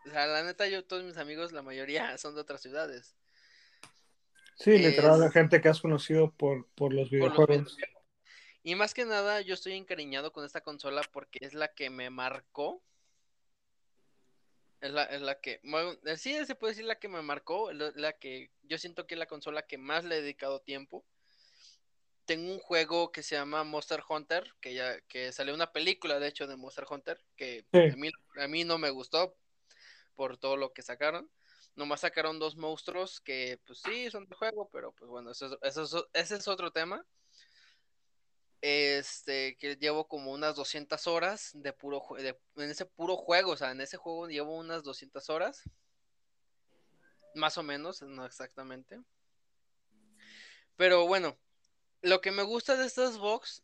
[0.07, 3.15] o sea, la neta, yo, todos mis amigos, la mayoría son de otras ciudades.
[4.55, 7.77] Sí, literal, la gente que has conocido por, por los videojuegos.
[8.63, 12.09] y más que nada, yo estoy encariñado con esta consola porque es la que me
[12.09, 12.81] marcó.
[14.81, 15.61] Es la, es la que,
[16.17, 19.25] sí, se puede decir la que me marcó, la que yo siento que es la
[19.25, 21.05] consola que más le he dedicado tiempo
[22.25, 26.27] tengo un juego que se llama Monster Hunter, que ya que salió una película de
[26.27, 27.65] hecho de Monster Hunter, que
[28.39, 29.37] a, mí, no me gustó
[30.15, 31.29] por todo lo que sacaron.
[31.75, 36.09] Nomás sacaron dos monstruos que pues sí son de juego, pero pues bueno, eso, eso,
[36.13, 37.05] ese es otro tema.
[38.61, 43.57] Este, que llevo como unas 200 horas de puro de, en ese puro juego, o
[43.57, 45.63] sea, en ese juego llevo unas 200 horas.
[47.35, 49.01] Más o menos, no exactamente.
[50.77, 51.37] Pero bueno,
[52.01, 53.63] lo que me gusta de estas box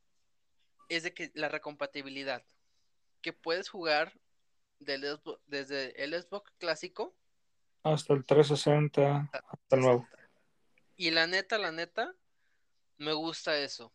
[0.90, 2.44] es de que la recompatibilidad.
[3.22, 4.14] Que puedes jugar
[4.80, 7.16] desde el Xbox clásico
[7.84, 10.08] hasta el 360, hasta el nuevo.
[10.98, 12.14] Y la neta, la neta,
[12.98, 13.92] me gusta eso.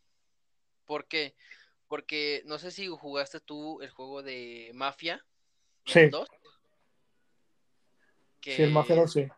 [0.86, 1.34] ¿Por qué?
[1.88, 5.24] Porque no sé si jugaste tú el juego de Mafia.
[5.84, 6.10] Sí.
[8.42, 9.28] sí, el Mafia 2, sí.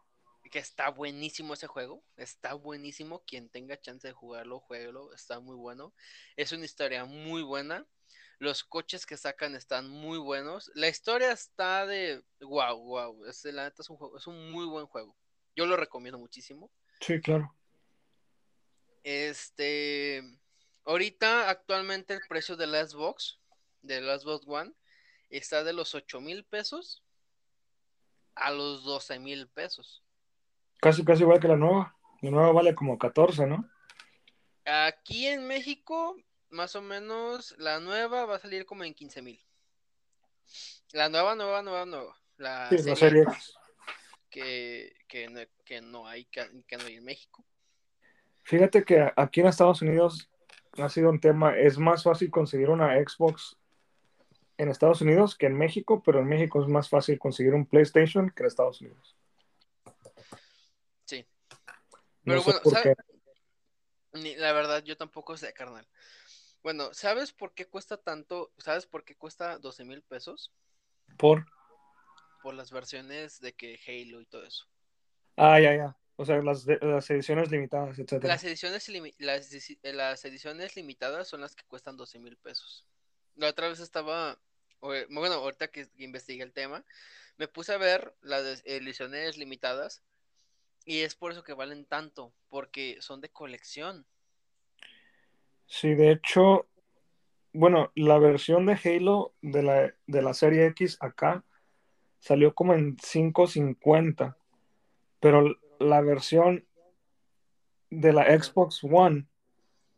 [0.50, 2.02] Que está buenísimo ese juego.
[2.16, 3.22] Está buenísimo.
[3.26, 5.12] Quien tenga chance de jugarlo, jueguelo.
[5.12, 5.92] Está muy bueno.
[6.36, 7.86] Es una historia muy buena.
[8.38, 10.70] Los coches que sacan están muy buenos.
[10.74, 13.24] La historia está de wow, wow.
[13.26, 15.16] Es, la neta es un juego, es un muy buen juego.
[15.56, 16.70] Yo lo recomiendo muchísimo.
[17.00, 17.52] Sí, claro.
[19.02, 20.22] Este,
[20.88, 23.38] ahorita actualmente el precio de la Xbox,
[23.82, 24.72] de la Xbox One,
[25.28, 27.04] está de los 8 mil pesos
[28.34, 30.02] a los 12 mil pesos.
[30.80, 31.94] Casi, casi igual que la nueva.
[32.22, 33.68] La nueva vale como 14, ¿no?
[34.64, 36.16] Aquí en México,
[36.50, 39.44] más o menos, la nueva va a salir como en 15 mil.
[40.92, 42.16] La nueva, nueva, nueva, nueva.
[42.38, 43.24] La, serie,
[44.30, 45.28] Que, que,
[45.82, 47.44] no hay, que no hay en México.
[48.44, 50.30] Fíjate que aquí en Estados Unidos
[50.78, 53.56] ha sido un tema, es más fácil conseguir una Xbox
[54.56, 58.30] en Estados Unidos que en México, pero en México es más fácil conseguir un PlayStation
[58.30, 59.16] que en Estados Unidos.
[61.04, 61.26] Sí.
[62.24, 62.96] Pero bueno, ¿sabes?
[64.12, 65.86] La verdad, yo tampoco sé, carnal.
[66.62, 68.52] Bueno, ¿sabes por qué cuesta tanto?
[68.58, 70.52] ¿Sabes por qué cuesta 12 mil pesos?
[71.16, 71.46] ¿Por?
[72.42, 74.66] Por las versiones de que Halo y todo eso.
[75.36, 75.96] Ah, ya, ya.
[76.20, 78.24] O sea, las, las ediciones limitadas, etc.
[78.24, 78.88] Las ediciones,
[79.18, 82.88] las, las, ediciones limitadas son las que cuestan 12 mil pesos.
[83.36, 84.36] La otra vez estaba,
[84.80, 86.84] bueno, ahorita que investigué el tema,
[87.36, 90.02] me puse a ver las ediciones limitadas
[90.84, 94.04] y es por eso que valen tanto, porque son de colección.
[95.66, 96.66] Sí, de hecho,
[97.52, 101.44] bueno, la versión de Halo de la, de la serie X acá
[102.18, 104.36] salió como en 5.50,
[105.20, 106.66] pero la versión
[107.90, 109.26] de la Xbox One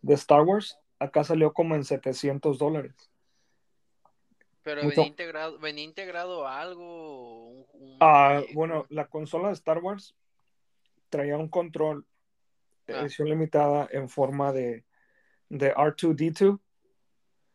[0.02, 2.94] de Star Wars acá salió como en 700 dólares.
[4.62, 7.66] Pero venía integrado, venía integrado algo.
[8.00, 10.14] ah, bueno, la consola de Star Wars
[11.08, 12.06] traía un control
[12.86, 13.00] de ah.
[13.00, 14.84] edición limitada en forma de,
[15.48, 16.60] de R2D2.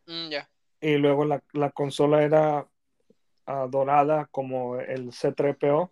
[0.08, 0.50] Mm, ya.
[0.82, 2.68] Y luego la, consola era
[3.46, 5.92] ah, dorada como el C3PO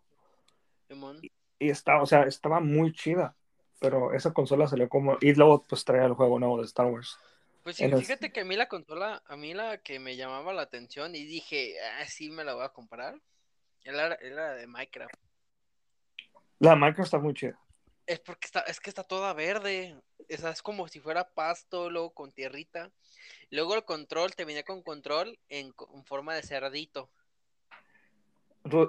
[1.64, 3.36] y estaba, o sea, estaba muy chida,
[3.80, 7.18] pero esa consola salió como, y luego pues traía el juego nuevo de Star Wars.
[7.64, 10.64] Pues sí, fíjate que a mí la consola, a mí la que me llamaba la
[10.64, 13.16] atención y dije, ah, sí me la voy a comprar,
[13.86, 15.16] era, era de Minecraft.
[16.60, 17.58] La Minecraft está muy chida.
[18.06, 19.96] Es porque está, es que está toda verde,
[20.28, 22.92] es, es como si fuera pasto, luego con tierrita.
[23.50, 25.74] Luego el control, te venía con control en,
[26.04, 27.10] forma de cerdito.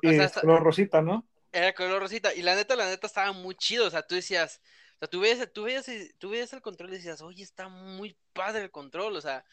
[0.02, 1.24] y o rosita, ¿no?
[1.54, 2.34] Era color rosita.
[2.34, 3.86] Y la neta, la neta estaba muy chido.
[3.86, 4.60] O sea, tú decías,
[4.96, 5.86] o sea, tú veías, tú veías,
[6.18, 9.14] tú veías el control y decías, oye, está muy padre el control.
[9.16, 9.44] O sea,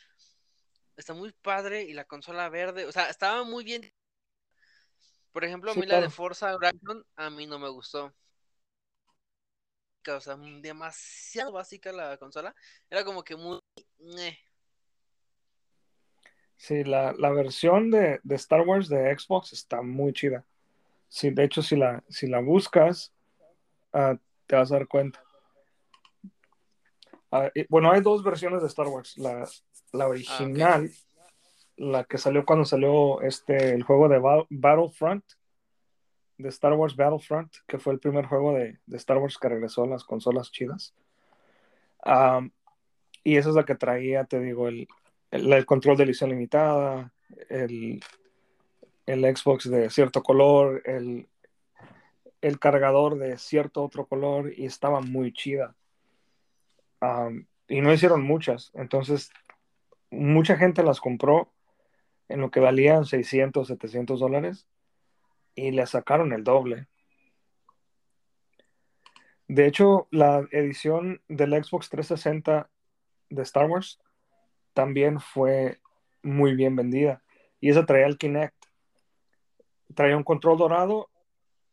[0.98, 1.84] está muy padre.
[1.84, 3.94] Y la consola verde, o sea, estaba muy bien.
[5.32, 8.12] Por ejemplo, a mí la de Forza Horizon, a mí no me gustó.
[10.08, 12.56] O sea, demasiado básica la consola.
[12.90, 13.60] Era como que muy.
[16.58, 20.44] Sí, la, la versión de, de, Star Wars de Xbox está muy chida.
[21.12, 23.12] Sí, de hecho, si la, si la buscas,
[23.92, 24.16] ah,
[24.48, 25.22] te vas a dar cuenta.
[27.30, 29.18] Ah, bueno, hay dos versiones de Star Wars.
[29.18, 29.46] La,
[29.92, 30.90] la original,
[31.76, 34.20] la que salió cuando salió este, el juego de
[34.50, 35.26] Battlefront,
[36.38, 39.84] de Star Wars Battlefront, que fue el primer juego de, de Star Wars que regresó
[39.84, 40.96] a las consolas chidas.
[43.26, 44.88] y esa es la que traía, te digo, el,
[45.30, 47.12] el, el control de edición limitada,
[47.50, 48.02] el,
[49.06, 51.28] el Xbox de cierto color, el,
[52.42, 55.76] el cargador de cierto otro color y estaba muy chida.
[57.68, 59.32] y no hicieron muchas, entonces
[60.10, 61.52] mucha gente las compró
[62.28, 64.68] en lo que valían 600, 700 dólares
[65.56, 66.88] y le sacaron el doble.
[69.48, 72.70] De hecho, la edición del Xbox 360
[73.30, 74.00] de Star Wars
[74.74, 75.80] también fue
[76.24, 77.22] muy bien vendida
[77.60, 78.56] y esa traía el Kinect
[79.94, 81.10] traía un control dorado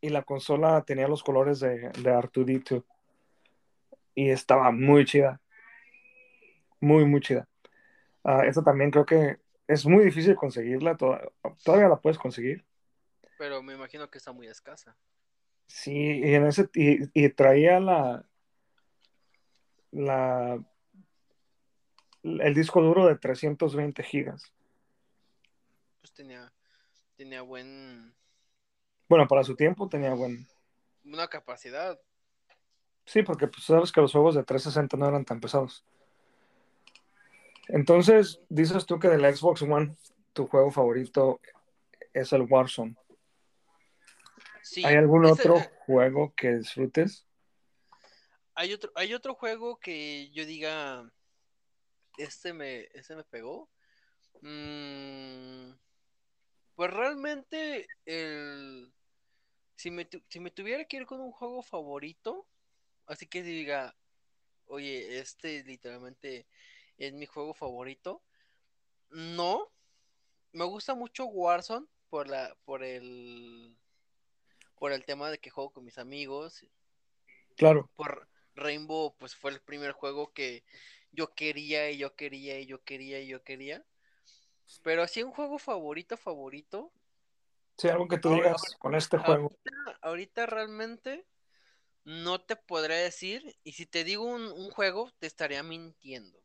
[0.01, 2.85] y la consola tenía los colores de, de Artudito.
[4.15, 5.41] Y estaba muy chida.
[6.79, 7.47] Muy, muy chida.
[8.23, 9.37] Uh, esta también creo que
[9.67, 10.97] es muy difícil conseguirla.
[10.97, 12.65] todavía la puedes conseguir.
[13.37, 14.95] Pero me imagino que está muy escasa.
[15.67, 18.25] Sí, y, en ese, y, y traía la,
[19.91, 20.59] la,
[22.23, 24.51] el disco duro de 320 gigas.
[26.01, 26.51] Pues tenía,
[27.19, 28.15] tenía buen,
[29.09, 30.47] Bueno, para su tiempo tenía buen...
[31.03, 31.99] una capacidad.
[33.05, 35.83] Sí, porque pues, sabes que los juegos de 360 no eran tan pesados.
[37.67, 39.97] Entonces, dices tú que del Xbox One,
[40.31, 41.41] tu juego favorito
[42.13, 42.95] es el Warzone.
[44.61, 47.25] Sí, ¿Hay algún otro eh, juego que disfrutes?
[48.55, 51.11] hay otro, hay otro juego que yo diga,
[52.17, 53.69] este me, este me pegó.
[54.41, 55.71] Mm,
[56.79, 58.93] pues realmente, el,
[59.75, 62.47] si me, tu- si me tuviera que ir con un juego favorito,
[63.07, 63.95] así que diga,
[64.67, 66.47] oye, este literalmente
[66.97, 68.23] es mi juego favorito.
[69.11, 69.71] No,
[70.53, 73.77] me gusta mucho Warzone por la, por el,
[74.79, 76.65] por el tema de que juego con mis amigos.
[77.57, 80.63] Claro, Por Rainbow, pues fue el primer juego que
[81.11, 83.85] yo quería y yo quería y yo quería y yo quería.
[84.83, 86.91] Pero así un juego favorito, favorito.
[87.77, 89.51] sí, algo que tú digas con este juego.
[89.51, 91.25] Ahorita, ahorita realmente
[92.05, 93.57] no te podré decir.
[93.63, 96.39] Y si te digo un, un juego, te estaría mintiendo.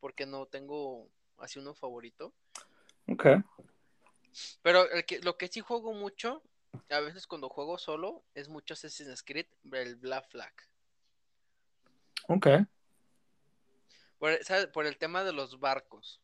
[0.00, 1.08] Porque no tengo
[1.38, 2.34] así uno favorito.
[3.08, 3.26] Ok,
[4.62, 6.42] Pero el que, lo que sí juego mucho,
[6.90, 10.54] a veces cuando juego solo, es mucho Assassin's Creed, el Black Flag.
[12.28, 12.46] ok.
[14.18, 14.66] Por, ¿sabes?
[14.68, 16.20] Por el tema de los barcos.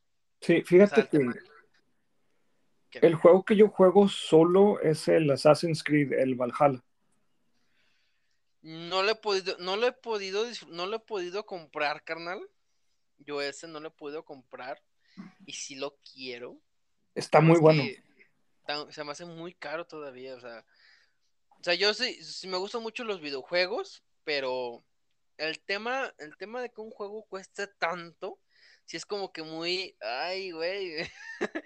[0.47, 6.13] Sí, O sea, fíjate que el juego que yo juego solo es el Assassin's Creed,
[6.13, 6.85] el Valhalla.
[8.63, 12.41] No lo he podido, no lo he podido, no lo he podido comprar, carnal.
[13.19, 14.81] Yo ese no lo he podido comprar.
[15.47, 16.61] Y si lo quiero.
[17.15, 17.83] Está muy bueno.
[18.67, 20.37] tan- se me hace muy caro todavía.
[20.37, 20.65] O sea,
[21.51, 24.85] o sea, yo sí, sí me gustan mucho los videojuegos, pero
[25.39, 28.39] el tema, el tema de que un juego cueste tanto,
[28.87, 30.99] si es como que muy, ay, güey.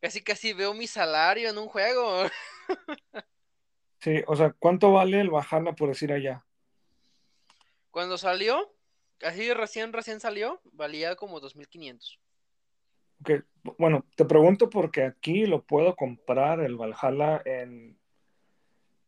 [0.00, 2.24] Casi casi veo mi salario en un juego.
[4.02, 6.42] Sí, o sea, ¿cuánto vale el Valhalla por decir allá?
[7.90, 8.74] Cuando salió,
[9.22, 12.18] así recién, recién salió, valía como 2500.
[13.20, 13.44] Ok,
[13.76, 17.98] Bueno, te pregunto porque aquí lo puedo comprar el Valhalla en,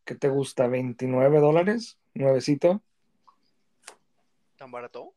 [0.04, 0.68] ¿qué te gusta?
[0.68, 1.98] ¿29 dólares?
[2.12, 2.82] ¿Nuevecito?
[4.58, 5.14] ¿Tan barato?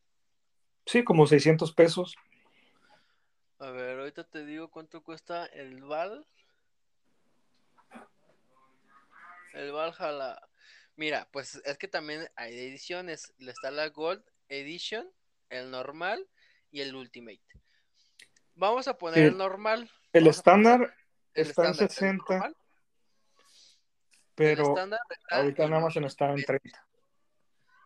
[0.86, 2.16] Sí, como 600 pesos.
[3.60, 6.28] A ver, ahorita te digo cuánto cuesta el Val.
[9.54, 10.40] El Valhalla.
[10.96, 13.34] Mira, pues es que también hay ediciones.
[13.38, 15.10] Le está la Gold Edition,
[15.50, 16.28] el normal
[16.72, 17.42] y el Ultimate.
[18.56, 19.24] Vamos a poner Sí.
[19.26, 19.90] el normal.
[20.14, 20.96] El estándar
[21.34, 22.52] el está en estándar, el 60, normal.
[22.52, 22.56] El
[24.36, 24.76] pero
[25.30, 26.88] ahorita en en Amazon está en 30.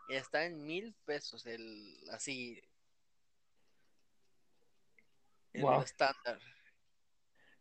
[0.10, 2.60] está en mil pesos el así
[5.54, 5.82] Wow.
[5.82, 6.40] estándar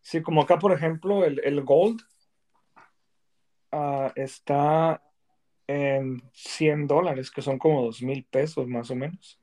[0.01, 2.01] Sí, como acá, por ejemplo, el, el Gold
[3.71, 5.03] ah, está
[5.67, 9.39] en 100 dólares, que son como 2 mil pesos más o menos.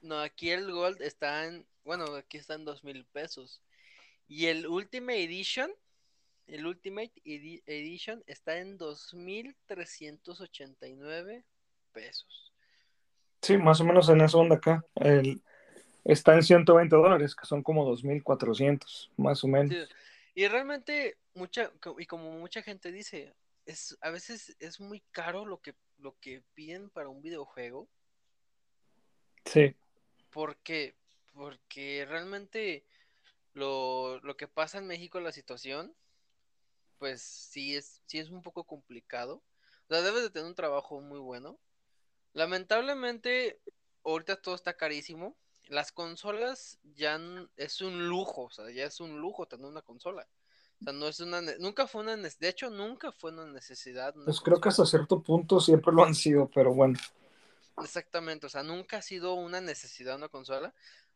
[0.00, 3.62] no aquí el gold está en bueno aquí está en dos mil pesos
[4.28, 5.70] y el ultimate edition
[6.46, 11.44] el ultimate Edi- edition está en dos mil trescientos ochenta y nueve
[11.92, 12.52] pesos
[13.42, 14.84] Sí, más o menos en esa onda acá.
[14.96, 15.42] El,
[16.08, 19.72] está en 120 dólares, que son como 2.400, más o menos.
[19.72, 19.94] Sí,
[20.34, 25.60] y realmente mucha y como mucha gente dice es a veces es muy caro lo
[25.60, 27.88] que lo que piden para un videojuego
[29.48, 29.74] Sí,
[30.30, 30.94] Porque,
[31.32, 32.84] porque realmente
[33.54, 35.94] lo, lo que pasa en México, la situación,
[36.98, 39.42] pues sí es, sí es un poco complicado.
[39.88, 41.58] O sea, debes de tener un trabajo muy bueno.
[42.34, 43.58] Lamentablemente,
[44.04, 45.34] ahorita todo está carísimo.
[45.68, 47.20] Las consolas ya
[47.56, 50.26] es un lujo, o sea, ya es un lujo tener una consola.
[50.80, 54.14] O sea, no es una, nunca fue una, de hecho, nunca fue una necesidad.
[54.16, 56.98] una pues creo que hasta cierto punto siempre lo han sido, pero bueno,
[57.82, 60.74] Exactamente, o sea, nunca ha sido una necesidad una consola.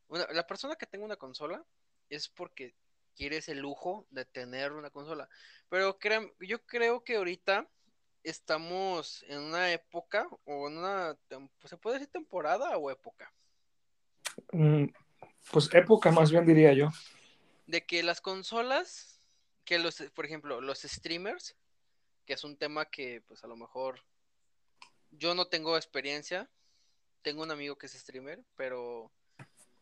[0.09, 1.65] Una- la persona que tenga una consola
[2.09, 2.75] es porque
[3.17, 5.29] quiere ese lujo de tener una consola.
[5.69, 7.69] Pero créan- yo creo que ahorita
[8.23, 11.17] estamos en una época o en una,
[11.65, 13.33] ¿se puede decir temporada o época?
[14.53, 14.85] Mm,
[15.51, 16.89] pues época más bien diría yo.
[17.67, 19.21] De que las consolas,
[19.65, 21.57] que los, por ejemplo, los streamers,
[22.27, 24.01] que es un tema que pues a lo mejor
[25.11, 26.49] yo no tengo experiencia,
[27.23, 29.11] tengo un amigo que es streamer, pero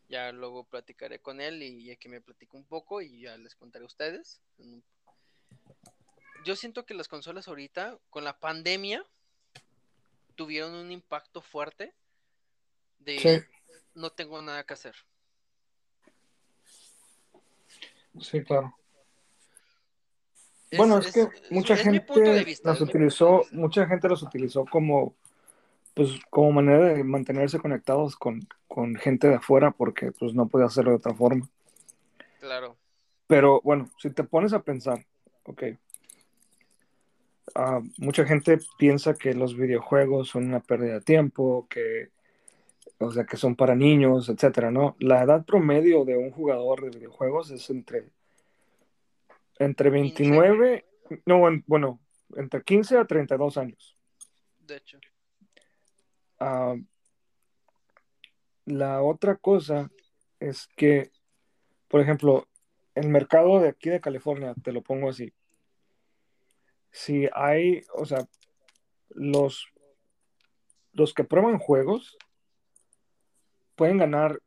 [0.09, 3.55] ya luego platicaré con él y ya que me platique un poco y ya les
[3.55, 4.41] contaré a ustedes.
[6.45, 9.05] Yo siento que las consolas ahorita, con la pandemia,
[10.35, 11.95] tuvieron un impacto fuerte
[12.99, 13.60] de Sí.
[14.01, 14.95] No tengo nada que hacer.
[18.21, 18.75] Sí, claro.
[20.77, 25.15] Bueno, es, que mucha es gente vista, de utilizó, mucha gente los utilizó como,
[25.95, 30.67] pues, como manera de mantenerse conectados con, con gente de afuera porque pues no podía
[30.67, 31.49] hacerlo de otra forma.
[32.39, 32.77] Claro.
[33.27, 35.05] Pero bueno, si te pones a pensar,
[35.45, 35.63] ok,
[37.57, 42.11] ah, mucha gente piensa que los videojuegos son una pérdida de tiempo, que,
[43.03, 44.95] o sea, que son para niños, etcétera, ¿no?
[44.99, 48.11] La edad promedio de un jugador de videojuegos es entre,
[49.59, 50.85] entre 29,
[51.25, 51.99] no, en- bueno,
[52.37, 53.97] entre 15 a 32 años.
[54.59, 54.99] De hecho.
[56.39, 56.77] Ah,
[58.67, 59.91] la otra cosa
[60.39, 61.11] es que,
[61.89, 62.47] por ejemplo,
[62.95, 65.33] el mercado de aquí de California, te lo pongo así.
[66.91, 68.29] Si hay, o sea,
[69.09, 69.67] los,
[70.93, 72.19] los que prueban juegos
[73.81, 74.43] pueden ganar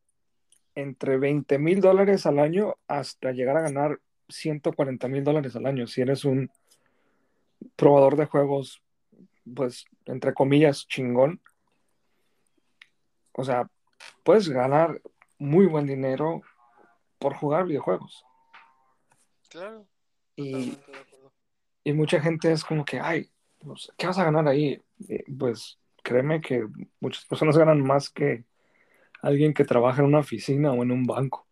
[0.75, 3.99] entre 20 mil dólares al año hasta llegar a ganar
[4.29, 5.87] 140 mil dólares al año.
[5.87, 6.51] Si eres un
[7.75, 8.83] probador de juegos,
[9.55, 11.41] pues, entre comillas, chingón.
[13.31, 13.67] O sea,
[14.21, 15.01] puedes ganar
[15.39, 16.43] muy buen dinero
[17.17, 18.23] por jugar videojuegos.
[19.49, 19.87] Claro.
[20.35, 20.77] Y,
[21.83, 24.79] y mucha gente es como que, ay, pues, ¿qué vas a ganar ahí?
[25.39, 26.67] Pues créeme que
[26.99, 28.45] muchas personas ganan más que
[29.23, 31.47] alguien que trabaja en una oficina o en un banco.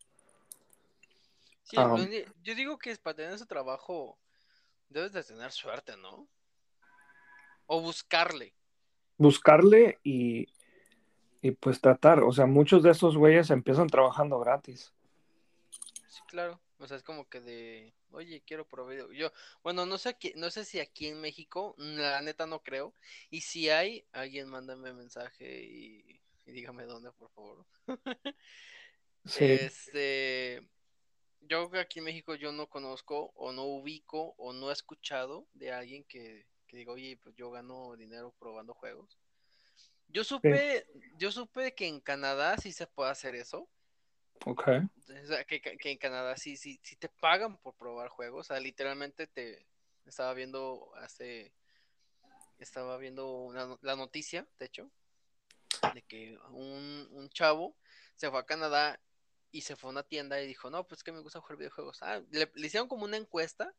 [1.63, 1.77] Sí,
[2.43, 4.19] yo digo que es para tener ese trabajo
[4.89, 6.27] debes de tener suerte, ¿no?
[7.65, 8.53] O buscarle.
[9.17, 10.47] Buscarle y,
[11.41, 12.23] y pues tratar.
[12.23, 14.93] O sea, muchos de esos güeyes empiezan trabajando gratis.
[16.09, 16.59] Sí, claro.
[16.77, 19.13] O sea, es como que de, oye, quiero video.
[19.13, 19.31] Yo,
[19.63, 22.93] bueno, no sé aquí, no sé si aquí en México, la neta no creo.
[23.29, 26.19] Y si hay, alguien mándame mensaje y,
[26.51, 27.65] y dígame dónde, por favor.
[29.25, 30.67] Sí, Este,
[31.41, 35.71] yo aquí en México yo no conozco o no ubico o no he escuchado de
[35.71, 39.17] alguien que, que diga, oye, pues yo gano dinero probando juegos.
[40.07, 40.85] Yo supe,
[41.17, 43.69] yo supe que en Canadá sí se puede hacer eso.
[44.45, 44.67] ok.
[45.23, 48.47] O sea, que, que- que en Canadá sí, sí, sí te pagan por probar juegos.
[48.47, 49.67] O sea, literalmente te
[50.05, 51.53] estaba viendo hace,
[52.59, 54.91] estaba viendo una- la noticia, de hecho,
[55.93, 57.75] de que un, un chavo
[58.15, 58.99] se fue a Canadá
[59.51, 62.01] y se fue a una tienda y dijo, no, pues que me gusta jugar videojuegos.
[62.01, 63.73] Ah, le, le hicieron como una encuesta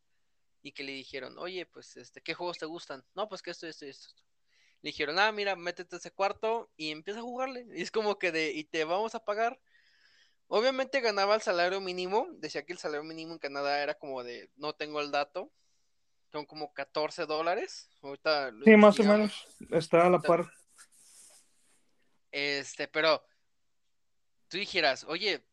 [0.63, 3.05] y que le dijeron, oye, pues, este, ¿qué juegos te gustan?
[3.15, 4.15] No, pues que esto, esto, y esto.
[4.83, 7.67] Le dijeron, ah, mira, métete a ese cuarto y empieza a jugarle.
[7.77, 9.61] Y es como que de, y te vamos a pagar.
[10.49, 12.29] Obviamente ganaba el salario mínimo.
[12.33, 15.51] Decía que el salario mínimo en Canadá era como de, no tengo el dato.
[16.31, 17.91] Son como 14 dólares.
[18.03, 19.47] Ahorita Sí, más o menos.
[19.71, 20.51] Está a la par.
[22.33, 23.23] Este, pero
[24.49, 25.45] tú dijeras, oye,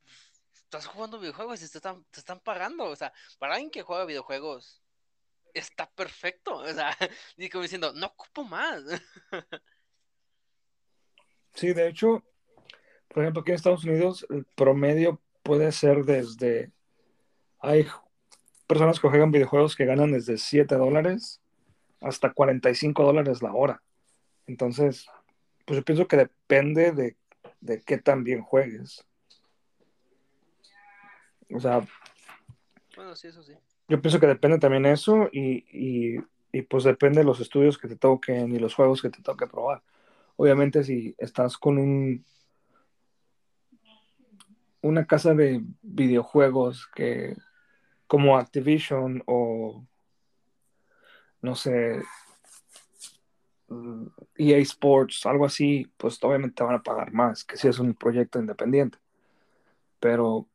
[0.53, 2.85] estás jugando videojuegos y te están, te están pagando.
[2.85, 4.81] O sea, para alguien que juega videojuegos,
[5.53, 6.57] está perfecto.
[6.57, 6.95] O sea,
[7.38, 8.84] y como diciendo, no ocupo más.
[11.56, 12.23] Sí, de hecho,
[13.10, 16.72] por ejemplo, aquí en Estados Unidos, el promedio puede ser desde.
[17.60, 17.85] Hay
[18.68, 21.41] personas que juegan videojuegos que ganan desde 7 dólares
[21.99, 23.84] hasta 45 dólares la hora.
[24.47, 25.07] Entonces,
[25.70, 27.16] pues yo pienso que depende de,
[27.62, 29.06] de qué tan bien juegues.
[31.54, 31.88] O sea,
[32.96, 33.54] Bueno, sí, eso sí.
[33.88, 37.88] yo pienso que depende también eso y, y, y, pues depende de los estudios que
[37.88, 39.84] te toquen y los juegos que te toque probar.
[40.38, 42.26] Obviamente si estás con un
[44.82, 47.36] una casa de videojuegos que
[48.08, 49.86] como Activision o
[51.44, 52.02] no sé
[54.38, 57.94] EA Sports, algo así, pues obviamente te van a pagar más que si es un
[57.94, 58.98] proyecto independiente.
[60.00, 60.48] Pero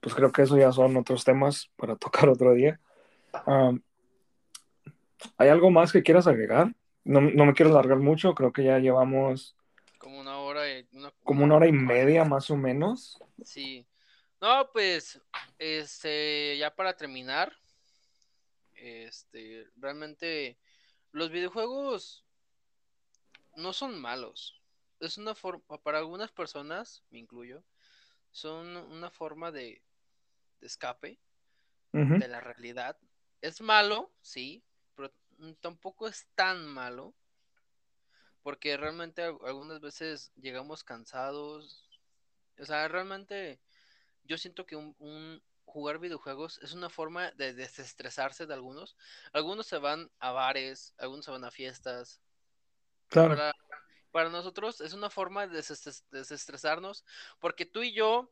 [0.00, 2.80] pues creo que eso ya son otros temas para tocar otro día.
[3.46, 3.80] Um,
[5.38, 6.74] ¿Hay algo más que quieras agregar?
[7.04, 9.56] No, no, me quiero alargar mucho, creo que ya llevamos
[10.04, 13.18] como una hora y una, como una hora y media más o menos.
[13.42, 13.86] Sí.
[14.38, 15.18] No, pues,
[15.58, 17.56] este, ya para terminar,
[18.74, 20.58] este, realmente
[21.12, 22.23] los videojuegos
[23.56, 24.60] no son malos.
[25.00, 27.64] Es una forma, para algunas personas, me incluyo,
[28.32, 29.82] son una forma de,
[30.60, 31.20] de escape
[31.92, 32.18] Uh -huh.
[32.18, 32.98] de la realidad.
[33.40, 34.64] Es malo, sí,
[34.96, 35.12] pero
[35.60, 37.14] tampoco es tan malo.
[38.42, 41.88] Porque realmente algunas veces llegamos cansados.
[42.58, 43.60] O sea, realmente
[44.24, 48.96] yo siento que un, un jugar videojuegos es una forma de desestresarse de algunos.
[49.32, 52.20] Algunos se van a bares, algunos se van a fiestas.
[53.08, 53.36] Claro.
[53.36, 53.52] Para,
[54.10, 55.62] para nosotros es una forma de
[56.10, 57.04] desestresarnos,
[57.40, 58.30] porque tú y yo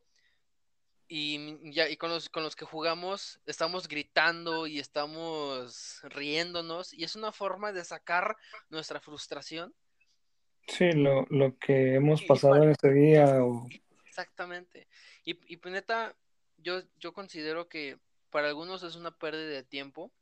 [1.08, 7.04] y, ya, y con, los, con los que jugamos estamos gritando y estamos riéndonos y
[7.04, 8.36] es una forma de sacar
[8.70, 9.74] nuestra frustración.
[10.68, 13.44] Sí, lo, lo que hemos pasado en ese día.
[13.44, 13.66] O...
[14.06, 14.88] Exactamente.
[15.24, 16.16] Y, y neta,
[16.56, 17.98] yo, yo considero que
[18.30, 20.12] para algunos es una pérdida de tiempo,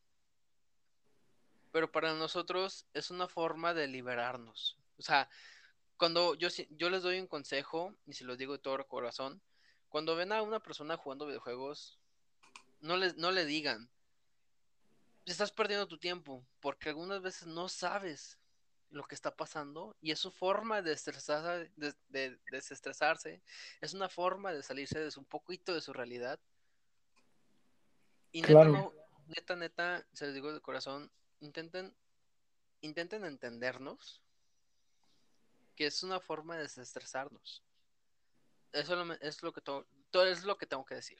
[1.72, 4.78] pero para nosotros es una forma de liberarnos.
[4.98, 5.28] O sea,
[5.96, 9.40] cuando yo, yo les doy un consejo, y se lo digo de todo corazón,
[9.88, 11.98] cuando ven a una persona jugando videojuegos,
[12.80, 13.90] no le, no le digan,
[15.24, 18.38] estás perdiendo tu tiempo, porque algunas veces no sabes
[18.90, 23.40] lo que está pasando y es su forma de, estresarse, de, desestresarse,
[23.80, 26.40] es una forma de salirse de un poquito de su realidad.
[28.32, 28.64] Y neta,
[29.26, 31.10] neta, neta, se les digo de corazón,
[31.40, 31.94] intenten,
[32.80, 34.22] intenten entendernos
[35.74, 37.62] que es una forma de desestresarnos.
[38.72, 39.86] Eso es lo que todo,
[40.26, 41.18] es lo que tengo que decir.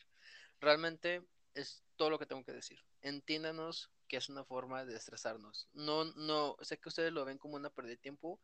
[0.61, 1.23] Realmente
[1.55, 2.79] es todo lo que tengo que decir.
[3.03, 5.69] Entiéndanos que es una forma de estresarnos.
[5.73, 8.41] No, no, sé que ustedes lo ven como una pérdida de tiempo,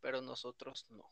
[0.00, 1.10] pero nosotros no.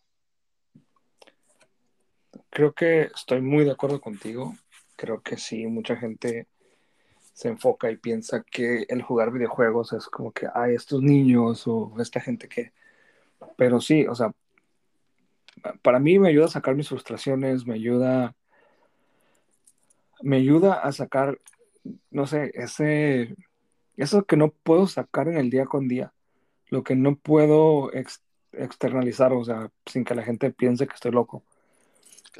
[2.50, 4.54] Creo que estoy muy de acuerdo contigo.
[4.96, 6.48] Creo que sí, mucha gente
[7.34, 11.92] se enfoca y piensa que el jugar videojuegos es como que hay estos niños o
[11.98, 12.72] esta gente que...
[13.56, 14.32] Pero sí, o sea,
[15.82, 18.36] para mí me ayuda a sacar mis frustraciones, me ayuda,
[20.22, 21.40] me ayuda a sacar,
[22.10, 23.34] no sé, ese,
[23.96, 26.12] eso que no puedo sacar en el día con día,
[26.68, 27.90] lo que no puedo
[28.52, 31.42] externalizar, o sea, sin que la gente piense que estoy loco.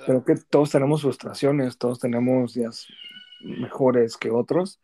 [0.07, 2.87] Creo que todos tenemos frustraciones, todos tenemos días
[3.41, 4.81] mejores que otros,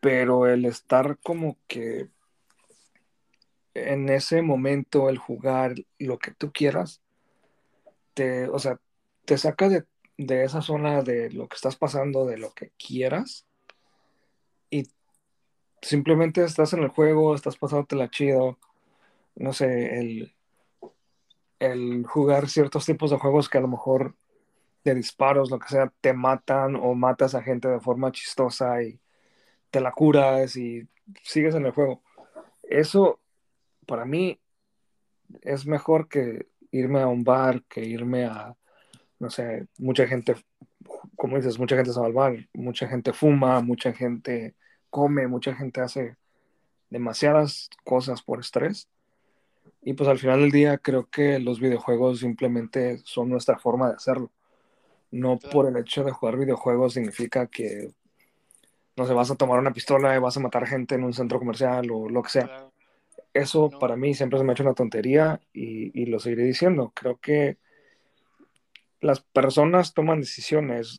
[0.00, 2.08] pero el estar como que
[3.74, 7.02] en ese momento, el jugar lo que tú quieras,
[8.14, 8.80] te, o sea,
[9.24, 9.84] te saca de,
[10.16, 13.46] de esa zona de lo que estás pasando, de lo que quieras,
[14.70, 14.88] y
[15.82, 17.58] simplemente estás en el juego, estás
[17.90, 18.58] la chido,
[19.36, 20.34] no sé, el,
[21.58, 24.16] el jugar ciertos tipos de juegos que a lo mejor
[24.84, 29.00] de disparos, lo que sea, te matan o matas a gente de forma chistosa y
[29.70, 30.88] te la curas y
[31.22, 32.02] sigues en el juego.
[32.62, 33.20] Eso
[33.86, 34.38] para mí
[35.42, 38.56] es mejor que irme a un bar, que irme a,
[39.18, 40.34] no sé, mucha gente,
[41.16, 44.54] como dices, mucha gente se va al bar, mucha gente fuma, mucha gente
[44.90, 46.16] come, mucha gente hace
[46.90, 48.88] demasiadas cosas por estrés.
[49.82, 53.94] Y pues al final del día creo que los videojuegos simplemente son nuestra forma de
[53.94, 54.30] hacerlo.
[55.10, 57.92] No por el hecho de jugar videojuegos significa que,
[58.96, 61.38] no sé, vas a tomar una pistola y vas a matar gente en un centro
[61.38, 62.70] comercial o lo que sea
[63.34, 66.92] eso para mí siempre se me ha hecho una tontería y, lo seguiré diciendo.
[66.94, 67.58] Creo que
[69.00, 70.98] las personas toman decisiones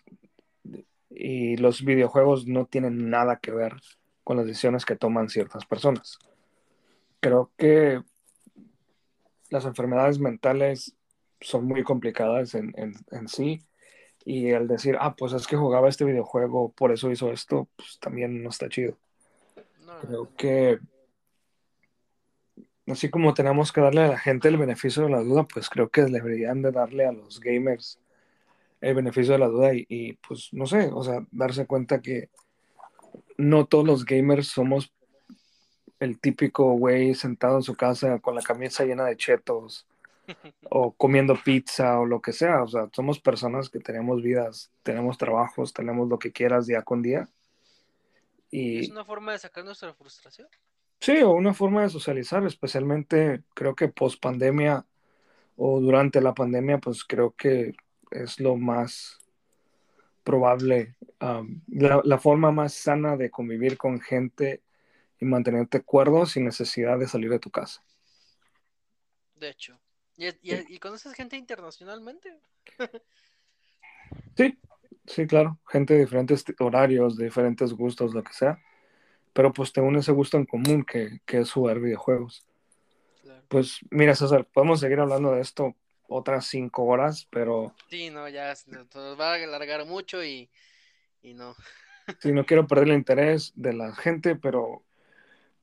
[1.09, 3.75] y los videojuegos no tienen nada que ver
[4.23, 6.19] con las decisiones que toman ciertas personas.
[7.19, 8.01] Creo que
[9.49, 10.95] las enfermedades mentales
[11.41, 12.73] son muy complicadas en,
[13.27, 13.61] sí
[14.25, 17.99] y el decir, ah, pues es que jugaba este videojuego, por eso hizo esto, pues
[17.99, 18.97] también no está chido.
[20.01, 20.79] Creo que
[22.87, 25.89] así como tenemos que darle a la gente el beneficio de la duda, pues creo
[25.89, 27.99] que deberían de darle a los gamers
[28.81, 32.29] el beneficio de la duda y, pues no sé, o sea, darse cuenta que
[33.37, 34.91] no todos los gamers somos
[35.99, 39.85] el típico güey sentado en su casa con la camisa llena de chetos
[40.69, 45.17] o comiendo pizza o lo que sea, o sea, somos personas que tenemos vidas, tenemos
[45.17, 47.29] trabajos, tenemos lo que quieras día con día.
[48.49, 48.79] Y...
[48.79, 50.47] ¿Es una forma de sacar nuestra frustración?
[50.99, 54.85] Sí, o una forma de socializar, especialmente creo que post pandemia
[55.55, 57.73] o durante la pandemia, pues creo que
[58.11, 59.17] es lo más
[60.23, 60.95] probable,
[61.67, 64.61] la, forma más sana de convivir con gente
[65.19, 67.83] y mantenerte cuerdo sin necesidad de salir de tu casa.
[69.35, 69.79] De hecho.
[70.41, 72.39] ¿Y, conoces gente internacionalmente?
[74.37, 74.57] sí,
[75.07, 75.59] sí, claro.
[75.67, 78.59] Gente de diferentes horarios, de diferentes gustos, lo que sea
[79.33, 82.45] pero pues tengo ese gusto en común que, es jugar videojuegos.
[83.47, 85.75] Pues mira, César, podemos seguir hablando de esto
[86.07, 87.73] otras cinco horas, pero...
[87.89, 90.49] Sí, no, ya nos va a alargar mucho y,
[91.21, 91.55] y no.
[92.19, 94.83] sí, no quiero perder el interés de la gente, pero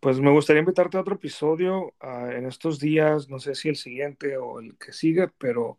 [0.01, 3.77] pues me gustaría invitarte a otro episodio ah, en estos días, no sé si el
[3.77, 5.79] siguiente o el que sigue, pero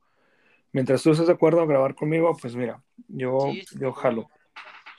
[0.74, 3.38] mientras tú estés de acuerdo a grabar conmigo, pues mira, yo,
[3.80, 4.30] yo jalo.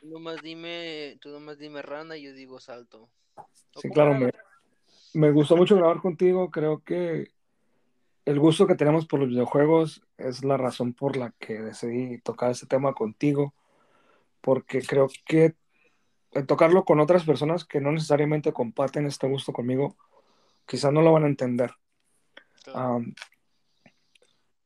[0.00, 3.10] Tú nomás dime, tú nomás dime rana y yo digo salto.
[3.76, 4.32] Sí, claro, me,
[5.14, 6.50] me, gustó mucho grabar contigo.
[6.50, 7.30] Creo que
[8.24, 12.50] el gusto que tenemos por los videojuegos es la razón por la que decidí tocar
[12.50, 13.54] este tema contigo,
[14.40, 15.54] porque creo que
[16.46, 19.96] tocarlo con otras personas que no necesariamente comparten este gusto conmigo,
[20.66, 21.72] quizás no lo van a entender.
[22.74, 23.14] Um,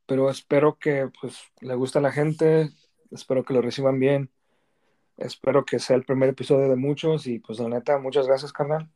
[0.07, 2.71] pero espero que pues, le guste a la gente,
[3.11, 4.31] espero que lo reciban bien,
[5.17, 8.91] espero que sea el primer episodio de muchos y pues la neta, muchas gracias, carnal.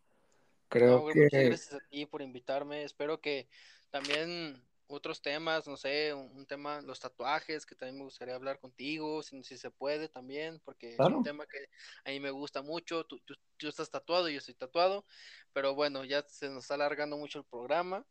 [0.69, 1.25] Creo que...
[1.25, 3.49] Muchas gracias a ti por invitarme, espero que
[3.91, 9.23] también otros temas, no sé, un, tema, los tatuajes, que también me gustaría hablar contigo,
[9.23, 11.69] si, si se puede también, porque es un tema que
[12.05, 15.05] a mí me gusta mucho, tú, tú, estás tatuado, yo estoy tatuado,
[15.53, 18.05] pero bueno, ya se nos está alargando mucho el programa,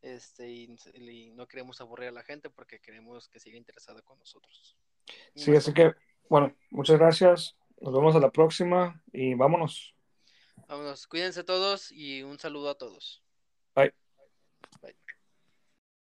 [0.00, 4.76] este, y, no queremos aburrir a la gente porque queremos que siga interesada con nosotros.
[5.34, 5.92] Sí, así que,
[6.28, 9.94] bueno, muchas gracias, nos vemos a la próxima y vámonos.
[10.68, 13.22] Vámonos, cuídense todos y un saludo a todos.
[13.74, 13.92] Bye.
[14.80, 15.05] Bye.